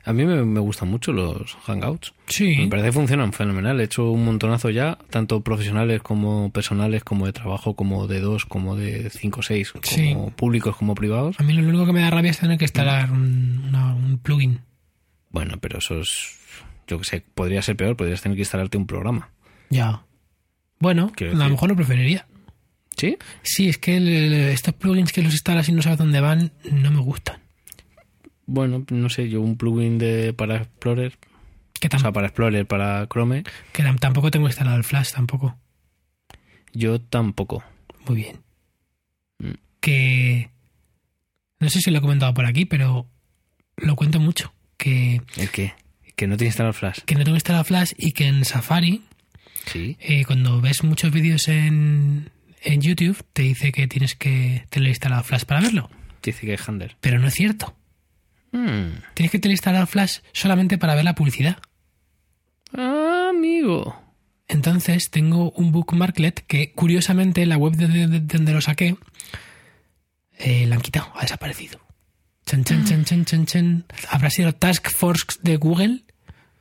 A 0.06 0.12
mí 0.14 0.26
me, 0.26 0.44
me 0.44 0.60
gustan 0.60 0.90
mucho 0.90 1.12
los 1.14 1.56
Hangouts. 1.66 2.14
Sí. 2.28 2.56
Me 2.58 2.68
parece 2.68 2.88
que 2.88 2.94
funcionan 2.94 3.32
fenomenal. 3.32 3.80
He 3.80 3.84
hecho 3.84 4.10
un 4.10 4.26
montonazo 4.26 4.70
ya, 4.70 4.98
tanto 5.10 5.42
profesionales 5.42 6.02
como 6.02 6.52
personales, 6.52 7.04
como 7.04 7.26
de 7.28 7.34
trabajo, 7.34 7.76
como 7.76 8.08
de 8.08 8.20
dos, 8.20 8.46
como 8.46 8.76
de 8.76 9.10
cinco 9.12 9.42
o 9.42 9.44
seis, 9.44 9.72
como 9.72 9.84
Sí. 9.86 10.16
públicos 10.36 10.76
como 10.76 10.96
privados. 10.96 11.40
A 11.40 11.44
mí 11.44 11.54
lo 11.54 11.68
único 11.68 11.86
que 11.86 11.94
me 11.94 12.02
da 12.02 12.10
rabia 12.10 12.32
es 12.32 12.40
tener 12.40 12.58
que 12.58 12.66
instalar 12.66 13.12
un, 13.12 13.66
una- 13.68 13.94
un 13.94 14.18
plugin. 14.18 14.62
Bueno, 15.30 15.58
pero 15.62 15.78
eso 15.78 16.00
es, 16.00 16.40
yo 16.88 16.98
que 16.98 17.04
sé, 17.06 17.24
podría 17.36 17.62
ser 17.62 17.76
peor, 17.76 17.96
podrías 17.96 18.22
tener 18.22 18.36
que 18.36 18.42
instalarte 18.42 18.78
un 18.78 18.88
programa. 18.88 19.30
Ya. 19.70 20.04
Bueno, 20.80 21.12
a 21.20 21.24
lo 21.36 21.50
mejor 21.50 21.70
lo 21.70 21.76
preferiría. 21.76 22.26
¿Sí? 22.96 23.18
Sí, 23.44 23.70
es 23.70 23.78
que 23.78 23.98
el- 23.98 24.34
estos 24.34 24.74
plugins 24.74 25.12
que 25.12 25.22
los 25.22 25.34
instalas 25.34 25.70
y 25.70 25.72
no 25.72 25.82
sabes 25.84 26.00
dónde 26.00 26.20
van, 26.20 26.52
no 26.72 26.90
me 26.90 27.00
gustan. 27.02 27.42
Bueno, 28.48 28.86
no 28.90 29.10
sé, 29.10 29.30
yo 29.30 29.42
un 29.42 29.58
plugin 29.58 29.98
de 30.00 30.34
para 30.34 30.56
Explorer, 30.58 31.18
Que, 31.80 31.90
o 31.96 32.00
sea, 32.00 32.12
para 32.12 32.28
Explorer, 32.28 32.66
para 32.66 33.06
Chrome, 33.08 33.44
que 33.74 33.84
tam- 33.84 34.00
tampoco 34.00 34.32
tengo 34.32 34.48
instalado 34.48 34.78
el 34.78 34.84
Flash, 34.84 35.12
tampoco. 35.12 35.58
yo 36.74 37.00
tampoco. 37.00 37.64
Muy 38.08 38.16
bien. 38.18 38.38
Mm. 39.40 39.52
Que... 39.80 40.50
No 41.60 41.70
sé 41.70 41.82
si 41.82 41.92
lo 41.92 41.98
he 41.98 42.02
comentado 42.02 42.34
por 42.34 42.46
aquí, 42.46 42.66
pero 42.66 43.08
lo 43.78 43.96
cuento 43.96 44.20
mucho. 44.20 44.54
que, 44.78 45.22
¿El 45.38 45.50
qué? 45.50 45.74
Que 46.16 46.28
no 46.28 46.38
te 46.38 46.46
instala 46.46 46.70
el 46.70 46.76
Flash. 46.76 47.00
que 47.06 47.16
no 47.16 47.24
tengo 47.24 47.36
instalado 47.38 47.64
Flash 47.66 47.92
y 47.98 48.12
que 48.12 48.28
en 48.28 48.44
Safari, 48.46 49.04
Sí. 49.66 49.98
eh, 50.00 50.24
cuando 50.26 50.62
ves 50.62 50.84
muchos 50.84 51.12
vídeos 51.12 51.48
en, 51.48 52.32
en 52.64 52.82
YouTube, 52.82 53.24
te 53.34 53.42
dice 53.44 53.72
que 53.72 53.88
tienes 53.88 54.16
que 54.16 54.66
tener 54.70 54.90
instalado 54.90 55.24
Flash 55.24 55.44
para 55.46 55.62
verlo. 55.62 55.90
Dice 56.24 56.46
que 56.46 56.54
es 56.56 56.68
Handler. 56.70 56.96
Pero 57.02 57.20
no 57.20 57.28
es 57.28 57.34
cierto. 57.36 57.76
Hmm. 58.52 59.00
Tienes 59.14 59.32
que 59.32 59.40
tener 59.40 59.54
instalado 59.54 59.86
Flash 59.88 60.20
solamente 60.34 60.78
para 60.78 60.96
ver 60.96 61.04
la 61.04 61.16
publicidad. 61.16 61.58
Ah, 62.74 63.28
amigo. 63.30 64.02
Entonces 64.48 65.10
tengo 65.12 65.52
un 65.52 65.72
bookmarklet 65.72 66.46
que 66.48 66.72
curiosamente 66.74 67.42
en 67.44 67.50
la 67.50 67.58
web 67.58 67.74
de, 67.76 67.88
de- 67.88 68.08
de 68.08 68.20
donde 68.22 68.54
lo 68.54 68.62
saqué 68.62 68.96
eh, 70.38 70.66
la 70.68 70.76
han 70.76 70.82
quitado, 70.82 71.12
ha 71.16 71.22
desaparecido. 71.22 71.80
Chan, 72.46 72.64
chan, 72.64 72.86
chan, 72.86 73.04
chan, 73.04 73.26
chan, 73.26 73.46
chan. 73.46 73.86
Habrá 74.10 74.30
sido 74.30 74.54
Task 74.54 74.90
Force 74.90 75.26
de 75.42 75.58
Google. 75.58 76.04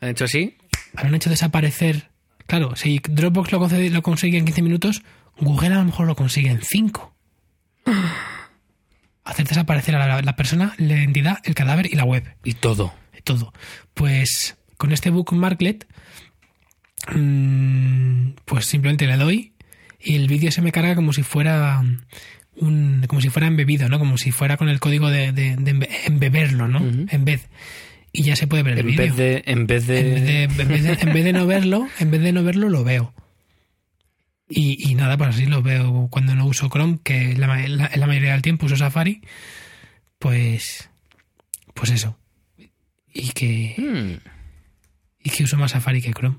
¿Han 0.00 0.08
hecho 0.10 0.24
así? 0.24 0.56
Habrán 0.96 1.14
hecho 1.14 1.30
desaparecer. 1.30 2.10
Claro, 2.46 2.74
si 2.74 3.00
Dropbox 3.08 3.52
lo 3.52 4.02
consigue 4.02 4.38
en 4.38 4.44
15 4.46 4.62
minutos, 4.62 5.02
Google 5.38 5.74
a 5.74 5.78
lo 5.78 5.84
mejor 5.84 6.06
lo 6.08 6.16
consigue 6.16 6.50
en 6.50 6.60
5. 6.62 7.14
Hacer 9.26 9.46
desaparecer 9.46 9.94
a 9.96 10.06
la, 10.06 10.22
la 10.22 10.36
persona, 10.36 10.72
la 10.78 10.94
identidad, 10.94 11.38
el 11.44 11.54
cadáver 11.54 11.86
y 11.92 11.96
la 11.96 12.04
web. 12.04 12.24
Y 12.44 12.54
todo. 12.54 12.94
todo. 13.24 13.52
Pues 13.92 14.56
con 14.78 14.92
este 14.92 15.10
bookmarklet, 15.10 15.86
mm, 17.14 18.30
pues 18.44 18.66
simplemente 18.66 19.06
le 19.06 19.16
doy 19.16 19.52
y 20.00 20.16
el 20.16 20.28
vídeo 20.28 20.50
se 20.52 20.62
me 20.62 20.72
carga 20.72 20.94
como 20.94 21.12
si 21.12 21.22
fuera 21.22 21.82
un, 22.56 23.04
como 23.08 23.20
si 23.20 23.28
fuera 23.28 23.48
embebido, 23.48 23.88
¿no? 23.88 23.98
Como 23.98 24.18
si 24.18 24.30
fuera 24.30 24.56
con 24.56 24.68
el 24.68 24.80
código 24.80 25.10
de, 25.10 25.32
de- 25.32 25.56
de 25.56 25.74
embe- 25.74 25.88
embeberlo, 26.06 26.68
¿no? 26.68 26.78
En 27.10 27.24
vez. 27.24 27.48
Y 28.12 28.22
ya 28.22 28.36
se 28.36 28.46
puede 28.46 28.62
ver 28.62 28.74
el 28.74 28.78
En 28.80 28.86
vídeo. 28.86 29.04
vez 29.06 29.16
de... 29.16 29.42
En 29.46 29.66
vez 29.66 29.86
de... 29.86 29.98
En 30.00 30.14
vez 30.14 30.24
de, 30.24 30.42
en 30.44 30.56
vez 30.68 30.82
de- 30.84 30.92
en 31.02 31.12
vez 31.12 31.24
de 31.24 31.32
no 31.32 31.46
verlo, 31.46 31.88
en 31.98 32.10
vez 32.10 32.22
de 32.22 32.32
no 32.32 32.42
verlo, 32.44 32.68
lo 32.70 32.82
veo. 32.84 33.12
Y, 34.48 34.90
y 34.90 34.94
nada, 34.94 35.16
pues 35.16 35.30
así 35.30 35.46
lo 35.46 35.62
veo 35.62 36.08
cuando 36.10 36.34
no 36.36 36.46
uso 36.46 36.68
Chrome, 36.68 36.98
que 37.02 37.34
la, 37.36 37.46
la- 37.68 37.90
la 37.94 38.06
mayoría 38.06 38.32
del 38.32 38.42
tiempo 38.42 38.66
uso 38.66 38.76
Safari, 38.76 39.20
pues, 40.18 40.88
pues 41.74 41.90
eso. 41.90 42.16
Y 43.12 43.30
que, 43.30 43.74
Hmm. 43.76 44.28
y 45.24 45.30
que 45.30 45.44
uso 45.44 45.56
más 45.56 45.72
Safari 45.72 46.00
que 46.02 46.12
Chrome. 46.12 46.36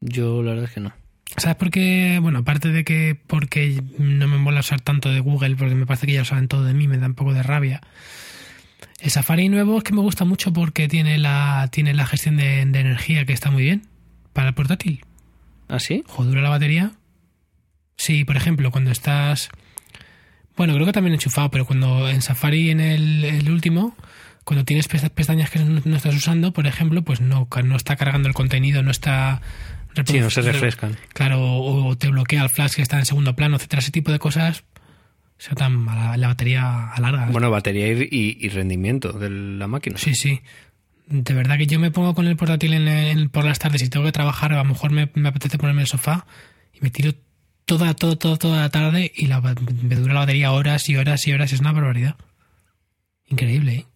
Yo 0.00 0.42
la 0.42 0.50
verdad 0.50 0.66
es 0.66 0.74
que 0.74 0.80
no. 0.80 0.92
¿Sabes 1.38 1.56
por 1.56 1.70
qué? 1.70 2.18
Bueno, 2.22 2.38
aparte 2.40 2.68
de 2.70 2.84
que 2.84 3.18
porque 3.26 3.82
no 3.98 4.28
me 4.28 4.38
mola 4.38 4.60
usar 4.60 4.80
tanto 4.80 5.10
de 5.10 5.20
Google, 5.20 5.56
porque 5.56 5.74
me 5.74 5.86
parece 5.86 6.06
que 6.06 6.12
ya 6.12 6.20
lo 6.20 6.24
saben 6.24 6.46
todo 6.48 6.64
de 6.64 6.72
mí, 6.74 6.86
me 6.86 6.98
da 6.98 7.06
un 7.06 7.14
poco 7.14 7.34
de 7.34 7.42
rabia. 7.42 7.80
El 9.00 9.10
Safari 9.10 9.48
nuevo 9.48 9.78
es 9.78 9.84
que 9.84 9.92
me 9.92 10.00
gusta 10.02 10.24
mucho 10.24 10.52
porque 10.52 10.86
tiene 10.88 11.18
la, 11.18 11.68
tiene 11.72 11.94
la 11.94 12.06
gestión 12.06 12.36
de, 12.36 12.64
de 12.64 12.80
energía 12.80 13.24
que 13.26 13.32
está 13.32 13.50
muy 13.50 13.62
bien 13.64 13.88
para 14.32 14.48
el 14.48 14.54
portátil. 14.54 15.04
¿Ah, 15.68 15.78
sí? 15.80 16.04
Ojo, 16.08 16.24
dura 16.24 16.42
la 16.42 16.50
batería. 16.50 16.92
Sí, 17.96 18.24
por 18.24 18.36
ejemplo, 18.36 18.70
cuando 18.70 18.90
estás. 18.90 19.48
Bueno, 20.56 20.74
creo 20.74 20.86
que 20.86 20.92
también 20.92 21.14
enchufado, 21.14 21.50
pero 21.50 21.66
cuando 21.66 22.08
en 22.08 22.22
Safari 22.22 22.70
en 22.70 22.80
el, 22.80 23.24
el 23.24 23.50
último, 23.50 23.94
cuando 24.44 24.64
tienes 24.64 24.88
pesta- 24.88 25.08
pestañas 25.10 25.50
que 25.50 25.58
no, 25.58 25.80
no 25.84 25.96
estás 25.96 26.14
usando, 26.14 26.52
por 26.52 26.66
ejemplo, 26.66 27.02
pues 27.02 27.20
no, 27.20 27.48
no 27.64 27.76
está 27.76 27.96
cargando 27.96 28.28
el 28.28 28.34
contenido, 28.34 28.82
no 28.82 28.90
está. 28.90 29.42
Sí, 30.06 30.20
no 30.20 30.28
se 30.30 30.42
refrescan. 30.42 30.96
Claro, 31.14 31.40
o, 31.42 31.86
o 31.88 31.96
te 31.96 32.08
bloquea 32.08 32.42
el 32.42 32.50
flash 32.50 32.74
que 32.74 32.82
está 32.82 32.98
en 32.98 33.06
segundo 33.06 33.34
plano, 33.34 33.56
etcétera. 33.56 33.80
Ese 33.80 33.90
tipo 33.92 34.12
de 34.12 34.18
cosas 34.18 34.64
se 35.38 35.50
notan 35.50 35.88
a 35.88 35.94
la, 36.10 36.16
la 36.18 36.26
batería 36.28 36.90
alarga. 36.92 37.26
Bueno, 37.30 37.50
batería 37.50 37.90
y- 37.92 38.36
y 38.40 38.48
rendimiento 38.50 39.12
de 39.12 39.30
la 39.30 39.66
máquina. 39.66 39.96
Sí, 39.98 40.14
sí. 40.14 40.40
De 41.06 41.34
verdad 41.34 41.56
que 41.58 41.66
yo 41.66 41.78
me 41.78 41.90
pongo 41.90 42.14
con 42.14 42.26
el 42.26 42.36
portátil 42.36 42.74
en 42.74 42.88
el- 42.88 43.30
por 43.30 43.44
las 43.44 43.58
tardes 43.58 43.82
y 43.82 43.88
tengo 43.88 44.04
que 44.06 44.12
trabajar, 44.12 44.52
a 44.52 44.56
lo 44.58 44.64
mejor 44.64 44.90
me, 44.90 45.10
me 45.14 45.28
apetece 45.28 45.56
ponerme 45.58 45.80
en 45.80 45.84
el 45.84 45.88
sofá 45.88 46.26
y 46.74 46.78
me 46.80 46.90
tiro 46.90 47.12
toda, 47.64 47.94
toda, 47.94 48.16
toda, 48.16 48.36
toda 48.36 48.60
la 48.62 48.70
tarde 48.70 49.12
y 49.14 49.26
la, 49.26 49.40
me 49.40 49.94
dura 49.96 50.14
la 50.14 50.20
batería 50.20 50.52
horas 50.52 50.88
y 50.88 50.96
horas 50.96 51.26
y 51.26 51.32
horas. 51.32 51.52
Es 51.52 51.60
una 51.60 51.72
barbaridad. 51.72 52.16
Increíble, 53.28 53.72
¿eh? 53.74 53.86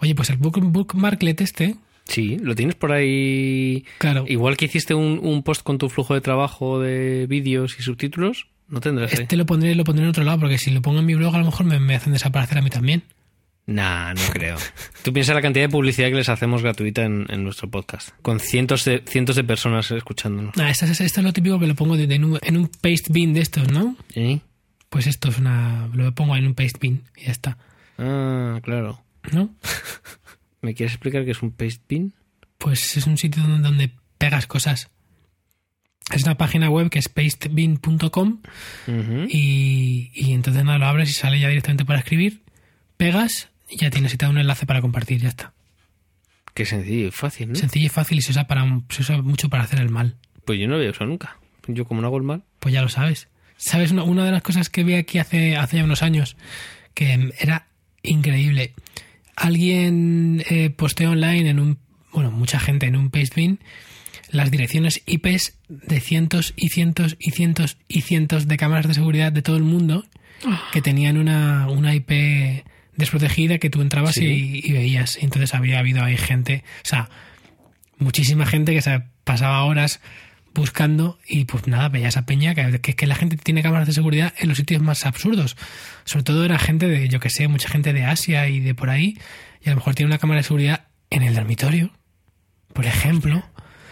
Oye, 0.00 0.14
pues 0.14 0.30
el 0.30 0.36
book, 0.36 0.60
bookmarklet 0.60 1.40
este, 1.40 1.76
Sí, 2.04 2.36
lo 2.38 2.54
tienes 2.54 2.74
por 2.74 2.92
ahí. 2.92 3.84
claro, 3.98 4.24
Igual 4.28 4.56
que 4.56 4.66
hiciste 4.66 4.94
un, 4.94 5.18
un 5.22 5.42
post 5.42 5.62
con 5.62 5.78
tu 5.78 5.88
flujo 5.88 6.14
de 6.14 6.20
trabajo 6.20 6.80
de 6.80 7.26
vídeos 7.28 7.76
y 7.78 7.82
subtítulos, 7.82 8.48
no 8.68 8.80
tendrás. 8.80 9.12
este 9.12 9.36
lo 9.36 9.46
pondré, 9.46 9.74
lo 9.74 9.84
pondré 9.84 10.04
en 10.04 10.10
otro 10.10 10.24
lado 10.24 10.40
porque 10.40 10.58
si 10.58 10.70
lo 10.70 10.82
pongo 10.82 11.00
en 11.00 11.06
mi 11.06 11.14
blog 11.14 11.34
a 11.34 11.38
lo 11.38 11.44
mejor 11.46 11.64
me, 11.66 11.78
me 11.80 11.94
hacen 11.94 12.12
desaparecer 12.12 12.58
a 12.58 12.62
mí 12.62 12.70
también. 12.70 13.02
Nah, 13.66 14.12
no 14.14 14.20
creo. 14.32 14.56
Tú 15.04 15.12
piensas 15.12 15.34
la 15.36 15.40
cantidad 15.42 15.64
de 15.66 15.68
publicidad 15.68 16.08
que 16.08 16.16
les 16.16 16.28
hacemos 16.28 16.62
gratuita 16.62 17.04
en, 17.04 17.26
en 17.28 17.44
nuestro 17.44 17.70
podcast, 17.70 18.10
con 18.20 18.40
cientos 18.40 18.84
de, 18.84 19.02
cientos 19.06 19.36
de 19.36 19.44
personas 19.44 19.90
escuchándonos. 19.92 20.54
Ah, 20.58 20.68
esto, 20.70 20.84
es, 20.86 21.00
esto 21.00 21.20
es 21.20 21.24
lo 21.24 21.32
típico 21.32 21.58
que 21.60 21.66
lo 21.68 21.74
pongo 21.76 21.96
de- 21.96 22.06
de 22.08 22.16
en, 22.16 22.24
un, 22.24 22.38
en 22.42 22.56
un 22.56 22.66
paste 22.68 23.12
bin 23.12 23.32
de 23.34 23.40
estos, 23.40 23.70
¿no? 23.70 23.96
¿Eh? 24.14 24.40
Pues 24.88 25.06
esto 25.06 25.28
es 25.28 25.38
una... 25.38 25.88
Lo 25.94 26.12
pongo 26.14 26.34
en 26.36 26.46
un 26.46 26.54
paste 26.54 26.78
bin 26.80 27.04
y 27.16 27.26
ya 27.26 27.30
está, 27.32 27.58
Ah, 27.98 28.58
claro. 28.64 29.02
¿no? 29.30 29.54
¿Me 30.60 30.74
quieres 30.74 30.94
explicar 30.94 31.24
qué 31.24 31.30
es 31.30 31.42
un 31.42 31.52
paste 31.52 31.82
bin? 31.88 32.14
Pues 32.58 32.96
es 32.96 33.06
un 33.06 33.16
sitio 33.16 33.42
donde, 33.42 33.60
donde 33.62 33.90
pegas 34.18 34.46
cosas. 34.48 34.90
Es 36.12 36.24
una 36.24 36.36
página 36.36 36.68
web 36.68 36.90
que 36.90 36.98
es 36.98 37.08
pastebin.com 37.08 38.40
Ujú. 38.88 39.26
y, 39.28 40.10
y 40.14 40.32
entonces 40.32 40.64
nada, 40.64 40.78
lo 40.78 40.86
abres 40.86 41.10
y 41.10 41.12
sale 41.12 41.38
ya 41.38 41.48
directamente 41.48 41.84
para 41.84 42.00
escribir, 42.00 42.42
pegas 42.96 43.50
ya 43.76 43.90
tienes 43.90 44.14
y 44.14 44.16
te 44.16 44.26
da 44.26 44.30
un 44.30 44.38
enlace 44.38 44.66
para 44.66 44.80
compartir, 44.80 45.20
ya 45.20 45.28
está. 45.28 45.52
Qué 46.54 46.66
sencillo 46.66 47.08
y 47.08 47.10
fácil, 47.10 47.50
¿no? 47.50 47.54
Sencillo 47.54 47.86
y 47.86 47.88
fácil 47.88 48.18
y 48.18 48.22
se 48.22 48.32
usa, 48.32 48.46
para, 48.46 48.64
se 48.90 49.02
usa 49.02 49.22
mucho 49.22 49.48
para 49.48 49.64
hacer 49.64 49.80
el 49.80 49.88
mal. 49.88 50.16
Pues 50.44 50.58
yo 50.58 50.66
no 50.66 50.72
lo 50.72 50.78
había 50.78 50.90
usado 50.90 51.06
nunca. 51.06 51.38
Yo 51.66 51.86
como 51.86 52.00
no 52.00 52.08
hago 52.08 52.18
el 52.18 52.24
mal. 52.24 52.44
Pues 52.58 52.74
ya 52.74 52.82
lo 52.82 52.88
sabes. 52.88 53.28
¿Sabes? 53.56 53.92
Una, 53.92 54.02
una 54.02 54.24
de 54.24 54.32
las 54.32 54.42
cosas 54.42 54.68
que 54.68 54.84
vi 54.84 54.94
aquí 54.94 55.18
hace, 55.18 55.56
hace 55.56 55.78
ya 55.78 55.84
unos 55.84 56.02
años 56.02 56.36
que 56.94 57.32
era 57.38 57.68
increíble. 58.02 58.74
Alguien 59.36 60.44
eh, 60.50 60.70
posteó 60.70 61.12
online 61.12 61.48
en 61.48 61.60
un, 61.60 61.78
bueno, 62.12 62.30
mucha 62.30 62.58
gente 62.58 62.86
en 62.86 62.96
un 62.96 63.10
pastebin 63.10 63.60
las 64.30 64.50
direcciones 64.50 65.02
IPs 65.06 65.58
de 65.68 66.00
cientos 66.00 66.54
y 66.56 66.70
cientos 66.70 67.16
y 67.18 67.30
cientos 67.30 67.76
y 67.86 68.00
cientos 68.00 68.48
de 68.48 68.56
cámaras 68.56 68.88
de 68.88 68.94
seguridad 68.94 69.30
de 69.30 69.42
todo 69.42 69.56
el 69.56 69.62
mundo 69.62 70.04
que 70.72 70.82
tenían 70.82 71.18
una, 71.18 71.68
una 71.68 71.94
IP 71.94 72.64
desprotegida 72.96 73.58
que 73.58 73.70
tú 73.70 73.80
entrabas 73.82 74.14
Sí. 74.14 74.60
y, 74.64 74.68
y 74.68 74.72
veías. 74.72 75.18
Entonces 75.20 75.54
había 75.54 75.78
habido 75.78 76.02
ahí 76.04 76.16
gente, 76.16 76.64
o 76.84 76.88
sea, 76.88 77.08
muchísima 77.98 78.46
gente 78.46 78.72
que 78.74 78.82
se 78.82 79.02
pasaba 79.24 79.64
horas 79.64 80.00
buscando 80.54 81.18
y 81.26 81.46
pues 81.46 81.66
nada, 81.66 81.88
veía 81.88 82.08
esa 82.08 82.26
peña 82.26 82.54
que, 82.54 82.80
que, 82.80 82.94
que 82.94 83.06
la 83.06 83.14
gente 83.14 83.36
tiene 83.36 83.62
cámaras 83.62 83.86
de 83.86 83.94
seguridad 83.94 84.34
en 84.38 84.48
los 84.48 84.58
sitios 84.58 84.82
más 84.82 85.06
absurdos. 85.06 85.56
Sobre 86.04 86.24
todo 86.24 86.44
era 86.44 86.58
gente 86.58 86.88
de, 86.88 87.08
yo 87.08 87.20
que 87.20 87.30
sé, 87.30 87.48
mucha 87.48 87.68
gente 87.68 87.92
de 87.94 88.04
Asia 88.04 88.48
y 88.48 88.60
de 88.60 88.74
por 88.74 88.90
ahí, 88.90 89.18
y 89.64 89.68
a 89.68 89.70
lo 89.72 89.76
mejor 89.76 89.94
tiene 89.94 90.08
una 90.08 90.18
cámara 90.18 90.38
de 90.40 90.44
seguridad 90.44 90.88
en 91.08 91.22
el 91.22 91.34
dormitorio, 91.34 91.92
por 92.74 92.84
ejemplo, 92.84 93.42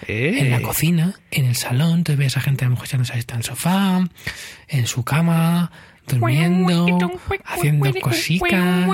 ¿Eh? 0.06 0.36
en 0.40 0.50
la 0.50 0.60
cocina, 0.60 1.14
en 1.30 1.46
el 1.46 1.56
salón, 1.56 1.98
entonces 1.98 2.18
ves 2.18 2.36
a 2.36 2.40
gente 2.40 2.64
a 2.64 2.68
lo 2.68 2.72
mejor 2.72 2.86
echándose 2.86 3.18
está 3.18 3.34
en 3.34 3.40
el 3.40 3.44
sofá, 3.44 4.08
en 4.68 4.86
su 4.86 5.02
cama, 5.04 5.70
durmiendo, 6.06 6.86
haciendo 7.44 7.92
cositas. 8.00 8.86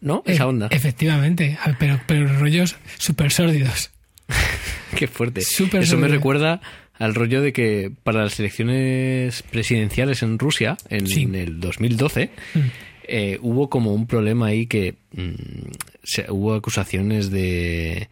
¿No? 0.00 0.22
Esa 0.26 0.46
onda. 0.46 0.68
Efectivamente, 0.70 1.58
pero, 1.78 2.00
pero 2.06 2.26
rollos 2.38 2.76
súper 2.98 3.30
sórdidos. 3.30 3.90
Qué 4.96 5.06
fuerte. 5.06 5.40
Súper 5.42 5.82
Eso 5.82 5.96
me 5.96 6.08
recuerda 6.08 6.60
al 6.98 7.14
rollo 7.14 7.40
de 7.42 7.52
que 7.52 7.90
para 8.04 8.22
las 8.24 8.38
elecciones 8.38 9.42
presidenciales 9.50 10.22
en 10.22 10.38
Rusia, 10.38 10.76
en 10.88 11.06
Sí. 11.06 11.28
el 11.34 11.60
2012, 11.60 12.30
Mm. 12.54 12.58
eh, 13.08 13.38
hubo 13.42 13.68
como 13.70 13.92
un 13.92 14.06
problema 14.06 14.46
ahí 14.48 14.66
que 14.66 14.94
mm, 15.12 15.32
se- 16.04 16.30
hubo 16.30 16.54
acusaciones 16.54 17.30
de, 17.30 18.08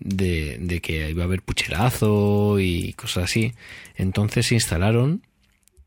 de, 0.00 0.58
de 0.60 0.80
que 0.80 1.10
iba 1.10 1.22
a 1.22 1.26
haber 1.26 1.42
pucherazo 1.42 2.60
y 2.60 2.92
cosas 2.94 3.24
así. 3.24 3.54
Entonces 3.96 4.46
se 4.46 4.54
instalaron 4.54 5.22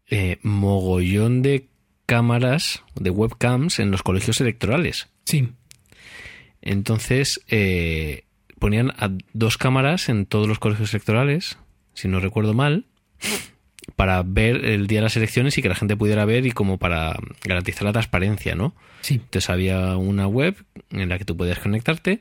eh, 0.10 0.38
mogollón 0.44 1.42
de 1.42 1.68
cámaras, 2.06 2.84
de 2.96 3.10
webcams 3.10 3.80
en 3.80 3.92
los 3.92 4.04
colegios 4.04 4.42
electorales. 4.42 5.08
Sí, 5.24 5.50
Entonces 6.62 7.42
eh, 7.48 8.26
ponían 8.60 8.92
a 8.98 9.10
dos 9.34 9.58
cámaras 9.58 10.10
en 10.10 10.26
todos 10.26 10.48
los 10.48 10.60
colegios 10.60 10.94
electorales, 10.94 11.58
si 11.94 12.10
no 12.10 12.20
recuerdo 12.20 12.54
mal, 12.54 12.86
para 13.96 14.22
ver 14.24 14.66
el 14.66 14.88
día 14.88 15.00
de 15.00 15.04
las 15.04 15.16
elecciones 15.16 15.58
y 15.58 15.62
que 15.62 15.70
la 15.70 15.76
gente 15.76 15.96
pudiera 15.96 16.26
ver 16.26 16.46
y 16.46 16.52
como 16.52 16.78
para 16.78 17.18
garantizar 17.46 17.84
la 17.84 17.94
transparencia, 17.94 18.56
¿no? 18.56 18.76
sí. 19.02 19.16
Entonces 19.16 19.50
había 19.50 19.96
una 19.96 20.28
web 20.28 20.56
en 20.90 21.08
la 21.08 21.18
que 21.18 21.26
tú 21.26 21.38
podías 21.38 21.60
conectarte 21.60 22.20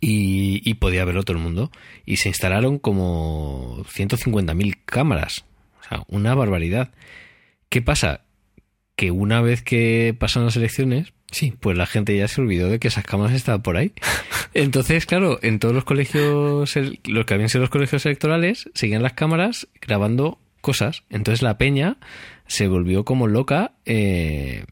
y, 0.00 0.60
y 0.68 0.74
podía 0.74 1.04
verlo 1.04 1.22
todo 1.22 1.36
el 1.36 1.42
mundo. 1.42 1.70
Y 2.06 2.16
se 2.16 2.28
instalaron 2.28 2.78
como 2.78 3.84
150.000 3.84 4.78
cámaras. 4.84 5.44
O 5.80 5.88
sea, 5.88 6.02
una 6.08 6.34
barbaridad. 6.34 6.92
¿Qué 7.68 7.82
pasa? 7.82 8.22
Que 8.96 9.10
una 9.10 9.40
vez 9.42 9.62
que 9.62 10.14
pasan 10.18 10.44
las 10.44 10.56
elecciones, 10.56 11.12
Sí. 11.30 11.52
pues 11.60 11.76
la 11.76 11.86
gente 11.86 12.16
ya 12.16 12.26
se 12.26 12.40
olvidó 12.40 12.70
de 12.70 12.78
que 12.78 12.88
esas 12.88 13.04
cámaras 13.04 13.34
estaban 13.34 13.62
por 13.62 13.76
ahí. 13.76 13.92
Entonces, 14.54 15.04
claro, 15.04 15.38
en 15.42 15.58
todos 15.58 15.74
los 15.74 15.84
colegios, 15.84 16.74
los 17.06 17.24
que 17.26 17.34
habían 17.34 17.50
sido 17.50 17.60
los 17.62 17.70
colegios 17.70 18.06
electorales, 18.06 18.70
seguían 18.74 19.02
las 19.02 19.12
cámaras 19.12 19.68
grabando 19.80 20.38
cosas. 20.62 21.04
Entonces 21.10 21.42
la 21.42 21.58
peña 21.58 21.98
se 22.46 22.66
volvió 22.66 23.04
como 23.04 23.26
loca 23.26 23.72
eh, 23.84 24.64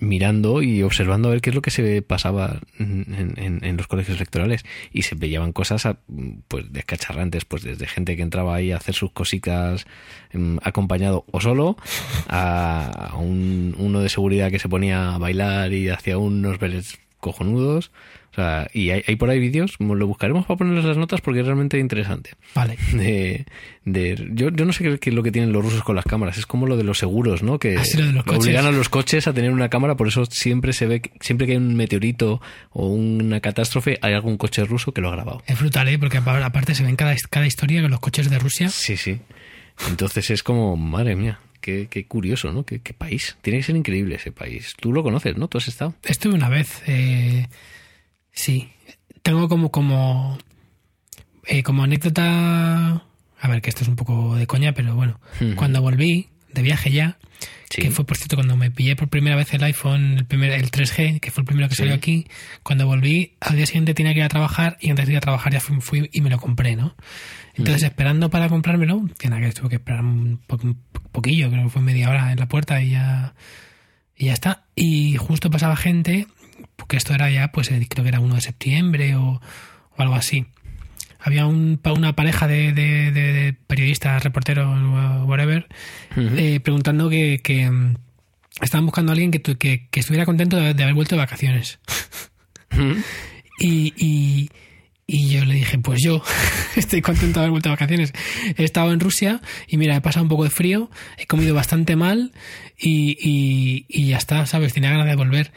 mirando 0.00 0.62
y 0.62 0.82
observando 0.82 1.28
a 1.28 1.32
ver 1.32 1.40
qué 1.40 1.50
es 1.50 1.56
lo 1.56 1.62
que 1.62 1.70
se 1.70 2.02
pasaba 2.02 2.60
en, 2.78 3.76
los 3.76 3.86
colegios 3.86 4.16
electorales. 4.16 4.64
Y 4.92 5.02
se 5.02 5.14
veían 5.14 5.52
cosas 5.52 5.86
a- 5.86 5.98
pues 6.48 6.72
descacharrantes, 6.72 7.44
pues 7.44 7.62
desde 7.62 7.86
gente 7.86 8.16
que 8.16 8.22
entraba 8.22 8.54
ahí 8.54 8.72
a 8.72 8.76
hacer 8.76 8.94
sus 8.94 9.12
cositas 9.12 9.86
em, 10.32 10.58
acompañado 10.62 11.24
o 11.30 11.40
solo, 11.40 11.76
a, 12.28 13.14
un, 13.18 13.74
uno 13.78 14.00
de 14.00 14.08
seguridad 14.08 14.50
que 14.50 14.58
se 14.58 14.68
ponía 14.68 15.14
a 15.14 15.18
bailar 15.18 15.72
y 15.72 15.88
hacía 15.88 16.18
unos 16.18 16.58
cojonudos. 17.20 17.90
O 18.32 18.34
sea, 18.40 18.68
y 18.72 18.90
hay, 18.90 19.02
hay 19.08 19.16
por 19.16 19.30
ahí 19.30 19.40
vídeos, 19.40 19.74
lo 19.80 20.06
buscaremos 20.06 20.46
para 20.46 20.58
ponerles 20.58 20.84
las 20.84 20.96
notas 20.96 21.20
porque 21.20 21.40
es 21.40 21.46
realmente 21.46 21.78
interesante. 21.78 22.30
Vale. 22.54 22.76
De, 22.92 23.46
de- 23.84 24.28
yo, 24.34 24.50
yo 24.50 24.64
no 24.64 24.72
sé 24.72 24.98
qué, 25.00 25.10
es 25.10 25.14
lo 25.14 25.22
que 25.22 25.32
tienen 25.32 25.50
los 25.52 25.64
rusos 25.64 25.82
con 25.82 25.96
las 25.96 26.04
cámaras, 26.04 26.38
es 26.38 26.46
como 26.46 26.66
lo 26.66 26.76
de 26.76 26.84
los 26.84 26.98
seguros, 26.98 27.42
¿no? 27.42 27.58
Que 27.58 27.78
Ah, 27.78 27.84
sí, 27.84 27.96
lo 27.98 28.06
de 28.06 28.12
los 28.12 28.24
coches. 28.24 28.44
obligan 28.44 28.66
a 28.66 28.70
los 28.70 28.88
coches 28.88 29.26
a 29.26 29.32
tener 29.32 29.50
una 29.50 29.68
cámara, 29.70 29.96
por 29.96 30.06
eso 30.08 30.24
siempre 30.26 30.72
se 30.72 30.86
ve, 30.86 31.02
siempre 31.20 31.46
que 31.46 31.54
hay 31.54 31.58
un 31.58 31.74
meteorito 31.74 32.40
o 32.70 32.86
una 32.88 33.40
catástrofe, 33.40 33.98
hay 34.02 34.12
algún 34.12 34.36
coche 34.36 34.64
ruso 34.64 34.92
que 34.92 35.00
lo 35.00 35.08
ha 35.08 35.12
grabado. 35.16 35.42
Es 35.46 35.58
brutal, 35.58 35.88
¿eh? 35.88 35.98
Porque 35.98 36.18
apa- 36.18 36.44
aparte 36.44 36.74
se 36.74 36.84
ven 36.84 36.94
cada, 36.96 37.16
cada 37.30 37.46
historia 37.46 37.80
con 37.82 37.90
los 37.90 38.00
coches 38.00 38.30
de 38.30 38.38
Rusia. 38.38 38.68
Sí, 38.68 38.96
sí. 38.96 39.18
Entonces 39.88 40.30
es 40.30 40.42
como, 40.42 40.76
madre 40.76 41.16
mía, 41.16 41.40
qué, 41.60 41.88
qué 41.90 42.06
curioso, 42.06 42.52
¿no? 42.52 42.64
Qué, 42.64 42.80
qué 42.80 42.92
país. 42.94 43.36
Tiene 43.42 43.58
que 43.58 43.64
ser 43.64 43.76
increíble 43.76 44.14
ese 44.16 44.32
país. 44.32 44.74
Tú 44.80 44.92
lo 44.92 45.02
conoces, 45.02 45.36
¿no? 45.36 45.48
Tú 45.48 45.58
has 45.58 45.68
estado. 45.68 45.94
Estuve 46.04 46.34
una 46.34 46.48
vez, 46.48 46.82
eh, 46.86 47.46
sí. 48.32 48.68
Tengo 49.22 49.48
como, 49.48 49.70
como, 49.70 50.38
eh, 51.46 51.62
como 51.62 51.82
anécdota, 51.84 53.02
a 53.40 53.48
ver, 53.48 53.60
que 53.62 53.70
esto 53.70 53.82
es 53.82 53.88
un 53.88 53.96
poco 53.96 54.36
de 54.36 54.46
coña, 54.46 54.72
pero 54.72 54.94
bueno, 54.94 55.20
cuando 55.56 55.80
volví 55.82 56.28
de 56.52 56.62
viaje 56.62 56.90
ya, 56.90 57.18
Sí. 57.70 57.82
que 57.82 57.90
fue 57.90 58.06
por 58.06 58.16
cierto 58.16 58.36
cuando 58.36 58.56
me 58.56 58.70
pillé 58.70 58.96
por 58.96 59.08
primera 59.08 59.36
vez 59.36 59.52
el 59.52 59.62
iPhone, 59.62 60.16
el, 60.16 60.24
primer, 60.24 60.52
el 60.52 60.70
3G, 60.70 61.20
que 61.20 61.30
fue 61.30 61.42
el 61.42 61.46
primero 61.46 61.68
que 61.68 61.74
Sí. 61.74 61.82
salió 61.82 61.94
aquí, 61.94 62.26
cuando 62.62 62.86
volví 62.86 63.34
al 63.40 63.56
día 63.56 63.66
siguiente 63.66 63.92
tenía 63.92 64.14
que 64.14 64.20
ir 64.20 64.24
a 64.24 64.28
trabajar 64.30 64.78
y 64.80 64.88
antes 64.88 65.04
de 65.06 65.12
ir 65.12 65.18
a 65.18 65.20
trabajar 65.20 65.52
ya 65.52 65.60
fui, 65.60 65.78
fui 65.82 66.08
y 66.10 66.22
me 66.22 66.30
lo 66.30 66.38
compré, 66.38 66.76
¿no? 66.76 66.96
Entonces 67.58 67.82
esperando 67.82 68.30
para 68.30 68.48
comprármelo, 68.48 69.08
que 69.18 69.28
nada, 69.28 69.42
que 69.42 69.52
tuve 69.52 69.68
que 69.70 69.74
esperar 69.76 70.02
un, 70.04 70.40
po- 70.46 70.58
un 70.62 70.78
poquillo, 71.12 71.50
creo 71.50 71.64
que 71.64 71.70
fue 71.70 71.82
media 71.82 72.08
hora 72.08 72.30
en 72.32 72.38
la 72.38 72.46
puerta 72.46 72.80
y 72.82 72.90
ya, 72.90 73.34
y 74.16 74.26
ya 74.26 74.32
está. 74.32 74.64
Y 74.76 75.16
justo 75.16 75.50
pasaba 75.50 75.74
gente, 75.76 76.26
porque 76.76 76.96
esto 76.96 77.14
era 77.14 77.30
ya, 77.30 77.50
pues 77.52 77.68
creo 77.68 78.02
que 78.04 78.08
era 78.08 78.20
1 78.20 78.34
de 78.36 78.40
septiembre 78.40 79.16
o, 79.16 79.40
o 79.40 80.02
algo 80.02 80.14
así. 80.14 80.46
Había 81.20 81.46
un, 81.46 81.80
una 81.96 82.14
pareja 82.14 82.46
de, 82.46 82.72
de- 82.72 83.10
de- 83.10 83.32
de 83.32 83.52
periodistas, 83.52 84.22
reporteros, 84.22 84.68
whatever, 85.26 85.66
Ujú. 86.12 86.36
eh, 86.36 86.60
preguntando 86.60 87.10
que, 87.10 87.40
que, 87.42 87.68
mm, 87.68 87.96
estaban 88.62 88.86
buscando 88.86 89.10
a 89.10 89.14
alguien 89.14 89.32
que, 89.32 89.42
que, 89.42 89.88
que 89.90 90.00
estuviera 90.00 90.24
contento 90.26 90.56
de, 90.56 90.74
de 90.74 90.82
haber 90.84 90.94
vuelto 90.94 91.16
de 91.16 91.20
vacaciones. 91.22 91.80
Y, 93.60 93.92
y, 93.96 94.50
y 95.10 95.30
yo 95.30 95.44
le 95.46 95.54
dije, 95.54 95.78
pues 95.78 96.00
yo 96.02 96.22
estoy 96.76 97.00
contento 97.00 97.40
de 97.40 97.46
haber 97.46 97.50
vuelto 97.50 97.70
de 97.70 97.74
vacaciones. 97.74 98.12
He 98.56 98.62
estado 98.64 98.92
en 98.92 99.00
Rusia 99.00 99.40
y 99.66 99.78
mira, 99.78 99.96
he 99.96 100.00
pasado 100.02 100.22
un 100.22 100.28
poco 100.28 100.44
de 100.44 100.50
frío, 100.50 100.90
he 101.16 101.26
comido 101.26 101.54
bastante 101.54 101.96
mal 101.96 102.32
y, 102.78 103.16
y, 103.20 103.86
y 103.88 104.08
ya 104.08 104.18
está, 104.18 104.44
¿sabes? 104.46 104.74
Tenía 104.74 104.90
ganas 104.90 105.06
de 105.06 105.16
volver. 105.16 105.50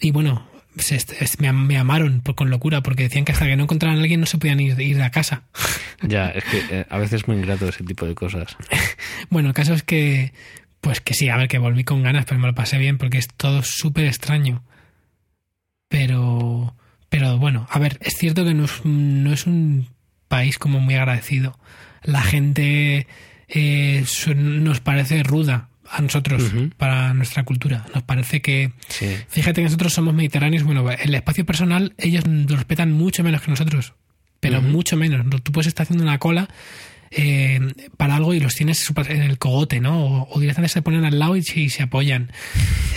Y 0.00 0.10
bueno, 0.10 0.48
se- 0.76 0.98
me, 1.38 1.52
me 1.52 1.78
amaron 1.78 2.20
por- 2.20 2.34
con 2.34 2.50
locura 2.50 2.82
porque 2.82 3.04
decían 3.04 3.24
que 3.24 3.32
hasta 3.32 3.46
que 3.46 3.56
no 3.56 3.62
encontraran 3.62 3.98
a 3.98 4.02
alguien 4.02 4.18
no 4.20 4.26
se 4.26 4.38
podían 4.38 4.58
ir, 4.60 4.78
ir 4.80 5.00
a 5.00 5.10
casa. 5.10 5.44
Ya, 6.02 6.28
es 6.30 6.44
que 6.44 6.62
eh, 6.70 6.86
a 6.88 6.96
veces 6.96 7.20
es 7.20 7.28
muy 7.28 7.36
ingrato 7.36 7.68
ese 7.68 7.84
tipo 7.84 8.06
de 8.06 8.14
cosas. 8.14 8.56
Bueno, 9.28 9.48
el 9.50 9.54
caso 9.54 9.74
es 9.74 9.82
que, 9.82 10.32
pues 10.80 11.00
que 11.02 11.12
sí, 11.14 11.28
a 11.28 11.36
ver, 11.36 11.46
que 11.46 11.58
volví 11.58 11.84
con 11.84 12.02
ganas, 12.02 12.24
pero 12.24 12.40
me 12.40 12.46
lo 12.48 12.54
pasé 12.54 12.78
bien 12.78 12.96
porque 12.98 13.18
es 13.18 13.28
todo 13.28 13.62
súper 13.62 14.06
extraño. 14.06 14.64
Pero, 15.88 16.74
pero 17.10 17.36
bueno, 17.38 17.66
a 17.70 17.78
ver, 17.78 17.98
es 18.00 18.14
cierto 18.16 18.44
que 18.44 18.54
no 18.54 18.64
es, 18.64 18.84
no 18.84 19.32
es 19.32 19.46
un 19.46 19.88
país 20.28 20.58
como 20.58 20.80
muy 20.80 20.94
agradecido. 20.94 21.58
La 22.02 22.22
gente 22.22 23.06
eh, 23.48 24.04
nos 24.36 24.80
parece 24.80 25.22
ruda 25.22 25.68
a 25.90 26.00
nosotros 26.00 26.52
para 26.78 27.12
nuestra 27.14 27.42
cultura. 27.44 27.84
Nos 27.92 28.04
parece 28.04 28.40
que, 28.40 28.72
Sí. 28.88 29.08
fíjate 29.28 29.60
que 29.60 29.64
nosotros 29.64 29.92
somos 29.92 30.14
mediterráneos, 30.14 30.62
bueno, 30.62 30.88
el 30.90 31.14
espacio 31.14 31.44
personal 31.44 31.92
ellos 31.98 32.24
lo 32.26 32.54
respetan 32.56 32.92
mucho 32.92 33.22
menos 33.24 33.42
que 33.42 33.50
nosotros, 33.50 33.92
pero 34.38 34.62
mucho 34.62 34.96
menos. 34.96 35.26
No, 35.26 35.40
Tú 35.40 35.50
puedes 35.52 35.66
estar 35.66 35.82
haciendo 35.84 36.04
una 36.04 36.18
cola 36.18 36.48
eh, 37.10 37.58
para 37.96 38.14
algo 38.14 38.32
y 38.34 38.38
los 38.40 38.54
tienes 38.54 38.88
en 39.08 39.22
el 39.22 39.36
cogote, 39.38 39.80
¿no? 39.80 39.98
O, 40.06 40.28
o 40.30 40.38
directamente 40.40 40.72
se 40.74 40.80
ponen 40.82 41.04
al 41.04 41.18
lado 41.18 41.34
y, 41.36 41.42
se- 41.42 41.58
y 41.58 41.68
se 41.70 41.82
apoyan. 41.82 42.30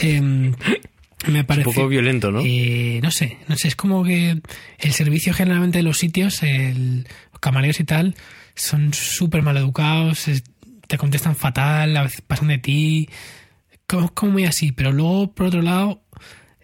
Em, 0.03 0.53
me 1.27 1.43
parece. 1.43 1.67
Un 1.67 1.75
poco 1.75 1.87
violento, 1.87 2.31
¿no? 2.31 2.41
Eh, 2.45 2.99
no 3.01 3.11
sé, 3.11 3.37
no 3.47 3.55
sé, 3.55 3.69
es 3.69 3.75
como 3.75 4.03
que 4.03 4.41
el 4.79 4.93
servicio 4.93 5.33
generalmente 5.33 5.79
de 5.79 5.83
los 5.83 5.97
sitios, 5.97 6.43
el, 6.43 7.07
los 7.31 7.39
camareros 7.39 7.79
y 7.79 7.83
tal, 7.83 8.15
son 8.55 8.93
súper 8.93 9.41
mal 9.41 9.57
educados, 9.57 10.25
te 10.87 10.97
contestan 10.97 11.35
fatal, 11.35 11.95
a 11.97 12.03
veces 12.03 12.21
pasan 12.21 12.49
de 12.49 12.57
ti, 12.57 13.09
como, 13.87 14.13
como 14.13 14.33
muy 14.33 14.45
así, 14.45 14.71
pero 14.71 14.91
luego, 14.91 15.33
por 15.33 15.47
otro 15.47 15.61
lado, 15.61 16.03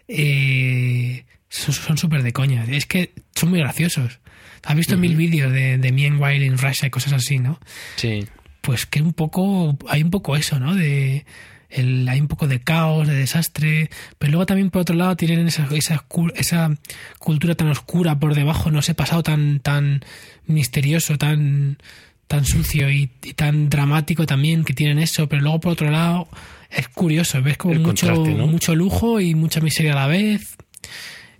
eh, 0.08 1.24
son 1.48 1.98
súper 1.98 2.22
de 2.22 2.32
coña, 2.32 2.64
es 2.68 2.86
que 2.86 3.12
son 3.34 3.50
muy 3.50 3.58
graciosos. 3.60 4.20
¿Has 4.62 4.76
visto 4.76 4.98
mil 4.98 5.16
vídeos 5.16 5.50
de, 5.52 5.78
de 5.78 5.92
Me 5.92 6.06
and 6.06 6.20
Wild 6.20 6.42
in 6.42 6.58
Russia 6.58 6.86
y 6.86 6.90
cosas 6.90 7.14
así, 7.14 7.38
no? 7.38 7.58
Sí. 7.96 8.26
pues 8.60 8.84
que 8.84 9.00
un 9.00 9.14
poco 9.14 9.76
hay 9.88 10.02
un 10.02 10.10
poco 10.10 10.36
eso 10.36 10.60
no 10.60 10.74
de 10.74 11.24
el, 11.70 12.08
hay 12.08 12.20
un 12.20 12.28
poco 12.28 12.46
de 12.46 12.60
caos 12.60 13.06
de 13.06 13.14
desastre 13.14 13.90
pero 14.18 14.32
luego 14.32 14.46
también 14.46 14.70
por 14.70 14.82
otro 14.82 14.96
lado 14.96 15.16
tienen 15.16 15.46
esa 15.46 15.68
esa, 15.72 16.04
esa 16.34 16.70
cultura 17.18 17.54
tan 17.54 17.68
oscura 17.68 18.18
por 18.18 18.34
debajo 18.34 18.70
no 18.70 18.82
sé 18.82 18.94
pasado 18.94 19.22
tan 19.22 19.60
tan 19.60 20.04
misterioso 20.46 21.16
tan 21.16 21.78
tan 22.26 22.44
sucio 22.44 22.90
y, 22.90 23.10
y 23.22 23.34
tan 23.34 23.70
dramático 23.70 24.26
también 24.26 24.64
que 24.64 24.72
tienen 24.72 24.98
eso 24.98 25.28
pero 25.28 25.42
luego 25.42 25.60
por 25.60 25.72
otro 25.72 25.90
lado 25.90 26.28
es 26.70 26.88
curioso 26.88 27.42
ves 27.42 27.56
como 27.56 27.74
El 27.74 27.80
mucho 27.80 28.14
mucho 28.14 28.74
lujo 28.74 29.20
y 29.20 29.34
mucha 29.34 29.60
miseria 29.60 29.92
a 29.92 29.96
la 29.96 30.06
vez. 30.06 30.56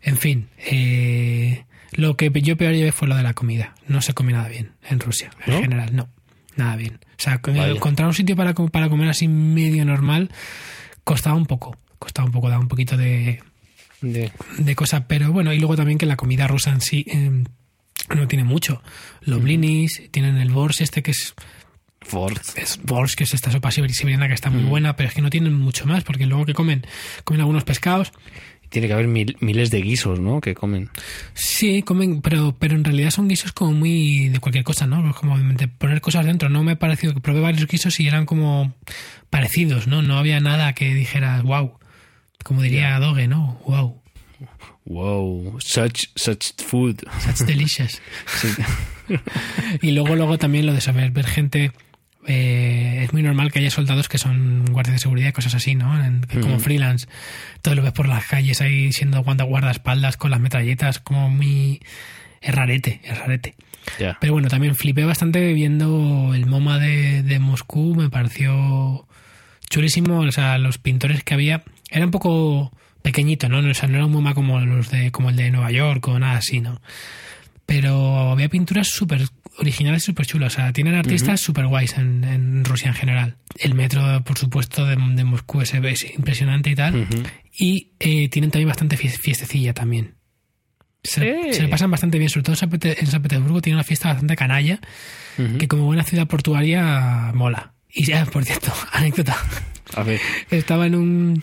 En 0.02 0.16
fin 0.16 0.48
eh, 0.58 1.64
lo 1.92 2.16
que 2.16 2.30
yo 2.42 2.56
peor 2.56 2.74
llevé 2.74 2.92
fue 2.92 3.08
lo 3.08 3.16
de 3.16 3.22
la 3.22 3.34
comida. 3.34 3.74
No 3.86 4.02
se 4.02 4.14
come 4.14 4.32
nada 4.32 4.48
bien 4.48 4.72
en 4.88 5.00
Rusia 5.00 5.30
en 5.46 5.54
¿No? 5.54 5.60
general 5.60 5.94
no 5.94 6.08
nada 6.56 6.76
bien. 6.76 6.98
O 7.18 7.22
sea 7.22 7.40
encontrar 7.76 8.08
un 8.08 8.14
sitio 8.14 8.36
para, 8.36 8.54
para 8.54 8.88
comer 8.88 9.08
así 9.08 9.28
medio 9.28 9.84
normal 9.84 10.30
costaba 11.04 11.36
un 11.36 11.46
poco 11.46 11.76
costaba 11.98 12.26
un 12.26 12.32
poco 12.32 12.48
daba 12.48 12.60
un 12.60 12.68
poquito 12.68 12.96
de, 12.96 13.40
De- 14.00 14.32
de 14.58 14.74
cosa 14.74 15.06
pero 15.06 15.32
bueno 15.32 15.52
y 15.52 15.58
luego 15.58 15.76
también 15.76 15.98
que 15.98 16.06
la 16.06 16.16
comida 16.16 16.46
rusa 16.46 16.70
en 16.70 16.80
sí 16.80 17.04
eh, 17.08 17.44
no 18.14 18.26
tiene 18.28 18.44
mucho. 18.44 18.82
Los 19.20 19.42
blinis 19.42 20.02
tienen 20.10 20.36
el 20.38 20.50
bors 20.50 20.80
este 20.80 21.02
que 21.02 21.10
es 21.12 21.34
Ford. 22.02 22.38
es 22.56 22.80
bors 22.82 23.14
que 23.14 23.24
es 23.24 23.34
esta 23.34 23.50
sopa 23.52 23.68
siberi- 23.70 23.92
siberiana 23.92 24.26
que 24.26 24.34
está 24.34 24.48
muy 24.50 24.62
buena 24.64 24.96
pero 24.96 25.10
es 25.10 25.14
que 25.14 25.20
no 25.20 25.28
tienen 25.30 25.52
mucho 25.54 25.84
más 25.86 26.02
porque 26.02 26.24
luego 26.26 26.46
que 26.46 26.54
comen 26.54 26.86
comen 27.24 27.40
algunos 27.42 27.64
pescados 27.64 28.12
Tiene 28.70 28.86
que 28.86 28.94
haber 28.94 29.08
mil- 29.08 29.36
miles 29.40 29.70
de 29.70 29.82
guisos, 29.82 30.18
¿no? 30.20 30.40
Que 30.40 30.54
comen. 30.54 30.88
Sí, 31.34 31.82
comen, 31.82 32.22
pero, 32.22 32.56
pero 32.58 32.74
en 32.76 32.84
realidad 32.84 33.10
son 33.10 33.28
guisos 33.28 33.52
como 33.52 33.72
muy 33.72 34.28
de 34.30 34.38
cualquier 34.38 34.64
cosa, 34.64 34.86
¿no? 34.86 35.12
Como 35.14 35.38
de 35.38 35.68
poner 35.68 36.00
cosas 36.00 36.24
dentro. 36.24 36.48
No 36.48 36.62
me 36.64 36.72
ha 36.72 36.78
parecido 36.78 37.12
que 37.12 37.20
probé 37.20 37.40
varios 37.40 37.66
guisos 37.68 37.98
y 38.00 38.06
eran 38.08 38.26
como 38.26 38.72
parecidos, 39.28 39.86
¿no? 39.88 40.02
No 40.02 40.18
había 40.18 40.40
nada 40.40 40.72
que 40.72 40.94
dijeras, 40.94 41.42
wow. 41.42 41.78
Como 42.44 42.62
diría 42.62 42.98
Doge, 42.98 43.28
¿no? 43.28 43.60
Wow. 43.66 44.00
Wow, 44.86 45.58
such, 45.60 46.06
such 46.16 46.52
food. 46.64 46.96
That's 47.26 47.44
delicious. 47.44 48.00
Sí. 48.40 48.48
Y 49.82 49.90
luego, 49.90 50.14
luego 50.14 50.38
también 50.38 50.66
lo 50.66 50.72
de 50.72 50.80
saber 50.80 51.10
ver 51.10 51.26
gente. 51.26 51.72
Eh, 52.26 53.00
es 53.04 53.12
muy 53.12 53.22
normal 53.22 53.50
que 53.52 53.58
haya 53.60 53.70
soldados 53.70 54.08
que 54.08 54.18
son 54.18 54.64
guardias 54.66 54.94
de 54.96 54.98
seguridad 55.00 55.28
y 55.28 55.32
cosas 55.32 55.54
así, 55.54 55.74
¿no? 55.74 56.02
En- 56.04 56.26
como 56.40 56.58
freelance. 56.60 57.06
Todo 57.62 57.74
lo 57.74 57.82
ves 57.82 57.92
por 57.92 58.08
las 58.08 58.26
calles 58.26 58.60
ahí 58.60 58.92
siendo 58.92 59.22
guarda- 59.22 59.44
guardaespaldas 59.44 60.16
con 60.16 60.30
las 60.30 60.40
metralletas, 60.40 60.98
como 60.98 61.30
muy. 61.30 61.80
Es 62.40 62.54
rarete, 62.54 63.00
es 63.04 63.18
rarete. 63.18 63.54
Pero 64.20 64.32
bueno, 64.34 64.48
también 64.48 64.74
flipé 64.76 65.04
bastante 65.04 65.52
viendo 65.52 66.32
el 66.34 66.46
MoMA 66.46 66.78
de, 66.78 67.22
de 67.22 67.38
Moscú, 67.38 67.94
me 67.94 68.08
pareció 68.10 69.06
chulísimo, 69.68 70.20
o 70.20 70.32
sea, 70.32 70.58
los 70.58 70.78
pintores 70.78 71.22
que 71.24 71.34
había, 71.34 71.62
era 71.90 72.04
un 72.04 72.10
poco 72.10 72.72
pequeñito, 73.02 73.48
¿no? 73.48 73.58
O 73.58 73.74
sea, 73.74 73.88
no 73.88 73.96
era 73.96 74.06
un 74.06 74.12
MoMA 74.12 74.34
como 74.34 74.60
los 74.60 74.90
de, 74.90 75.10
como 75.10 75.30
el 75.30 75.36
de 75.36 75.50
Nueva 75.50 75.70
York 75.70 76.06
o 76.08 76.18
nada 76.18 76.38
así, 76.38 76.60
¿no? 76.60 76.80
pero 77.66 78.30
había 78.32 78.48
pinturas 78.48 78.88
súper 78.88 79.22
originales, 79.58 80.02
súper 80.04 80.26
chulas. 80.26 80.52
O 80.54 80.56
sea, 80.56 80.72
tienen 80.72 80.94
artistas 80.94 81.40
súper 81.40 81.66
guays 81.66 81.96
en, 81.98 82.24
en 82.24 82.64
Rusia 82.64 82.88
en 82.88 82.94
general. 82.94 83.36
El 83.58 83.74
metro, 83.74 84.22
por 84.24 84.38
supuesto, 84.38 84.86
de, 84.86 84.96
de 84.96 85.24
Moscú 85.24 85.60
es, 85.60 85.74
es 85.74 86.14
impresionante 86.14 86.70
y 86.70 86.74
tal. 86.74 87.06
Y 87.58 87.92
eh, 88.00 88.28
tienen 88.28 88.50
también 88.50 88.68
bastante 88.68 88.96
fie- 88.96 89.10
fiestecilla 89.18 89.74
también. 89.74 90.14
Se, 91.02 91.20
Sí. 91.20 91.54
se 91.54 91.62
lo 91.62 91.70
pasan 91.70 91.90
bastante 91.90 92.18
bien, 92.18 92.28
sobre 92.30 92.44
todo 92.44 92.52
en 92.54 93.06
San, 93.06 93.22
Petersburgo 93.22 93.62
tiene 93.62 93.76
una 93.76 93.84
fiesta 93.84 94.08
bastante 94.10 94.36
canalla, 94.36 94.80
que 95.58 95.66
como 95.68 95.84
buena 95.84 96.04
ciudad 96.04 96.26
portuaria 96.26 97.32
mola. 97.34 97.72
Y 97.88 98.04
ya, 98.04 98.24
por 98.26 98.44
cierto, 98.44 98.72
anécdota. 98.92 99.36
A 99.94 100.02
ver, 100.02 100.20
Estaba 100.50 100.86
en 100.86 100.94
un 100.94 101.42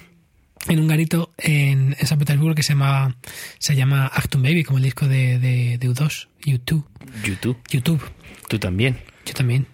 en 0.67 0.79
un 0.79 0.87
garito 0.87 1.31
en, 1.37 1.95
en 1.99 2.07
San 2.07 2.19
Petersburgo 2.19 2.55
que 2.55 2.63
se 2.63 2.73
llama 2.73 3.15
se 3.59 3.75
llama 3.75 4.07
Actum 4.07 4.41
Baby, 4.41 4.63
como 4.63 4.77
el 4.77 4.83
disco 4.83 5.07
de, 5.07 5.39
de, 5.39 5.77
de 5.77 5.89
U2, 5.89 6.27
YouTube. 6.43 6.85
YouTube. 7.23 7.57
YouTube. 7.69 8.01
Tú 8.47 8.59
también. 8.59 8.97
Yo 9.25 9.33
también. 9.33 9.67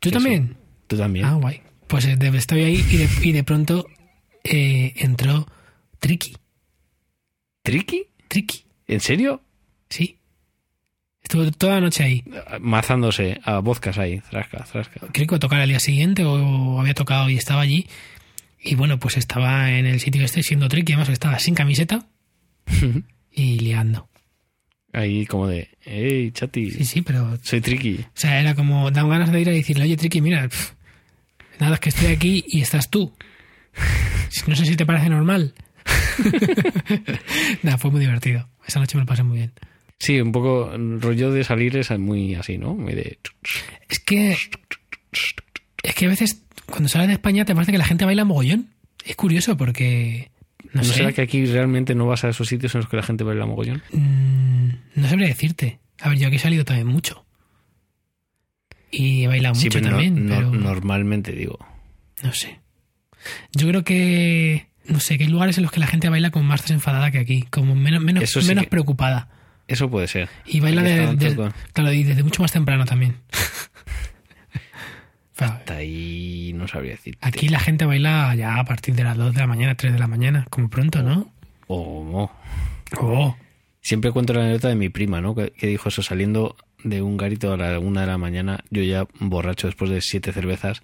¿Tú 0.00 0.10
también? 0.10 0.48
sí. 0.48 0.56
Tú 0.86 0.96
también. 0.98 1.24
Ah, 1.24 1.34
guay. 1.34 1.62
Pues 1.86 2.04
eh, 2.06 2.16
estoy 2.34 2.62
ahí 2.62 2.84
y 2.90 2.96
de, 2.96 3.08
y 3.22 3.32
de 3.32 3.44
pronto 3.44 3.86
eh, 4.42 4.92
entró 4.96 5.46
Tricky. 6.00 6.36
¿Tricky? 7.62 8.04
Tricky, 8.28 8.64
¿En 8.86 9.00
serio? 9.00 9.42
sí. 9.88 10.18
Estuvo 11.22 11.50
toda 11.52 11.76
la 11.76 11.80
noche 11.80 12.04
ahí. 12.04 12.22
Mazándose 12.60 13.40
a 13.44 13.60
vodkas 13.60 13.96
ahí. 13.96 14.20
Trasca, 14.28 14.62
trasca. 14.70 15.00
Creo 15.00 15.10
que 15.12 15.22
iba 15.22 15.36
a 15.36 15.40
tocar 15.40 15.60
al 15.60 15.68
día 15.68 15.80
siguiente 15.80 16.22
o 16.22 16.78
había 16.78 16.92
tocado 16.92 17.30
y 17.30 17.36
estaba 17.36 17.62
allí. 17.62 17.86
Y 18.66 18.76
bueno, 18.76 18.98
pues 18.98 19.18
estaba 19.18 19.70
en 19.72 19.84
el 19.84 20.00
sitio 20.00 20.24
este 20.24 20.42
siendo 20.42 20.68
Tricky, 20.68 20.94
además 20.94 21.10
estaba 21.10 21.38
sin 21.38 21.54
camiseta 21.54 22.06
y 23.30 23.58
liando. 23.60 24.08
Ahí 24.92 25.26
como 25.26 25.48
de, 25.48 25.68
hey, 25.82 26.30
chati, 26.32 26.70
Sí, 26.70 26.84
sí, 26.84 27.02
pero 27.02 27.36
soy 27.42 27.60
Tricky. 27.60 27.98
O 28.00 28.10
sea, 28.14 28.40
era 28.40 28.54
como, 28.54 28.90
dan 28.90 29.10
ganas 29.10 29.30
de 29.30 29.40
ir 29.40 29.48
a 29.50 29.52
decirle, 29.52 29.84
oye, 29.84 29.96
Tricky, 29.96 30.22
mira, 30.22 30.48
pf, 30.48 30.72
nada, 31.60 31.74
es 31.74 31.80
que 31.80 31.88
estoy 31.90 32.06
aquí 32.06 32.44
y 32.48 32.60
estás 32.62 32.90
tú. 32.90 33.14
No 34.48 34.56
sé 34.56 34.66
si 34.66 34.74
te 34.74 34.84
parece 34.84 35.08
normal. 35.08 35.54
nada, 37.62 37.78
fue 37.78 37.92
muy 37.92 38.00
divertido. 38.00 38.48
Esa 38.66 38.80
noche 38.80 38.96
me 38.96 39.02
lo 39.02 39.06
pasé 39.06 39.22
muy 39.22 39.38
bien. 39.38 39.52
Sí, 39.98 40.20
un 40.20 40.32
poco 40.32 40.72
el 40.72 41.00
rollo 41.00 41.30
de 41.30 41.44
salir 41.44 41.76
es 41.76 41.96
muy 41.98 42.34
así, 42.34 42.58
¿no? 42.58 42.74
Muy 42.74 42.94
de... 42.94 43.18
Es 43.88 44.00
que. 44.00 44.36
Es 45.84 45.94
que 45.94 46.06
a 46.06 46.08
veces, 46.08 46.42
cuando 46.66 46.88
sales 46.88 47.06
de 47.08 47.12
España, 47.14 47.44
te 47.44 47.54
parece 47.54 47.70
que 47.70 47.78
la 47.78 47.84
gente 47.84 48.04
baila 48.04 48.24
mogollón. 48.24 48.70
Es 49.04 49.14
curioso 49.14 49.56
porque. 49.56 50.30
No, 50.72 50.80
¿No 50.80 50.84
sé. 50.84 50.94
será 50.94 51.12
que 51.12 51.22
aquí 51.22 51.46
realmente 51.46 51.94
no 51.94 52.06
vas 52.06 52.24
a 52.24 52.30
esos 52.30 52.48
sitios 52.48 52.74
en 52.74 52.80
los 52.80 52.90
que 52.90 52.96
la 52.96 53.02
gente 53.04 53.22
baila 53.22 53.46
mogollón? 53.46 53.82
mm, 53.92 54.68
no 55.00 55.08
sabría 55.08 55.28
decirte. 55.28 55.78
A 56.00 56.08
ver, 56.08 56.18
yo 56.18 56.26
aquí 56.26 56.36
he 56.36 56.40
salido 56.40 56.64
también 56.64 56.86
mucho. 56.88 57.24
Y 58.90 59.24
he 59.24 59.28
bailado 59.28 59.54
Sí, 59.54 59.66
mucho 59.66 59.78
pero 59.78 59.90
también, 59.90 60.26
no- 60.26 60.34
pero. 60.34 60.50
normalmente 60.52 61.32
digo. 61.32 61.58
No 62.22 62.32
sé. 62.32 62.60
Yo 63.52 63.68
creo 63.68 63.84
que. 63.84 64.66
No 64.86 65.00
sé, 65.00 65.16
que 65.18 65.24
hay 65.24 65.30
lugares 65.30 65.56
en 65.58 65.62
los 65.62 65.72
que 65.72 65.80
la 65.80 65.86
gente 65.86 66.08
baila 66.10 66.30
como 66.30 66.44
más 66.46 66.60
desenfadada 66.62 67.10
que 67.10 67.18
aquí, 67.18 67.42
como 67.50 67.74
menos, 67.74 68.02
menos, 68.02 68.22
Eso 68.24 68.40
sí 68.42 68.48
menos 68.48 68.64
que- 68.64 68.70
preocupada. 68.70 69.28
Eso 69.66 69.88
puede 69.90 70.08
ser. 70.08 70.28
Y 70.44 70.60
baila 70.60 70.82
de, 70.82 71.52
claro, 71.72 71.92
y 71.92 72.02
desde 72.04 72.22
mucho 72.22 72.42
más 72.42 72.52
temprano 72.52 72.84
también. 72.84 73.16
Hasta 75.36 75.76
ahí 75.76 76.52
no 76.54 76.68
sabría 76.68 76.92
decir. 76.92 77.18
aquí 77.20 77.48
la 77.48 77.58
gente 77.58 77.84
baila 77.84 78.34
ya 78.34 78.58
a 78.58 78.64
partir 78.64 78.94
de 78.94 79.04
las 79.04 79.16
2 79.16 79.34
de 79.34 79.40
la 79.40 79.46
mañana, 79.46 79.74
3 79.74 79.92
de 79.92 79.98
la 79.98 80.06
mañana, 80.06 80.46
como 80.50 80.68
pronto, 80.68 81.02
¿no? 81.02 81.32
O 81.66 82.04
no. 82.04 82.30
Oh, 83.00 83.36
Siempre 83.80 84.12
cuento 84.12 84.32
la 84.32 84.42
anécdota 84.42 84.68
de 84.68 84.76
mi 84.76 84.88
prima, 84.88 85.20
¿no? 85.20 85.34
Que, 85.34 85.50
que 85.50 85.66
dijo 85.66 85.88
eso 85.88 86.02
saliendo 86.02 86.56
de 86.84 87.02
un 87.02 87.16
garito 87.16 87.52
a 87.52 87.56
la 87.56 87.78
una 87.78 88.02
de 88.02 88.06
la 88.06 88.18
mañana, 88.18 88.62
yo 88.70 88.82
ya 88.82 89.06
borracho 89.18 89.66
después 89.66 89.90
de 89.90 90.00
siete 90.00 90.32
cervezas. 90.32 90.82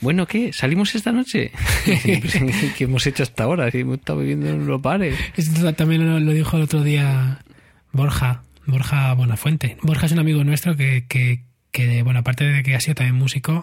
Bueno, 0.00 0.26
¿qué? 0.26 0.52
¿Salimos 0.52 0.94
esta 0.94 1.10
noche? 1.10 1.50
¿Qué 1.84 2.84
hemos 2.84 3.06
hecho 3.06 3.22
hasta 3.22 3.44
ahora? 3.44 3.70
Si 3.70 3.80
hemos 3.80 3.98
estado 3.98 4.18
bebiendo 4.18 4.48
en 4.48 4.66
los 4.66 4.80
bares. 4.80 5.18
esto 5.36 5.72
también 5.74 6.06
lo, 6.06 6.20
lo 6.20 6.32
dijo 6.32 6.56
el 6.56 6.64
otro 6.64 6.82
día 6.82 7.38
Borja, 7.92 8.42
Borja 8.66 9.12
Bonafuente. 9.14 9.76
Borja 9.82 10.06
es 10.06 10.12
un 10.12 10.18
amigo 10.18 10.44
nuestro 10.44 10.76
que, 10.76 11.06
que, 11.08 11.44
que 11.72 12.02
bueno, 12.02 12.20
aparte 12.20 12.44
de 12.44 12.62
que 12.62 12.74
ha 12.76 12.80
sido 12.80 12.94
también 12.94 13.16
músico, 13.16 13.62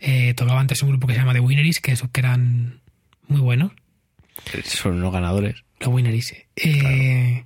eh, 0.00 0.32
tocaba 0.34 0.60
antes 0.60 0.82
un 0.82 0.88
grupo 0.90 1.06
que 1.06 1.12
se 1.14 1.20
llama 1.20 1.34
The 1.34 1.40
Winneries, 1.40 1.80
que, 1.80 1.94
que 1.94 2.20
eran 2.20 2.80
muy 3.28 3.40
buenos. 3.40 3.72
Son 4.64 5.00
los 5.00 5.12
ganadores. 5.12 5.62
Los 5.80 5.90
Winneries. 5.90 6.34
Eh, 6.56 7.44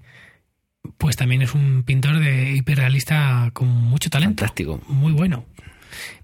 Pues 0.99 1.17
también 1.17 1.43
es 1.43 1.53
un 1.55 1.83
pintor 1.83 2.21
de 2.21 2.53
hiperrealista 2.53 3.51
con 3.53 3.69
mucho 3.69 4.09
talento. 4.09 4.41
Fantástico. 4.43 4.81
Muy 4.89 5.13
bueno. 5.13 5.45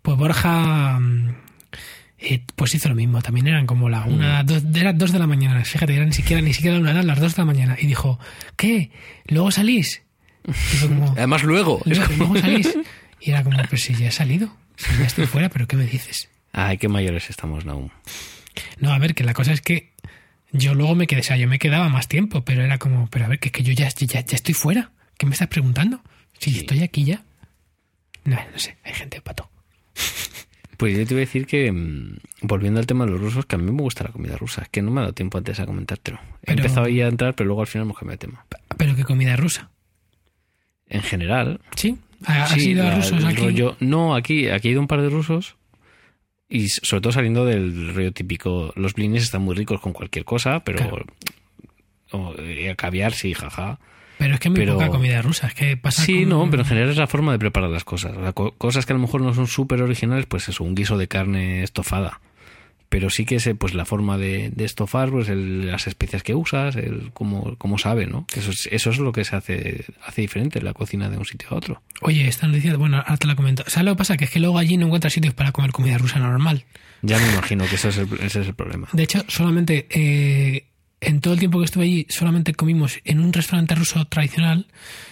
Pues 0.03 0.17
Borja 0.17 0.99
mm, 1.01 1.35
eh, 2.19 2.45
pues 2.55 2.75
hizo 2.75 2.89
lo 2.89 2.95
mismo. 2.95 3.21
También 3.23 3.49
eran 3.49 3.67
como 3.67 3.89
la 3.89 4.05
una, 4.05 4.45
dos, 4.45 4.63
eran 4.75 4.97
dos 4.99 5.11
de 5.13 5.19
la 5.19 5.27
mañana. 5.27 5.65
Fíjate, 5.65 5.95
eran 5.95 6.09
ni 6.09 6.15
siquiera, 6.15 6.41
ni 6.43 6.53
siquiera 6.55 6.79
una, 6.79 6.93
eran 6.93 7.07
las 7.09 7.19
dos 7.21 7.35
de 7.35 7.43
la 7.43 7.47
mañana. 7.47 7.77
Y 7.81 7.87
dijo, 7.87 8.21
¿qué? 8.57 8.91
¿Luego 9.27 9.51
salís? 9.51 10.03
Y 10.47 10.53
fue 10.53 10.89
como, 10.89 11.13
Además, 11.17 11.43
luego. 11.43 11.81
es 11.87 11.99
"Luego- 11.99 12.07
como- 12.19 12.35
luego 12.35 12.41
salís? 12.47 12.79
Y 13.25 13.31
era 13.31 13.45
como, 13.45 13.63
pues 13.69 13.83
si 13.83 13.95
ya 13.95 14.09
he 14.09 14.11
salido. 14.11 14.55
Si 14.77 14.97
ya 14.99 15.05
estoy 15.05 15.27
fuera, 15.27 15.49
pero 15.49 15.67
¿qué 15.69 15.77
me 15.77 15.87
dices? 15.87 16.29
Ay, 16.53 16.79
qué 16.79 16.89
mayores 16.89 17.31
estamos, 17.31 17.65
Naum. 17.65 17.91
No, 18.79 18.93
a 18.93 18.99
ver, 18.99 19.15
que 19.15 19.23
la 19.25 19.33
cosa 19.35 19.53
es 19.53 19.61
que 19.61 19.93
yo 20.51 20.75
luego 20.75 20.95
me 20.95 21.07
quedé, 21.07 21.21
o 21.21 21.25
sea, 21.25 21.37
yo 21.37 21.47
me 21.49 21.59
quedaba 21.59 21.89
más 21.89 22.09
tiempo, 22.09 22.43
pero 22.45 22.63
era 22.65 22.79
como, 22.79 23.07
pero 23.09 23.27
a 23.27 23.29
ver, 23.29 23.39
que 23.39 23.49
es 23.49 23.53
que 23.53 23.63
yo 23.63 23.73
ya, 23.73 23.89
ya, 23.89 24.21
ya 24.25 24.35
estoy 24.35 24.55
fuera. 24.55 24.91
¿Qué 25.19 25.27
me 25.27 25.33
estás 25.33 25.49
preguntando? 25.49 26.03
Si 26.39 26.51
Sí. 26.53 26.59
estoy 26.61 26.83
aquí 26.83 27.05
ya. 27.05 27.23
No, 28.25 28.37
no 28.53 28.59
sé, 28.59 28.77
hay 28.85 28.95
gente 28.95 29.21
pato. 29.21 29.49
Pues 30.79 30.99
yo 30.99 31.07
te 31.07 31.15
iba 31.15 31.19
a 31.19 31.27
decir 31.27 31.47
que, 31.47 31.71
mm, 31.71 32.17
volviendo 32.41 32.81
al 32.81 32.87
tema 32.87 33.05
de 33.05 33.13
los 33.13 33.21
rusos, 33.21 33.47
que 33.47 33.55
a 33.55 33.59
mí 33.59 33.71
me 33.71 33.83
gusta 33.83 34.03
la 34.03 34.11
comida 34.11 34.37
rusa. 34.37 34.67
Que 34.69 34.83
no 34.83 34.91
me 34.91 34.99
ha 34.99 35.03
dado 35.03 35.13
tiempo 35.15 35.39
antes 35.39 35.61
a 35.61 35.65
comentártelo. 35.67 36.19
He 36.43 36.47
Pero- 36.47 36.59
empezado 36.63 36.87
ahí 36.87 37.01
a 37.01 37.07
entrar, 37.07 37.37
pero 37.37 37.47
luego 37.47 37.61
al 37.61 37.69
final 37.69 37.85
hemos 37.87 37.97
cambiado 37.97 38.19
de 38.19 38.27
tema. 38.27 38.45
Pero 38.77 38.97
qué 38.97 39.05
comida 39.05 39.37
rusa. 39.37 39.71
En 40.89 41.03
general, 41.03 41.61
¿Sí? 41.77 41.97
¿Ha- 42.27 42.45
¿Has 42.45 42.57
ido 42.57 42.87
a 42.87 42.95
rusos 42.97 43.25
aquí? 43.25 43.37
rollo- 43.43 43.77
no, 43.81 44.15
aquí, 44.15 44.49
aquí 44.49 44.69
he 44.69 44.71
ido 44.73 44.81
un 44.81 44.87
par 44.89 45.01
de 45.03 45.09
rusos 45.11 45.57
y 46.49 46.69
sobre 46.69 47.01
todo 47.01 47.13
saliendo 47.13 47.45
del 47.45 47.95
rollo 47.95 48.13
típico. 48.13 48.73
Los 48.77 48.95
blinis 48.95 49.23
están 49.23 49.43
muy 49.43 49.55
ricos 49.55 49.81
con 49.81 49.93
cualquier 49.93 50.25
cosa, 50.25 50.61
pero 50.65 50.79
Claro. 50.79 51.05
o, 52.13 52.35
eh, 52.39 52.75
caviar 52.77 53.13
sí, 53.15 53.35
jaja. 53.35 53.79
Pero 54.19 54.35
es 54.35 54.41
que 54.41 54.49
hay 54.49 54.53
muy 54.53 54.61
pero- 54.61 54.75
poca 54.75 54.89
comida 54.89 55.21
rusa. 55.23 55.49
Es 55.49 55.55
que 55.55 55.77
pasa 55.77 56.05
Sí, 56.05 56.21
con- 56.21 56.29
no, 56.29 56.51
pero 56.51 56.63
en 56.63 56.69
general 56.69 56.91
es 56.91 56.97
la 56.97 57.07
forma 57.07 57.33
de 57.33 57.39
preparar 57.39 57.71
las 57.71 57.85
cosas. 57.85 58.17
O 58.17 58.21
sea, 58.23 58.33
co- 58.33 58.53
cosas 58.53 58.87
que 58.87 58.93
a 58.93 58.97
lo 58.97 59.01
mejor 59.01 59.21
no 59.23 59.35
son 59.35 59.47
súper 59.47 59.83
originales, 59.83 60.27
pues 60.27 60.49
eso, 60.49 60.63
un 60.63 60.75
guiso 60.75 60.97
de 60.99 61.09
carne 61.09 61.63
estofada. 61.63 62.21
Pero 62.93 63.09
sí 63.09 63.25
que 63.25 63.37
es 63.37 63.47
eh, 63.47 63.55
pues 63.55 63.73
la 63.73 63.87
forma 63.87 64.19
de, 64.19 64.51
de 64.55 64.67
estofar, 64.67 65.09
pues 65.11 65.31
el- 65.31 65.67
las 65.67 65.87
especias 65.87 66.23
que 66.23 66.35
usas, 66.35 66.77
el 66.77 67.11
cómo, 67.15 67.57
cómo 67.57 67.79
sabe, 67.79 68.07
¿no? 68.07 68.27
Eso 68.37 68.51
es, 68.51 68.69
eso 68.71 68.91
es 68.91 68.99
lo 68.99 69.13
que 69.13 69.25
se 69.25 69.35
hace, 69.35 69.87
hace 70.05 70.21
diferente 70.21 70.61
la 70.61 70.75
cocina 70.75 71.09
de 71.09 71.17
un 71.17 71.25
sitio 71.25 71.49
a 71.53 71.55
otro. 71.55 71.83
Oye, 72.03 72.29
esta 72.29 72.47
noticia, 72.47 72.77
bueno, 72.77 72.99
ahora 72.99 73.17
te 73.17 73.27
la 73.27 73.35
comento. 73.35 73.65
¿Sabes 73.67 73.87
lo 73.87 73.93
que 73.95 73.99
pasa? 73.99 74.19
Que 74.19 74.25
es 74.27 74.31
que 74.31 74.41
luego 74.41 74.59
allí 74.59 74.77
no 74.77 74.85
encuentras 74.87 75.15
sitios 75.15 75.33
para 75.33 75.53
comer 75.53 75.73
comida 75.73 75.97
rusa 75.97 76.19
normal. 76.19 76.65
Ya 77.01 77.19
me 77.19 77.33
imagino 77.33 77.65
que 77.67 77.77
ese 77.77 77.89
es 77.89 77.97
el, 77.97 78.09
ese 78.21 78.43
es 78.43 78.47
el 78.49 78.55
problema. 78.55 78.89
De 78.93 79.03
hecho, 79.05 79.25
solamente 79.27 79.87
eh, 79.89 80.67
en 81.01 81.21
todo 81.23 81.33
el 81.33 81.41
tiempo 81.41 81.61
que 81.61 81.65
estuve 81.65 81.85
allí, 81.85 82.07
solamente 82.11 82.53
comimos 82.53 83.01
en 83.05 83.21
un 83.21 83.33
restaurante 83.33 83.75
ruso 83.75 84.05
tradicional 84.05 84.67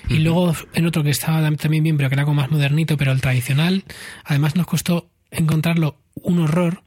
y 0.08 0.18
luego 0.18 0.54
en 0.74 0.84
otro 0.86 1.02
que 1.02 1.08
estaba 1.10 1.40
tam- 1.40 1.56
también 1.56 1.82
bien, 1.82 1.96
pero 1.96 2.10
que 2.10 2.14
era 2.16 2.24
como 2.26 2.42
más 2.42 2.50
modernito, 2.50 2.98
pero 2.98 3.10
el 3.12 3.22
tradicional. 3.22 3.84
Además, 4.24 4.54
nos 4.54 4.66
costó 4.66 5.08
encontrarlo 5.30 5.96
un 6.22 6.40
horror 6.40 6.82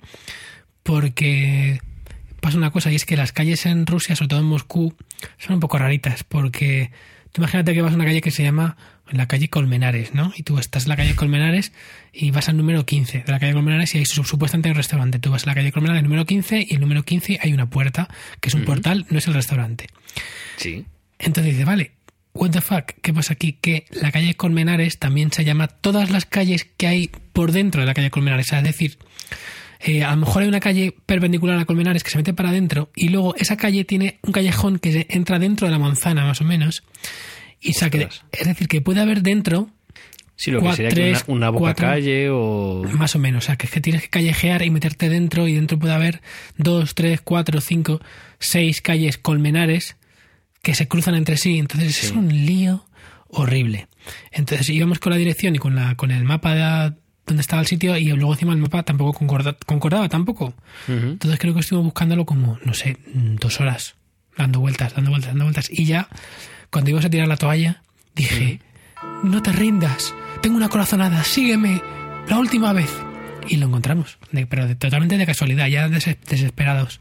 porque 0.84 1.80
pasa 2.42 2.58
una 2.58 2.72
cosa 2.72 2.92
y 2.92 2.96
es 2.96 3.06
que 3.06 3.18
las 3.18 3.32
calles 3.32 3.66
en 3.66 3.86
Rusia, 3.86 4.16
sobre 4.16 4.28
todo 4.30 4.40
en 4.42 4.46
Moscú, 4.46 4.96
son 5.38 5.56
un 5.56 5.60
poco 5.60 5.78
raritas 5.78 6.24
porque 6.24 6.92
tú 7.32 7.42
imagínate 7.42 7.74
que 7.74 7.82
vas 7.82 7.94
a 7.94 7.96
una 7.96 8.06
calle 8.06 8.22
que 8.22 8.32
se 8.32 8.44
llama 8.44 8.78
la 9.12 9.28
calle 9.28 9.50
Colmenares, 9.50 10.14
¿no? 10.14 10.34
Y 10.36 10.44
tú 10.44 10.58
estás 10.60 10.84
en 10.84 10.90
la 10.90 10.96
calle 10.96 11.16
Colmenares 11.16 11.72
y 12.14 12.32
vas 12.32 12.50
al 12.50 12.58
número 12.58 12.86
15 12.86 13.24
de 13.26 13.32
la 13.32 13.40
calle 13.40 13.54
Colmenares 13.54 13.94
y 13.96 14.00
ahí 14.00 14.06
su- 14.06 14.24
supuestamente 14.24 14.70
hay 14.70 14.72
un 14.72 14.78
restaurante. 14.78 15.20
Tú 15.20 15.30
vas 15.32 15.44
a 15.44 15.48
la 15.48 15.56
calle 15.56 15.72
Colmenares 15.72 16.04
número 16.04 16.26
15 16.26 16.66
y 16.70 16.74
el 16.76 16.82
número 16.82 17.04
15 17.04 17.40
hay 17.42 17.54
una 17.54 17.70
puerta, 17.70 18.08
que 18.40 18.50
es 18.50 18.56
un 18.56 18.66
portal, 18.66 19.06
no 19.10 19.18
es 19.20 19.28
el 19.28 19.34
restaurante. 19.34 19.88
Sí. 20.58 20.86
Entonces 21.20 21.54
dice, 21.54 21.66
vale, 21.66 21.92
what 22.34 22.50
the 22.52 22.62
fuck, 22.62 22.92
¿qué 23.02 23.14
pasa 23.14 23.34
aquí? 23.34 23.54
Que 23.54 23.86
la 23.92 24.12
calle 24.12 24.34
Colmenares 24.36 24.98
también 25.00 25.32
se 25.32 25.44
llama 25.46 25.68
todas 25.68 26.10
las 26.10 26.26
calles 26.26 26.66
que 26.78 26.88
hay 26.88 27.12
por 27.34 27.52
dentro 27.52 27.82
de 27.82 27.88
la 27.88 27.94
calle 27.94 28.10
Colmenares. 28.10 28.48
O 28.48 28.50
sea, 28.50 28.60
es 28.60 28.66
decir, 28.66 28.98
eh, 29.86 30.04
a 30.04 30.12
lo 30.12 30.18
mejor 30.18 30.42
hay 30.44 30.48
una 30.48 30.60
calle 30.60 30.96
perpendicular 31.06 31.60
a 31.60 31.66
Colmenares 31.66 32.04
que 32.04 32.10
se 32.10 32.18
mete 32.18 32.34
para 32.34 32.50
adentro 32.50 32.90
y 32.96 33.10
luego 33.10 33.36
esa 33.36 33.58
calle 33.58 33.84
tiene 33.86 34.20
un 34.24 34.32
callejón 34.32 34.80
que 34.80 34.92
se 34.94 35.08
entra 35.10 35.40
dentro 35.40 35.68
de 35.68 35.72
la 35.72 35.80
manzana, 35.80 36.26
más 36.26 36.42
o 36.42 36.46
menos. 36.46 36.84
Y 37.62 37.72
o 37.72 37.74
sea, 37.74 37.90
que- 37.90 38.06
Ostras. 38.06 38.26
es 38.32 38.48
decir, 38.48 38.68
que 38.68 38.82
puede 38.82 39.02
haber 39.02 39.22
dentro, 39.22 39.70
Sí, 40.36 40.50
lo 40.50 40.62
que 40.62 40.74
sería 40.74 40.90
que 40.90 40.96
tres, 40.96 41.24
una, 41.28 41.36
una 41.38 41.50
boca 41.52 41.62
cuatro. 41.62 41.88
calle 41.88 42.30
o... 42.32 42.84
más 42.98 43.16
o 43.16 43.20
menos. 43.20 43.44
O 43.44 43.46
sea, 43.46 43.56
que 43.56 43.68
es 43.68 43.72
que 43.72 43.82
tienes 43.82 44.02
que 44.02 44.10
callejear 44.10 44.64
y 44.64 44.72
meterte 44.72 45.08
dentro 45.08 45.48
y 45.48 45.54
dentro 45.54 45.78
puede 45.78 45.94
haber 45.94 46.22
dos, 46.58 46.96
tres, 46.96 47.22
cuatro, 47.22 47.62
cinco, 47.62 48.02
seis 48.40 48.82
calles 48.82 49.18
colmenares 49.20 49.96
que 50.64 50.74
se 50.74 50.88
cruzan 50.88 51.14
entre 51.16 51.38
sí. 51.38 51.60
Entonces 51.60 52.04
es 52.06 52.12
un 52.12 52.30
lío 52.46 52.86
horrible. 53.28 53.88
Entonces 54.32 54.68
íbamos 54.70 54.98
con 55.00 55.12
la 55.12 55.18
dirección 55.18 55.56
y 55.56 55.60
con 55.60 55.76
la 55.76 55.96
con 55.96 56.10
el 56.10 56.24
mapa 56.24 56.96
de 57.26 57.32
donde 57.32 57.42
estaba 57.42 57.62
el 57.62 57.68
sitio 57.68 57.96
y 57.98 58.06
luego 58.10 58.34
encima 58.34 58.52
el 58.54 58.60
mapa 58.60 58.84
tampoco 58.84 59.18
concorda- 59.20 59.56
concordaba 59.66 60.10
tampoco. 60.10 60.54
Entonces 60.88 61.40
creo 61.40 61.54
que 61.54 61.62
estuvimos 61.62 61.86
buscándolo 61.86 62.26
como, 62.26 62.60
no 62.66 62.74
sé, 62.74 62.98
dos 63.14 63.60
horas, 63.62 63.96
dando 64.38 64.60
vueltas, 64.60 64.94
dando 64.96 65.12
vueltas, 65.12 65.30
dando 65.32 65.46
vueltas. 65.46 65.70
Y 65.72 65.86
ya, 65.86 66.10
cuando 66.70 66.90
ibas 66.92 67.06
a 67.06 67.10
tirar 67.10 67.28
la 67.28 67.38
toalla, 67.38 67.82
dije, 68.16 68.60
no 69.24 69.42
te 69.42 69.52
rindas, 69.54 70.14
tengo 70.42 70.58
una 70.58 70.70
corazonada, 70.70 71.24
sígueme, 71.24 71.82
la 72.28 72.38
última 72.40 72.74
vez. 72.74 72.90
Y 73.50 73.58
lo 73.58 73.68
encontramos, 73.68 74.18
de- 74.32 74.46
pero 74.48 74.68
de- 74.68 74.76
totalmente 74.76 75.18
de 75.18 75.26
casualidad, 75.26 75.68
ya 75.68 75.88
des- 75.90 76.18
desesperados. 76.30 77.00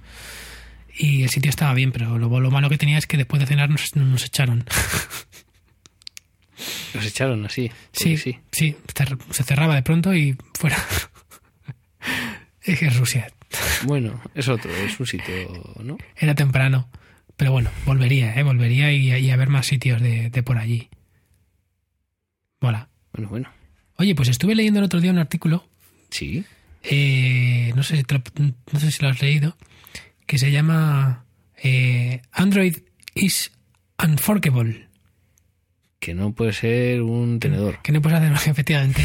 Y 0.96 1.22
el 1.22 1.30
sitio 1.30 1.48
estaba 1.50 1.72
bien, 1.74 1.90
pero 1.90 2.18
lo, 2.18 2.38
lo 2.40 2.50
malo 2.50 2.68
que 2.68 2.78
tenía 2.78 2.98
es 2.98 3.06
que 3.06 3.16
después 3.16 3.40
de 3.40 3.46
cenar 3.46 3.70
nos, 3.70 3.96
nos 3.96 4.24
echaron. 4.24 4.64
Los 6.94 7.04
echaron 7.06 7.44
así. 7.46 7.70
Sí, 7.92 8.16
sí, 8.16 8.38
se 9.30 9.42
cerraba 9.44 9.74
de 9.74 9.82
pronto 9.82 10.14
y 10.14 10.36
fuera. 10.54 10.76
es 12.62 12.78
que 12.78 12.86
es 12.86 12.96
Rusia. 12.96 13.30
Bueno, 13.84 14.20
es 14.34 14.48
otro, 14.48 14.70
es 14.74 14.98
un 14.98 15.06
sitio, 15.06 15.74
¿no? 15.82 15.98
Era 16.16 16.34
temprano. 16.34 16.88
Pero 17.36 17.52
bueno, 17.52 17.70
volvería, 17.86 18.34
¿eh? 18.38 18.42
Volvería 18.42 18.92
y, 18.92 19.12
y 19.12 19.30
a 19.30 19.36
ver 19.36 19.48
más 19.48 19.66
sitios 19.66 20.00
de, 20.00 20.30
de 20.30 20.42
por 20.42 20.58
allí. 20.58 20.88
Mola. 22.60 22.88
Bueno, 23.12 23.28
bueno. 23.28 23.50
Oye, 23.96 24.14
pues 24.14 24.28
estuve 24.28 24.54
leyendo 24.54 24.78
el 24.80 24.84
otro 24.86 25.00
día 25.00 25.10
un 25.10 25.18
artículo, 25.18 25.66
Sí. 26.10 26.44
eh, 26.82 27.72
no, 27.74 27.82
sé, 27.82 27.96
si 27.96 28.02
lo- 28.08 28.22
no 28.72 28.80
sé 28.80 28.90
si 28.90 29.02
lo 29.02 29.08
has 29.08 29.20
leído, 29.20 29.56
que 30.26 30.38
se 30.38 30.50
llama 30.50 31.24
eh, 31.62 32.22
Android 32.32 32.76
is 33.14 33.52
unforkable. 34.02 34.88
Que 36.03 36.14
no 36.14 36.32
puede 36.32 36.53
ser 36.53 37.00
un 37.03 37.38
tenedor. 37.38 37.78
Que 37.80 37.92
no 37.92 38.03
puedes 38.03 38.18
hacer, 38.18 38.32
efectivamente, 38.50 39.05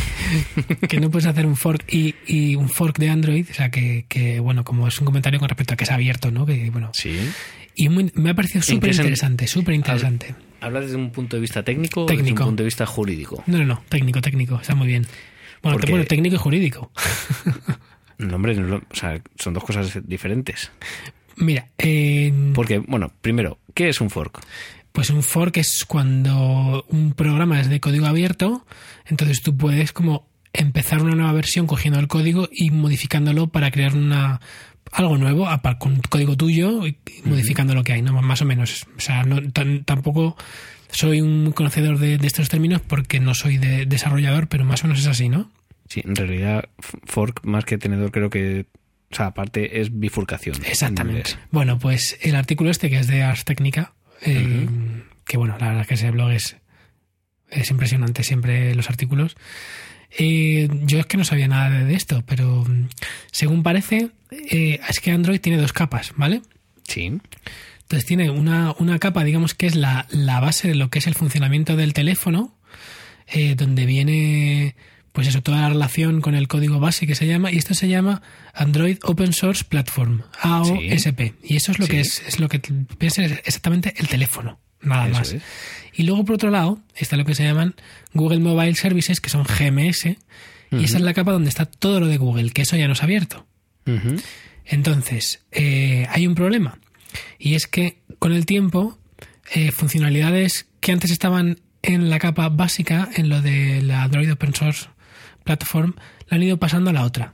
que 0.89 0.99
no 0.99 1.11
puedes 1.11 1.27
hacer 1.27 1.45
un 1.45 1.55
fork 1.55 1.85
y, 1.93 2.15
y 2.25 2.55
un 2.55 2.69
fork 2.69 2.97
de 2.97 3.09
Android, 3.11 3.45
o 3.51 3.53
sea, 3.53 3.69
que, 3.69 4.07
que, 4.09 4.39
bueno, 4.39 4.63
como 4.63 4.87
es 4.87 4.97
un 4.99 5.05
comentario 5.05 5.39
con 5.39 5.47
respecto 5.47 5.75
a 5.75 5.77
que 5.77 5.83
es 5.83 5.91
abierto, 5.91 6.31
¿no? 6.31 6.47
Que, 6.47 6.71
bueno, 6.71 6.89
Sí. 6.95 7.15
y 7.75 7.89
muy- 7.89 8.11
me 8.15 8.31
ha 8.31 8.33
parecido 8.33 8.61
¿En 8.61 8.63
súper 8.63 8.89
interesante, 8.95 9.45
súper 9.45 9.75
interesante. 9.75 10.33
¿Hablas 10.59 10.85
desde 10.85 10.95
un 10.95 11.11
punto 11.11 11.35
de 11.37 11.41
vista 11.41 11.61
técnico, 11.61 12.05
o 12.05 12.07
desde 12.07 12.31
un 12.31 12.35
punto 12.35 12.63
de 12.63 12.65
vista 12.65 12.87
jurídico? 12.87 13.43
No, 13.45 13.59
no, 13.59 13.65
no, 13.65 13.83
técnico, 13.89 14.19
técnico, 14.19 14.59
está 14.59 14.73
muy 14.73 14.87
bien. 14.87 15.05
Bueno, 15.61 15.77
Porque- 15.77 15.91
bueno, 15.91 16.05
técnico 16.05 16.35
y 16.37 16.39
jurídico. 16.39 16.91
No, 18.17 18.35
hombre, 18.37 18.55
no 18.55 18.77
o 18.77 18.95
sea, 18.95 19.21
son 19.37 19.53
dos 19.53 19.63
cosas 19.63 19.99
diferentes. 20.03 20.71
Mira, 21.35 21.67
eh, 21.77 22.33
Porque, 22.55 22.79
bueno, 22.79 23.13
primero, 23.21 23.59
¿qué 23.75 23.89
es 23.89 24.01
un 24.01 24.09
fork? 24.09 24.39
Pues 24.97 25.11
un 25.11 25.21
fork 25.21 25.57
es 25.57 25.85
cuando 25.85 26.83
un 26.89 27.13
programa 27.13 27.59
es 27.61 27.69
de 27.69 27.79
código 27.79 28.07
abierto, 28.07 28.65
entonces 29.05 29.43
tú 29.43 29.55
puedes 29.55 29.91
como 29.93 30.27
empezar 30.53 31.03
una 31.03 31.13
nueva 31.13 31.33
versión 31.33 31.67
cogiendo 31.67 31.99
el 31.99 32.07
código 32.07 32.49
y 32.51 32.71
modificándolo 32.71 33.45
para 33.45 33.69
crear 33.69 33.93
una 33.93 34.41
algo 34.91 35.19
nuevo 35.19 35.47
con 35.77 36.01
código 36.01 36.35
tuyo 36.35 36.87
y 36.87 36.97
modificando 37.25 37.75
lo 37.75 37.83
que 37.83 37.93
hay, 37.93 38.01
¿no? 38.01 38.19
Más 38.23 38.41
o 38.41 38.45
menos. 38.45 38.87
O 38.97 38.99
sea, 38.99 39.21
no, 39.23 39.39
tan- 39.51 39.83
tampoco 39.83 40.35
soy 40.89 41.21
un 41.21 41.51
conocedor 41.51 41.99
de, 41.99 42.17
de 42.17 42.25
estos 42.25 42.49
términos 42.49 42.81
porque 42.81 43.19
no 43.19 43.35
soy 43.35 43.57
de- 43.57 43.85
desarrollador, 43.85 44.47
pero 44.47 44.65
más 44.65 44.83
o 44.83 44.87
menos 44.87 45.01
es 45.01 45.05
así, 45.07 45.29
¿no? 45.29 45.51
Sí, 45.89 46.01
en 46.03 46.15
realidad, 46.15 46.69
fork 47.05 47.45
más 47.45 47.65
que 47.65 47.77
tenedor 47.77 48.11
creo 48.11 48.31
que, 48.31 48.65
o 49.11 49.15
sea, 49.15 49.27
aparte 49.27 49.79
es 49.79 49.89
bifurcación. 49.99 50.55
en 50.55 50.65
Exactamente. 50.65 51.35
Bueno, 51.51 51.77
pues 51.77 52.17
el 52.23 52.35
artículo 52.35 52.71
este 52.71 52.89
que 52.89 52.97
es 52.97 53.05
de 53.07 53.21
Ars 53.21 53.45
Technica, 53.45 53.93
eh, 54.21 54.67
que 55.25 55.37
bueno, 55.37 55.57
la 55.59 55.67
verdad 55.67 55.81
es 55.81 55.87
que 55.87 55.93
ese 55.95 56.11
blog 56.11 56.31
es, 56.31 56.57
es 57.49 57.69
impresionante 57.69 58.23
siempre 58.23 58.73
los 58.75 58.89
artículos. 58.89 59.35
Eh, 60.17 60.69
yo 60.85 60.99
es 60.99 61.05
que 61.05 61.17
no 61.17 61.25
sabía 61.25 61.47
nada 61.47 61.69
de, 61.69 61.85
de 61.85 61.95
esto, 61.95 62.23
pero 62.25 62.63
mm, 62.63 62.87
según 63.31 63.63
parece, 63.63 64.09
eh, 64.31 64.79
es 64.87 64.99
que 64.99 65.11
Android 65.11 65.41
tiene 65.41 65.61
dos 65.61 65.73
capas, 65.73 66.13
¿vale? 66.15 66.41
Sí. 66.83 67.19
Entonces 67.87 68.05
tiene 68.05 68.29
una, 68.29 68.75
una 68.79 68.99
capa, 68.99 69.23
digamos 69.23 69.53
que 69.53 69.65
es 69.65 69.75
la, 69.75 70.07
la 70.09 70.39
base 70.39 70.67
de 70.67 70.75
lo 70.75 70.89
que 70.89 70.99
es 70.99 71.07
el 71.07 71.15
funcionamiento 71.15 71.75
del 71.75 71.93
teléfono, 71.93 72.57
eh, 73.27 73.55
donde 73.55 73.85
viene, 73.85 74.75
pues 75.17 75.29
eso, 75.29 75.41
toda 75.41 75.61
la 75.61 75.69
relación 75.69 76.21
con 76.21 76.35
el 76.35 76.47
código 76.47 76.79
base 76.79 77.07
que 77.07 77.15
se 77.15 77.25
llama, 77.25 77.51
y 77.51 77.57
esto 77.57 77.73
se 77.73 77.87
llama 77.87 78.21
Android 78.53 78.99
Open 79.01 79.33
Source 79.33 79.63
Platform, 79.63 80.21
AOSP. 80.43 81.33
Y 81.43 81.55
eso 81.55 81.71
es 81.71 81.79
lo 81.79 81.87
Sí. 81.87 81.91
que 81.93 81.99
es, 82.01 82.21
es 82.27 82.39
lo 82.39 82.47
que 82.49 82.61
es 82.99 83.17
exactamente 83.17 83.95
el 83.97 84.07
teléfono, 84.07 84.59
nada 84.79 85.07
Eso 85.07 85.17
más. 85.17 85.31
es. 85.33 85.41
Y 85.95 86.03
luego, 86.03 86.23
por 86.23 86.35
otro 86.35 86.51
lado, 86.51 86.79
está 86.95 87.17
lo 87.17 87.25
que 87.25 87.33
se 87.33 87.43
llaman 87.43 87.73
Google 88.13 88.41
Mobile 88.41 88.75
Services, 88.75 89.19
que 89.19 89.31
son 89.31 89.43
GMS, 89.43 90.05
y 90.69 90.83
esa 90.83 90.97
es 90.97 91.01
la 91.01 91.15
capa 91.15 91.31
donde 91.31 91.49
está 91.49 91.65
todo 91.65 91.99
lo 91.99 92.05
de 92.05 92.17
Google, 92.17 92.51
que 92.51 92.61
eso 92.61 92.75
ya 92.77 92.85
no 92.85 92.93
es 92.93 93.01
abierto. 93.01 93.47
Entonces, 94.65 95.41
eh, 95.51 96.05
hay 96.11 96.27
un 96.27 96.35
problema. 96.35 96.77
Y 97.39 97.55
es 97.55 97.65
que 97.65 98.03
con 98.19 98.33
el 98.33 98.45
tiempo, 98.45 98.99
eh, 99.55 99.71
funcionalidades 99.71 100.67
que 100.79 100.91
antes 100.91 101.09
estaban 101.09 101.59
en 101.81 102.11
la 102.11 102.19
capa 102.19 102.49
básica, 102.49 103.09
en 103.15 103.29
lo 103.29 103.41
de 103.41 103.81
la 103.81 104.03
Android 104.03 104.31
Open 104.31 104.53
Source 104.53 104.89
Platform, 105.47 105.95
la 106.29 106.35
han 106.37 106.43
ido 106.43 106.57
pasando 106.57 106.91
a 106.91 106.93
la 106.93 107.03
otra. 107.03 107.33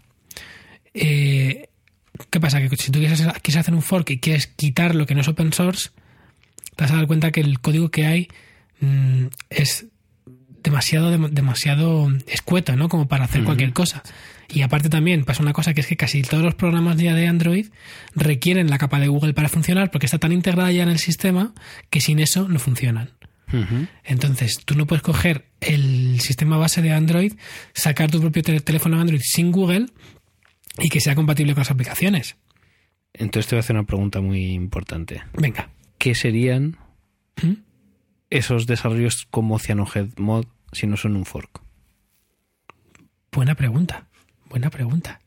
Eh, 0.94 1.70
¿Qué 2.30 2.40
pasa? 2.40 2.62
Que 2.62 2.76
si 2.78 2.92
tú 2.92 3.00
quieres, 3.00 3.22
quieres 3.42 3.58
hacer 3.58 3.74
un 3.74 3.82
fork 3.82 4.10
y 4.12 4.20
quieres 4.20 4.48
quitar 4.48 4.94
lo 4.96 5.06
que 5.06 5.16
no 5.16 5.22
es 5.22 5.28
open 5.28 5.52
source, 5.52 5.90
te 6.76 6.84
vas 6.84 6.92
a 6.92 6.96
dar 6.96 7.08
cuenta 7.08 7.32
que 7.32 7.42
el 7.42 7.60
código 7.60 7.90
que 7.90 8.06
hay 8.06 8.28
mm, 8.80 9.26
es 9.50 9.88
demasiado, 10.64 11.12
dem- 11.14 11.30
demasiado 11.32 12.10
escueto, 12.28 12.76
¿no? 12.76 12.88
Como 12.88 13.08
para 13.08 13.26
hacer 13.26 13.44
cualquier 13.44 13.74
cosa. 13.74 14.04
Y 14.48 14.62
aparte 14.62 14.90
también 14.90 15.26
pasa 15.26 15.42
una 15.42 15.54
cosa 15.54 15.74
que 15.74 15.82
es 15.82 15.88
que 15.88 15.98
casi 15.98 16.22
todos 16.22 16.44
los 16.44 16.54
programas 16.56 16.98
ya 16.98 17.16
de 17.16 17.28
Android 17.28 17.68
requieren 18.16 18.70
la 18.70 18.78
capa 18.78 19.00
de 19.00 19.08
Google 19.08 19.34
para 19.34 19.50
funcionar 19.50 19.90
porque 19.90 20.06
está 20.06 20.20
tan 20.20 20.32
integrada 20.32 20.72
ya 20.72 20.84
en 20.84 20.90
el 20.90 21.00
sistema 21.00 21.54
que 21.90 22.00
sin 22.02 22.20
eso 22.20 22.48
no 22.48 22.60
funcionan. 22.60 23.10
Entonces, 24.04 24.58
tú 24.66 24.76
no 24.76 24.86
puedes 24.88 25.04
coger 25.04 25.46
el 25.62 26.20
sistema 26.20 26.58
base 26.58 26.82
de 26.82 26.92
Android, 26.92 27.34
sacar 27.74 28.10
tu 28.12 28.20
propio 28.20 28.42
tel- 28.44 28.64
teléfono 28.64 29.00
Android 29.00 29.22
sin 29.24 29.52
Google 29.52 29.88
y 30.80 30.90
que 30.90 31.00
sea 31.00 31.16
compatible 31.16 31.54
con 31.54 31.62
las 31.62 31.72
aplicaciones. 31.72 32.36
Entonces 33.14 33.48
te 33.50 33.56
voy 33.56 33.60
a 33.60 33.62
hacer 33.62 33.76
una 33.76 33.86
pregunta 33.86 34.22
muy 34.22 34.54
importante. 34.54 35.22
Venga. 35.34 35.70
¿Qué 36.00 36.16
serían 36.16 36.78
¿Mm? 37.42 37.54
esos 38.32 38.66
desarrollos 38.66 39.28
como 39.30 39.60
Cyanogen 39.60 40.14
Mod 40.18 40.46
si 40.72 40.88
no 40.88 40.98
son 40.98 41.16
un 41.16 41.26
fork? 41.26 41.62
Buena 43.32 43.56
pregunta. 43.56 44.08
Buena 44.50 44.70
pregunta. 44.70 45.20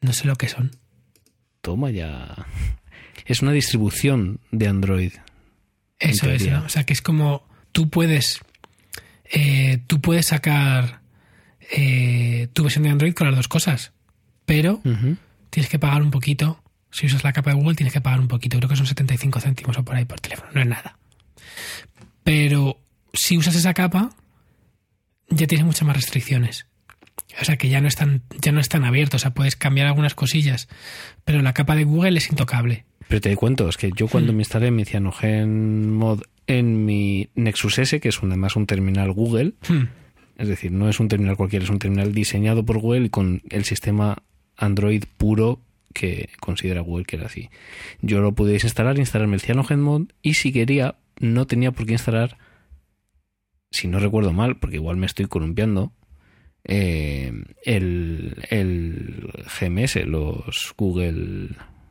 No 0.00 0.12
sé 0.12 0.26
lo 0.26 0.36
que 0.36 0.48
son. 0.48 0.70
Toma 1.60 1.90
ya. 1.90 2.46
Es 3.26 3.42
una 3.42 3.52
distribución 3.52 4.40
de 4.50 4.68
Android. 4.68 5.12
Eso 5.98 6.30
es. 6.30 6.46
¿no? 6.46 6.64
O 6.64 6.68
sea, 6.68 6.84
que 6.84 6.92
es 6.92 7.02
como 7.02 7.46
tú 7.72 7.90
puedes 7.90 8.40
eh, 9.30 9.78
tú 9.86 10.00
puedes 10.00 10.26
sacar 10.26 11.00
eh, 11.70 12.48
tu 12.52 12.62
versión 12.62 12.84
de 12.84 12.90
Android 12.90 13.14
con 13.14 13.26
las 13.26 13.36
dos 13.36 13.48
cosas, 13.48 13.92
pero 14.46 14.80
tienes 15.50 15.70
que 15.70 15.78
pagar 15.78 16.02
un 16.02 16.10
poquito. 16.10 16.62
Si 16.90 17.06
usas 17.06 17.22
la 17.22 17.34
capa 17.34 17.50
de 17.50 17.56
Google, 17.56 17.74
tienes 17.74 17.92
que 17.92 18.00
pagar 18.00 18.20
un 18.20 18.28
poquito. 18.28 18.56
Creo 18.56 18.68
que 18.68 18.76
son 18.76 18.86
75 18.86 19.40
céntimos 19.40 19.76
o 19.76 19.84
por 19.84 19.96
ahí 19.96 20.06
por 20.06 20.20
teléfono. 20.20 20.50
No 20.54 20.62
es 20.62 20.66
nada. 20.66 20.98
Pero 22.24 22.80
si 23.12 23.36
usas 23.36 23.54
esa 23.54 23.74
capa, 23.74 24.10
ya 25.28 25.46
tienes 25.46 25.66
muchas 25.66 25.82
más 25.82 25.96
restricciones. 25.96 26.66
O 27.40 27.44
sea 27.44 27.58
que 27.58 27.68
ya 27.68 27.82
no 27.82 27.88
están, 27.88 28.22
ya 28.40 28.52
no 28.52 28.60
están 28.60 28.84
abiertos. 28.84 29.20
O 29.20 29.22
sea, 29.22 29.34
puedes 29.34 29.54
cambiar 29.54 29.86
algunas 29.86 30.14
cosillas. 30.14 30.68
Pero 31.24 31.42
la 31.42 31.52
capa 31.52 31.74
de 31.76 31.84
Google 31.84 32.16
es 32.16 32.30
intocable. 32.30 32.86
Pero 33.08 33.20
te 33.20 33.34
cuento, 33.36 33.68
es 33.68 33.76
que 33.76 33.90
yo 33.96 34.06
cuando 34.08 34.32
me 34.32 34.40
instalé 34.42 34.70
mi 34.70 34.84
Cyanogen 34.84 35.90
Mod 35.94 36.22
en 36.46 36.84
mi 36.84 37.28
Nexus 37.34 37.78
S, 37.78 38.00
que 38.00 38.08
es 38.10 38.22
un- 38.22 38.30
además 38.30 38.54
un 38.56 38.66
terminal 38.66 39.12
Google, 39.12 39.54
Hmm. 39.68 39.84
es 40.36 40.48
decir, 40.48 40.70
no 40.72 40.88
es 40.88 41.00
un 41.00 41.08
terminal 41.08 41.36
cualquiera, 41.36 41.64
es 41.64 41.70
un 41.70 41.78
terminal 41.78 42.12
diseñado 42.12 42.64
por 42.64 42.78
Google 42.78 43.06
y 43.06 43.10
con 43.10 43.42
el 43.50 43.64
sistema 43.64 44.18
Android 44.56 45.04
puro 45.16 45.60
que 45.94 46.28
considera 46.40 46.80
Google 46.82 47.04
que 47.06 47.16
era 47.16 47.26
así. 47.26 47.48
Yo 48.02 48.20
lo 48.20 48.32
pude 48.32 48.52
instalar, 48.54 48.98
instalarme 48.98 49.34
el 49.36 49.40
Cyanogen 49.40 49.80
Mod 49.80 50.08
y 50.22 50.34
si 50.34 50.52
quería, 50.52 50.96
no 51.18 51.46
tenía 51.46 51.72
por 51.72 51.86
qué 51.86 51.92
instalar, 51.92 52.36
si 53.70 53.88
no 53.88 53.98
recuerdo 54.00 54.32
mal, 54.32 54.56
porque 54.58 54.76
igual 54.76 54.96
me 54.96 55.06
estoy 55.06 55.26
columpiando, 55.26 55.92
eh, 56.64 57.32
el, 57.64 58.36
el 58.50 59.30
GMS, 59.60 60.04
los 60.06 60.74
Google, 60.76 61.50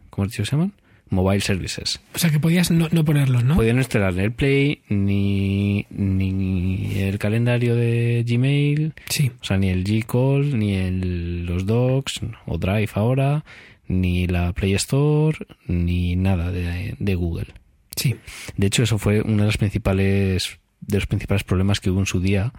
¿cómo 0.10 0.30
se 0.30 0.44
llaman? 0.44 0.74
Mobile 1.10 1.42
Services. 1.42 2.00
O 2.14 2.18
sea 2.18 2.30
que 2.30 2.40
podías 2.40 2.70
no, 2.72 2.88
no 2.92 3.06
ponerlos, 3.06 3.44
¿no? 3.44 3.56
Podía 3.56 3.74
no 3.74 3.80
instalar 3.80 4.18
el 4.20 4.32
Play, 4.32 4.82
ni, 4.90 5.86
ni 5.90 7.00
el 7.00 7.18
calendario 7.20 7.76
de 7.76 8.24
Gmail, 8.28 8.94
Sí. 9.10 9.32
o 9.42 9.44
sea, 9.44 9.58
ni 9.58 9.70
el 9.70 9.84
G-Call, 9.84 10.58
ni 10.58 10.76
el, 10.76 11.46
los 11.46 11.66
Docs, 11.66 12.22
o 12.46 12.58
Drive 12.58 12.90
ahora, 12.96 13.46
ni 13.88 14.28
la 14.28 14.52
Play 14.54 14.74
Store, 14.74 15.38
ni 15.68 16.16
nada 16.16 16.52
de, 16.52 16.96
de 17.00 17.16
Google. 17.16 17.48
Sí. 17.96 18.16
De 18.58 18.68
hecho, 18.68 18.84
eso 18.84 18.98
fue 18.98 19.22
una 19.22 19.44
de 19.44 19.48
las 19.48 19.58
principales 19.58 20.60
de 20.82 20.98
los 20.98 21.08
principales 21.08 21.44
problemas 21.44 21.80
que 21.80 21.90
hubo 21.90 22.00
en 22.00 22.06
su 22.06 22.20
día 22.20 22.54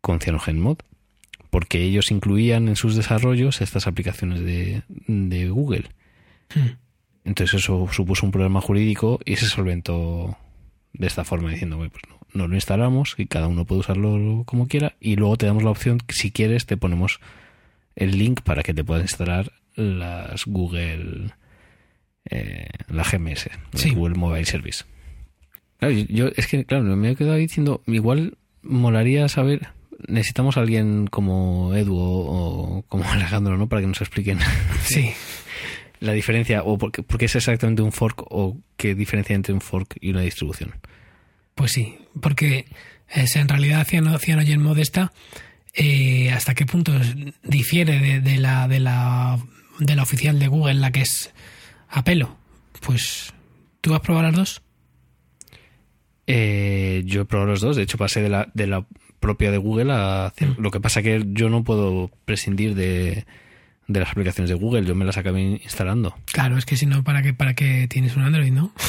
con 0.00 0.20
CyanogenMod, 0.20 0.78
porque 1.50 1.82
ellos 1.82 2.10
incluían 2.10 2.68
en 2.68 2.76
sus 2.76 2.94
desarrollos 2.96 3.60
estas 3.60 3.86
aplicaciones 3.86 4.40
de, 4.40 4.82
de 5.06 5.48
Google. 5.50 5.84
Hmm. 6.54 6.76
Entonces 7.28 7.60
eso 7.62 7.86
supuso 7.92 8.24
un 8.26 8.32
problema 8.32 8.60
jurídico 8.60 9.20
y 9.24 9.36
se 9.36 9.46
solventó 9.46 10.36
de 10.94 11.06
esta 11.06 11.24
forma, 11.24 11.50
diciendo, 11.50 11.76
"Bueno, 11.76 11.92
pues 11.92 12.02
no, 12.08 12.18
no 12.32 12.48
lo 12.48 12.54
instalamos 12.54 13.14
y 13.18 13.26
cada 13.26 13.46
uno 13.48 13.66
puede 13.66 13.80
usarlo 13.80 14.42
como 14.46 14.66
quiera 14.66 14.96
y 15.00 15.16
luego 15.16 15.36
te 15.36 15.46
damos 15.46 15.62
la 15.62 15.70
opción, 15.70 16.00
si 16.08 16.30
quieres, 16.32 16.64
te 16.66 16.76
ponemos 16.78 17.20
el 17.96 18.16
link 18.18 18.40
para 18.40 18.62
que 18.62 18.72
te 18.74 18.82
puedas 18.82 19.02
instalar 19.04 19.52
las 19.76 20.46
Google, 20.46 21.32
eh, 22.30 22.68
la 22.88 23.04
GMS, 23.04 23.50
Sí. 23.74 23.90
Google 23.90 24.14
Mobile 24.16 24.44
Service. 24.46 24.84
Claro, 25.78 25.94
yo, 25.94 26.04
yo- 26.08 26.32
es 26.36 26.46
que, 26.46 26.64
claro, 26.64 26.84
me 26.96 27.10
he 27.10 27.16
quedado 27.16 27.34
ahí 27.34 27.42
diciendo, 27.42 27.82
igual 27.86 28.38
molaría 28.62 29.28
saber, 29.28 29.68
necesitamos 30.08 30.56
a 30.56 30.60
alguien 30.60 31.06
como 31.08 31.74
Edu 31.74 31.96
o, 31.96 32.78
o 32.78 32.82
como 32.88 33.04
Alejandro, 33.10 33.56
¿no? 33.58 33.68
Para 33.68 33.82
que 33.82 33.88
nos 33.88 34.00
expliquen 34.00 34.38
Sí. 34.84 35.10
la 36.00 36.12
diferencia 36.12 36.62
o 36.62 36.78
por 36.78 36.92
qué, 36.92 37.02
por 37.02 37.18
qué 37.18 37.26
es 37.26 37.36
exactamente 37.36 37.82
un 37.82 37.92
fork 37.92 38.22
o 38.30 38.56
qué 38.76 38.94
diferencia 38.94 39.34
entre 39.34 39.54
un 39.54 39.60
fork 39.60 39.96
y 40.00 40.10
una 40.10 40.22
distribución. 40.22 40.74
Pues 41.54 41.72
sí, 41.72 41.98
porque 42.20 42.66
es, 43.08 43.36
en 43.36 43.48
realidad 43.48 43.86
Ciano, 43.86 44.18
Cyanogen 44.18 44.62
Modesta 44.62 45.12
eh, 45.74 46.30
hasta 46.30 46.54
qué 46.54 46.66
punto 46.66 46.92
difiere 47.42 47.98
de, 47.98 48.20
de 48.20 48.36
la, 48.38 48.68
de, 48.68 48.80
la, 48.80 49.38
de 49.78 49.96
la 49.96 50.02
oficial 50.02 50.38
de 50.38 50.48
Google, 50.48 50.74
la 50.74 50.90
que 50.90 51.02
es 51.02 51.32
a 51.88 52.04
pelo. 52.04 52.36
Pues, 52.80 53.32
¿tú 53.80 53.94
has 53.94 54.00
probado 54.00 54.26
las 54.26 54.36
dos? 54.36 54.62
Eh, 56.26 57.02
yo 57.06 57.22
he 57.22 57.24
probado 57.24 57.52
los 57.52 57.60
dos, 57.60 57.76
de 57.76 57.82
hecho 57.82 57.98
pasé 57.98 58.22
de 58.22 58.28
la, 58.28 58.50
de 58.54 58.66
la 58.66 58.86
propia 59.18 59.50
de 59.50 59.58
Google 59.58 59.92
a... 59.92 60.32
Mm. 60.38 60.60
Lo 60.60 60.70
que 60.70 60.80
pasa 60.80 61.02
que 61.02 61.24
yo 61.28 61.48
no 61.48 61.64
puedo 61.64 62.10
prescindir 62.24 62.74
de, 62.74 63.24
de 63.88 64.00
las 64.00 64.10
aplicaciones 64.10 64.50
de 64.50 64.54
Google, 64.54 64.84
yo 64.84 64.94
me 64.94 65.04
las 65.04 65.16
acabé 65.16 65.40
instalando. 65.40 66.14
Claro, 66.26 66.56
es 66.58 66.66
que 66.66 66.76
si 66.76 66.86
no, 66.86 67.02
¿para 67.02 67.22
qué, 67.22 67.32
¿para 67.32 67.54
qué 67.54 67.88
tienes 67.88 68.16
un 68.16 68.22
Android, 68.22 68.52
no? 68.52 68.72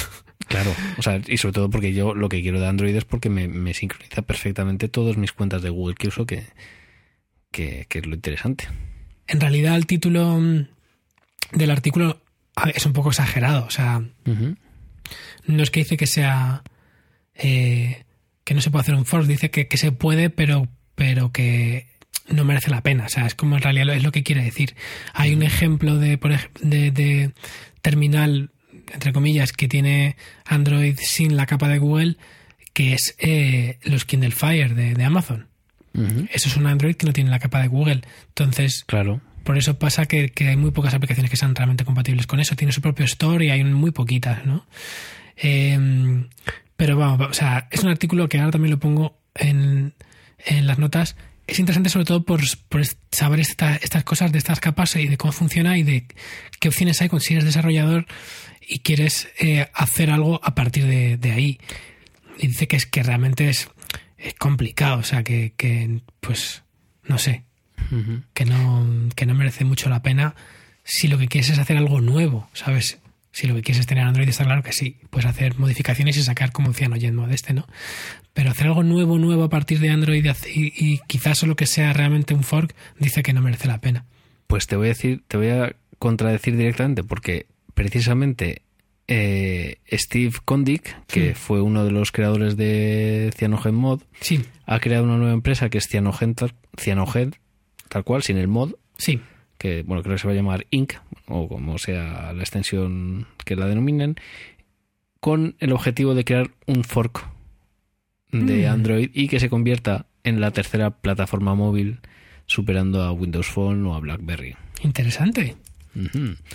Claro, 0.48 0.74
o 0.98 1.04
sea, 1.04 1.22
y 1.28 1.38
sobre 1.38 1.54
todo 1.54 1.70
porque 1.70 1.94
yo 1.94 2.16
lo 2.16 2.28
que 2.28 2.42
quiero 2.42 2.60
de 2.60 2.68
Android 2.68 2.96
es 2.96 3.06
porque 3.06 3.30
me, 3.30 3.48
me 3.48 3.76
sincroniza 3.76 4.24
perfectamente 4.24 4.90
todas 4.90 5.16
mis 5.16 5.32
cuentas 5.32 5.62
de 5.62 5.70
Google 5.70 5.94
que 5.94 6.08
uso, 6.08 6.26
que, 6.26 6.44
que, 7.52 7.86
que 7.88 8.00
es 8.00 8.08
lo 8.08 8.16
interesante. 8.16 8.68
En 9.28 9.40
realidad 9.40 9.76
el 9.76 9.86
título 9.86 10.40
mm, 10.40 10.66
del 11.52 11.70
artículo 11.70 12.24
es 12.74 12.84
un 12.84 12.94
poco 12.94 13.10
exagerado, 13.10 13.66
o 13.66 13.70
sea, 13.70 14.02
no 15.46 15.64
es 15.64 15.70
que 15.70 15.82
dice 15.82 15.98
que 15.98 16.08
sea 16.08 16.64
eh, 17.36 18.06
que 18.44 18.56
no 18.56 18.62
se 18.62 18.72
puede 18.72 18.82
hacer 18.82 18.96
un 18.96 19.06
force, 19.06 19.32
dice 19.32 19.52
que, 19.52 19.68
que 19.68 19.78
se 19.78 19.92
puede, 19.92 20.32
pero, 20.32 20.68
pero 20.96 21.32
que 21.32 21.88
no 22.32 22.44
merece 22.46 22.70
la 22.70 22.82
pena. 22.82 23.06
O 23.06 23.10
sea, 23.10 23.26
es 23.26 23.36
como 23.36 23.56
en 23.56 23.62
realidad 23.62 23.90
es 23.96 24.04
lo 24.04 24.12
que 24.12 24.24
quiere 24.24 24.44
decir. 24.44 24.76
Hay 25.14 25.34
un 25.34 25.44
ejemplo 25.44 25.98
de, 25.98 26.18
por 26.18 26.32
ej- 26.32 26.50
de, 26.62 26.92
de 26.92 27.32
terminal, 27.82 28.52
entre 28.94 29.14
comillas, 29.14 29.52
que 29.52 29.68
tiene 29.68 30.16
Android 30.46 30.98
sin 31.02 31.36
la 31.36 31.46
capa 31.46 31.68
de 31.68 31.78
Google, 31.80 32.18
que 32.74 32.94
es 32.94 33.16
eh, 33.20 33.80
los 33.84 34.06
Kindle 34.06 34.32
Fire 34.32 34.76
de, 34.76 34.94
de 34.94 35.04
Amazon. 35.04 35.48
Eso 36.32 36.48
es 36.48 36.56
un 36.56 36.66
Android 36.68 36.96
que 36.96 37.06
no 37.08 37.14
tiene 37.14 37.30
la 37.30 37.40
capa 37.40 37.62
de 37.62 37.68
Google. 37.68 38.02
Entonces, 38.30 38.84
Claro. 38.86 39.20
por 39.44 39.58
eso 39.58 39.78
pasa 39.80 40.06
que, 40.06 40.30
que 40.30 40.48
hay 40.48 40.56
muy 40.56 40.72
pocas 40.72 40.94
aplicaciones 40.94 41.30
que 41.30 41.36
sean 41.36 41.56
realmente 41.56 41.84
compatibles 41.84 42.26
con 42.28 42.40
eso. 42.40 42.56
Tiene 42.56 42.72
su 42.72 42.80
propio 42.82 43.04
store 43.06 43.46
y 43.46 43.50
hay 43.50 43.64
muy 43.66 43.92
poquitas, 43.92 44.46
¿no? 44.46 44.66
Eh, 45.36 46.26
pero 46.78 46.96
vamos, 46.98 47.28
o 47.30 47.34
sea, 47.34 47.68
es 47.72 47.84
un 47.84 47.90
artículo 47.90 48.30
que 48.30 48.38
ahora 48.40 48.52
también 48.52 48.72
lo 48.72 48.80
pongo 48.80 49.18
en, 49.36 49.94
en 50.46 50.68
las 50.68 50.80
notas. 50.80 51.16
Es 51.50 51.60
interesante 51.60 51.90
sobre 51.90 52.06
todo 52.06 52.24
por, 52.24 52.42
por 52.70 52.82
saber 53.12 53.40
esta- 53.40 53.76
estas 53.78 54.04
cosas 54.04 54.32
de 54.32 54.38
estas 54.38 54.60
capas 54.60 54.96
y 54.96 55.08
de 55.08 55.18
cómo 55.18 55.32
funciona 55.34 55.78
y 55.78 55.84
de 55.84 56.06
qué 56.60 56.68
opciones 56.68 57.02
hay 57.02 57.10
cuando 57.10 57.26
si 57.26 57.34
eres 57.34 57.46
desarrollador 57.46 58.06
y 58.68 58.80
quieres 58.80 59.30
eh, 59.40 59.68
hacer 59.74 60.12
algo 60.12 60.40
a 60.44 60.54
partir 60.54 60.86
de, 60.86 61.18
de 61.18 61.32
ahí. 61.32 61.60
Y 62.38 62.48
dice 62.48 62.68
que 62.68 62.76
es 62.78 62.86
que 62.86 63.02
realmente 63.04 63.50
es, 63.50 63.68
es 64.18 64.34
complicado, 64.36 65.00
o 65.00 65.04
sea, 65.04 65.24
que, 65.24 65.54
que 65.58 66.02
pues 66.20 66.62
no 67.04 67.18
sé, 67.18 67.44
que 68.36 68.46
no, 68.46 69.10
que 69.16 69.26
no 69.26 69.34
merece 69.34 69.66
mucho 69.66 69.90
la 69.90 70.04
pena 70.04 70.36
si 70.84 71.08
lo 71.08 71.18
que 71.18 71.28
quieres 71.28 71.50
es 71.50 71.58
hacer 71.60 71.78
algo 71.78 72.00
nuevo, 72.02 72.48
¿sabes? 72.54 72.99
Si 73.32 73.48
lo 73.48 73.54
que 73.56 73.62
quieres 73.62 73.82
es 73.82 73.86
tener 73.88 74.04
Android, 74.06 74.28
está 74.28 74.44
claro 74.44 74.64
que 74.64 74.74
sí, 74.74 74.98
puedes 75.12 75.30
hacer 75.30 75.58
modificaciones 75.60 76.18
y 76.18 76.24
sacar 76.24 76.52
como 76.52 76.70
decía 76.70 76.90
Noyendo 76.90 77.28
de 77.28 77.36
este, 77.36 77.54
¿no? 77.54 77.68
Pero 78.34 78.50
hacer 78.52 78.68
algo 78.68 78.84
nuevo, 78.84 79.18
nuevo 79.20 79.44
a 79.44 79.50
partir 79.50 79.80
de 79.80 79.90
Android 79.92 80.26
y, 80.54 81.00
quizás 81.08 81.38
solo 81.38 81.56
que 81.56 81.68
sea 81.68 81.94
realmente 81.94 82.34
un 82.34 82.44
fork, 82.44 82.76
dice 83.00 83.22
que 83.22 83.34
no 83.34 83.42
merece 83.42 83.68
la 83.68 83.80
pena. 83.82 84.06
Pues 84.48 84.66
te 84.68 84.76
voy 84.76 84.88
a 84.88 84.90
decir, 84.90 85.24
te 85.28 85.38
voy 85.38 85.50
a 85.50 85.76
contradecir 86.00 86.58
directamente, 86.58 87.04
porque 87.04 87.46
precisamente 87.76 88.64
eh, 89.08 89.78
Steve 89.92 90.34
Kondik, 90.46 90.96
que 91.08 91.30
Sí. 91.30 91.34
fue 91.36 91.62
uno 91.62 91.84
de 91.84 91.92
los 91.92 92.12
creadores 92.12 92.58
de 92.58 93.32
CyanogenMod, 93.38 94.02
Sí, 94.22 94.42
ha 94.66 94.80
creado 94.80 95.04
una 95.06 95.18
nueva 95.18 95.34
empresa 95.34 95.70
que 95.70 95.78
es 95.80 95.88
Cyanogen, 95.88 96.36
tal- 96.36 96.54
Cyanogen, 96.80 97.36
tal 97.90 98.04
cual, 98.04 98.22
sin 98.24 98.38
el 98.38 98.48
mod, 98.48 98.74
sí, 98.98 99.20
que 99.60 99.84
bueno, 99.84 100.02
creo 100.02 100.16
que 100.16 100.20
se 100.22 100.28
va 100.28 100.34
a 100.34 100.36
llamar 100.36 100.66
Inc, 100.72 100.94
o 101.28 101.48
como 101.48 101.78
sea 101.78 102.34
la 102.34 102.42
extensión 102.42 103.28
que 103.46 103.56
la 103.56 103.68
denominen, 103.68 104.16
con 105.20 105.56
el 105.60 105.74
objetivo 105.74 106.16
de 106.16 106.24
crear 106.26 106.50
un 106.66 106.84
fork 106.84 107.28
de 108.32 108.68
Mm. 108.68 108.72
Android 108.72 109.12
y 109.14 109.28
que 109.28 109.40
se 109.40 109.50
convierta 109.50 110.06
en 110.24 110.40
la 110.42 110.52
tercera 110.52 110.92
plataforma 110.92 111.56
móvil 111.56 112.00
superando 112.46 113.04
a 113.04 113.12
Windows 113.12 113.48
Phone 113.48 113.86
o 113.86 113.94
a 113.96 114.00
BlackBerry. 114.00 114.56
interesante. 114.82 115.56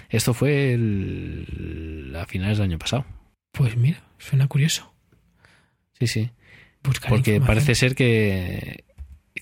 Esto 0.08 0.32
fue 0.32 0.72
el- 0.72 2.14
a 2.18 2.24
finales 2.26 2.56
del 2.58 2.70
año 2.70 2.78
pasado. 2.78 3.04
Pues 3.52 3.76
mira, 3.76 4.02
suena 4.18 4.46
curioso. 4.48 4.92
Sí, 5.98 6.06
sí. 6.06 6.30
Buscar 6.82 7.10
Porque 7.10 7.40
parece 7.40 7.74
ser 7.74 7.94
que, 7.94 8.84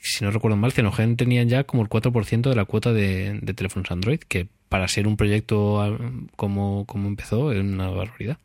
si 0.03 0.25
no 0.25 0.31
recuerdo 0.31 0.57
mal, 0.57 0.73
Cyanogen 0.73 1.17
tenían 1.17 1.49
ya 1.49 1.65
como 1.65 1.83
el 1.83 1.89
4% 1.89 2.49
de 2.49 2.55
la 2.57 2.65
cuota 2.65 2.93
de, 2.93 3.39
de 3.41 3.55
teléfonos 3.55 3.91
Android, 3.91 4.19
que 4.19 4.49
para 4.69 4.89
ser 4.89 5.07
un 5.07 5.17
proyecto 5.17 5.81
ah, 5.83 5.97
como, 6.37 6.85
como 6.87 7.09
empezó 7.09 7.53
es 7.53 7.61
una 7.61 7.89
barbaridad. 7.89 8.39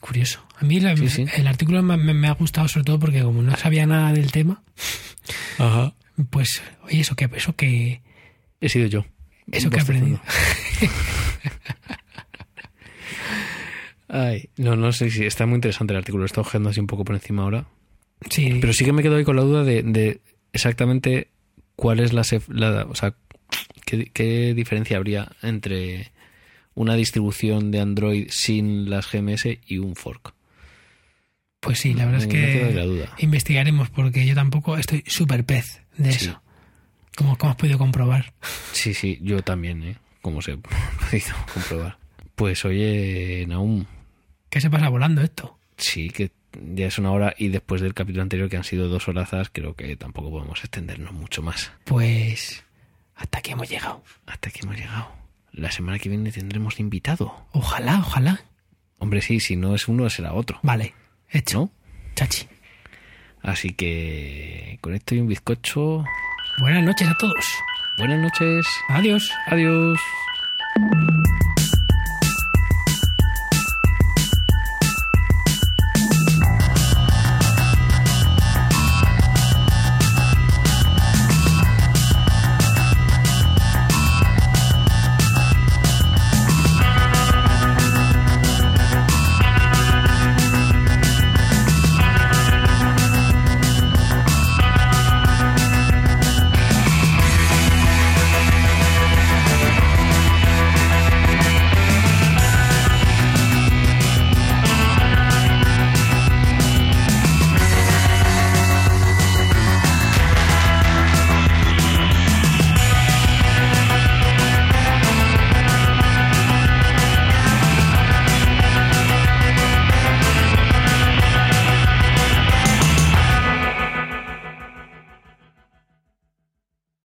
Curioso. 0.00 0.44
A 0.58 0.64
mí 0.64 0.80
la- 0.80 0.96
Sí, 0.96 1.08
sí. 1.08 1.24
el 1.36 1.46
artículo 1.46 1.82
me, 1.82 2.28
ha 2.28 2.32
gustado 2.32 2.68
sobre 2.68 2.84
todo 2.84 2.98
porque 2.98 3.22
como 3.22 3.42
no 3.42 3.56
sabía 3.56 3.86
nada 3.86 4.12
del 4.12 4.30
tema, 4.32 4.62
Ajá. 5.58 5.94
pues, 6.30 6.62
oye, 6.82 7.00
eso 7.00 7.14
que, 7.16 7.28
eso 7.34 7.56
que, 7.56 8.02
He 8.60 8.68
sido 8.68 8.86
yo. 8.86 9.06
eso 9.50 9.70
que 9.70 9.78
he 9.78 9.80
aprendido. 9.80 10.20
Ay, 14.08 14.48
no, 14.58 14.76
no 14.76 14.92
sé 14.92 15.10
si 15.10 15.24
está 15.24 15.46
muy 15.46 15.56
interesante 15.56 15.92
el 15.92 15.98
artículo. 15.98 16.22
Lo 16.22 16.26
Está 16.26 16.40
ojeando 16.42 16.68
así 16.70 16.80
un 16.80 16.86
poco 16.86 17.04
por 17.04 17.16
encima 17.16 17.42
ahora. 17.42 17.66
Sí, 18.30 18.58
Pero 18.60 18.72
sí 18.72 18.84
que 18.84 18.92
me 18.92 19.02
quedo 19.02 19.16
ahí 19.16 19.24
con 19.24 19.36
la 19.36 19.42
duda 19.42 19.64
de, 19.64 19.82
de 19.82 20.20
exactamente 20.54 21.28
cuál 21.76 22.00
es 22.00 22.12
la, 22.14 22.22
la- 22.48 22.84
o 22.84 22.94
sea, 22.94 23.14
qué, 23.84 24.06
qué 24.14 24.54
diferencia 24.54 24.96
habría 24.96 25.30
entre 25.42 26.12
una 26.74 26.94
distribución 26.94 27.70
de 27.70 27.80
Android 27.80 28.28
sin 28.30 28.88
las 28.88 29.10
GMS 29.10 29.46
y 29.66 29.78
un 29.78 29.94
fork. 29.94 30.32
pues 31.60 31.78
sí, 31.78 31.94
la 31.94 32.04
verdad 32.06 32.22
es 32.22 32.34
ahí 32.34 32.72
la 32.74 32.82
que 32.82 32.86
duda. 32.86 33.14
investigaremos 33.18 33.90
porque 33.90 34.26
yo 34.26 34.34
tampoco 34.34 34.76
estoy 34.76 35.02
súper 35.06 35.44
pez 35.44 35.82
de 35.96 36.12
Sí. 36.12 36.26
eso. 36.26 36.40
Como, 37.16 37.38
como 37.38 37.50
has 37.52 37.56
podido 37.56 37.78
comprobar. 37.78 38.34
Sí, 38.72 38.92
sí, 38.92 39.18
yo 39.22 39.42
también, 39.42 39.82
¿eh? 39.84 39.96
Como 40.20 40.42
se 40.42 40.52
ha 40.52 40.56
podido 40.56 41.34
comprobar. 41.52 41.98
Pues 42.34 42.64
oye, 42.64 43.44
Naum, 43.46 43.84
¿Qué 44.50 44.60
se 44.60 44.68
pasa 44.70 44.88
volando 44.88 45.22
esto? 45.22 45.58
sí 45.76 46.08
que 46.10 46.30
ya 46.74 46.86
es 46.86 46.98
una 46.98 47.12
hora 47.12 47.34
y 47.36 47.48
después 47.48 47.80
del 47.80 47.94
capítulo 47.94 48.22
anterior 48.22 48.48
que 48.48 48.56
han 48.56 48.64
sido 48.64 48.88
dos 48.88 49.08
horazas, 49.08 49.50
creo 49.52 49.74
que 49.74 49.96
tampoco 49.96 50.30
podemos 50.30 50.60
extendernos 50.60 51.12
mucho 51.12 51.42
más. 51.42 51.72
Pues 51.84 52.64
hasta 53.14 53.38
aquí 53.38 53.52
hemos 53.52 53.68
llegado. 53.68 54.02
Hasta 54.26 54.48
aquí 54.48 54.60
hemos 54.62 54.76
llegado. 54.76 55.08
La 55.52 55.70
semana 55.70 55.98
que 55.98 56.08
viene 56.08 56.32
tendremos 56.32 56.80
invitado. 56.80 57.46
Ojalá, 57.52 57.98
ojalá. 58.00 58.40
Hombre, 58.98 59.20
sí, 59.22 59.40
si 59.40 59.56
no 59.56 59.74
es 59.74 59.86
uno, 59.88 60.08
será 60.10 60.32
otro. 60.32 60.58
Vale, 60.62 60.94
hecho. 61.30 61.58
¿No? 61.58 61.70
Chachi. 62.14 62.46
Así 63.42 63.74
que 63.74 64.78
con 64.80 64.94
esto 64.94 65.14
y 65.14 65.20
un 65.20 65.28
bizcocho. 65.28 66.04
Buenas 66.58 66.82
noches 66.84 67.08
a 67.08 67.14
todos. 67.18 67.44
Buenas 67.98 68.20
noches. 68.20 68.66
Adiós. 68.88 69.30
Adiós. 69.46 70.00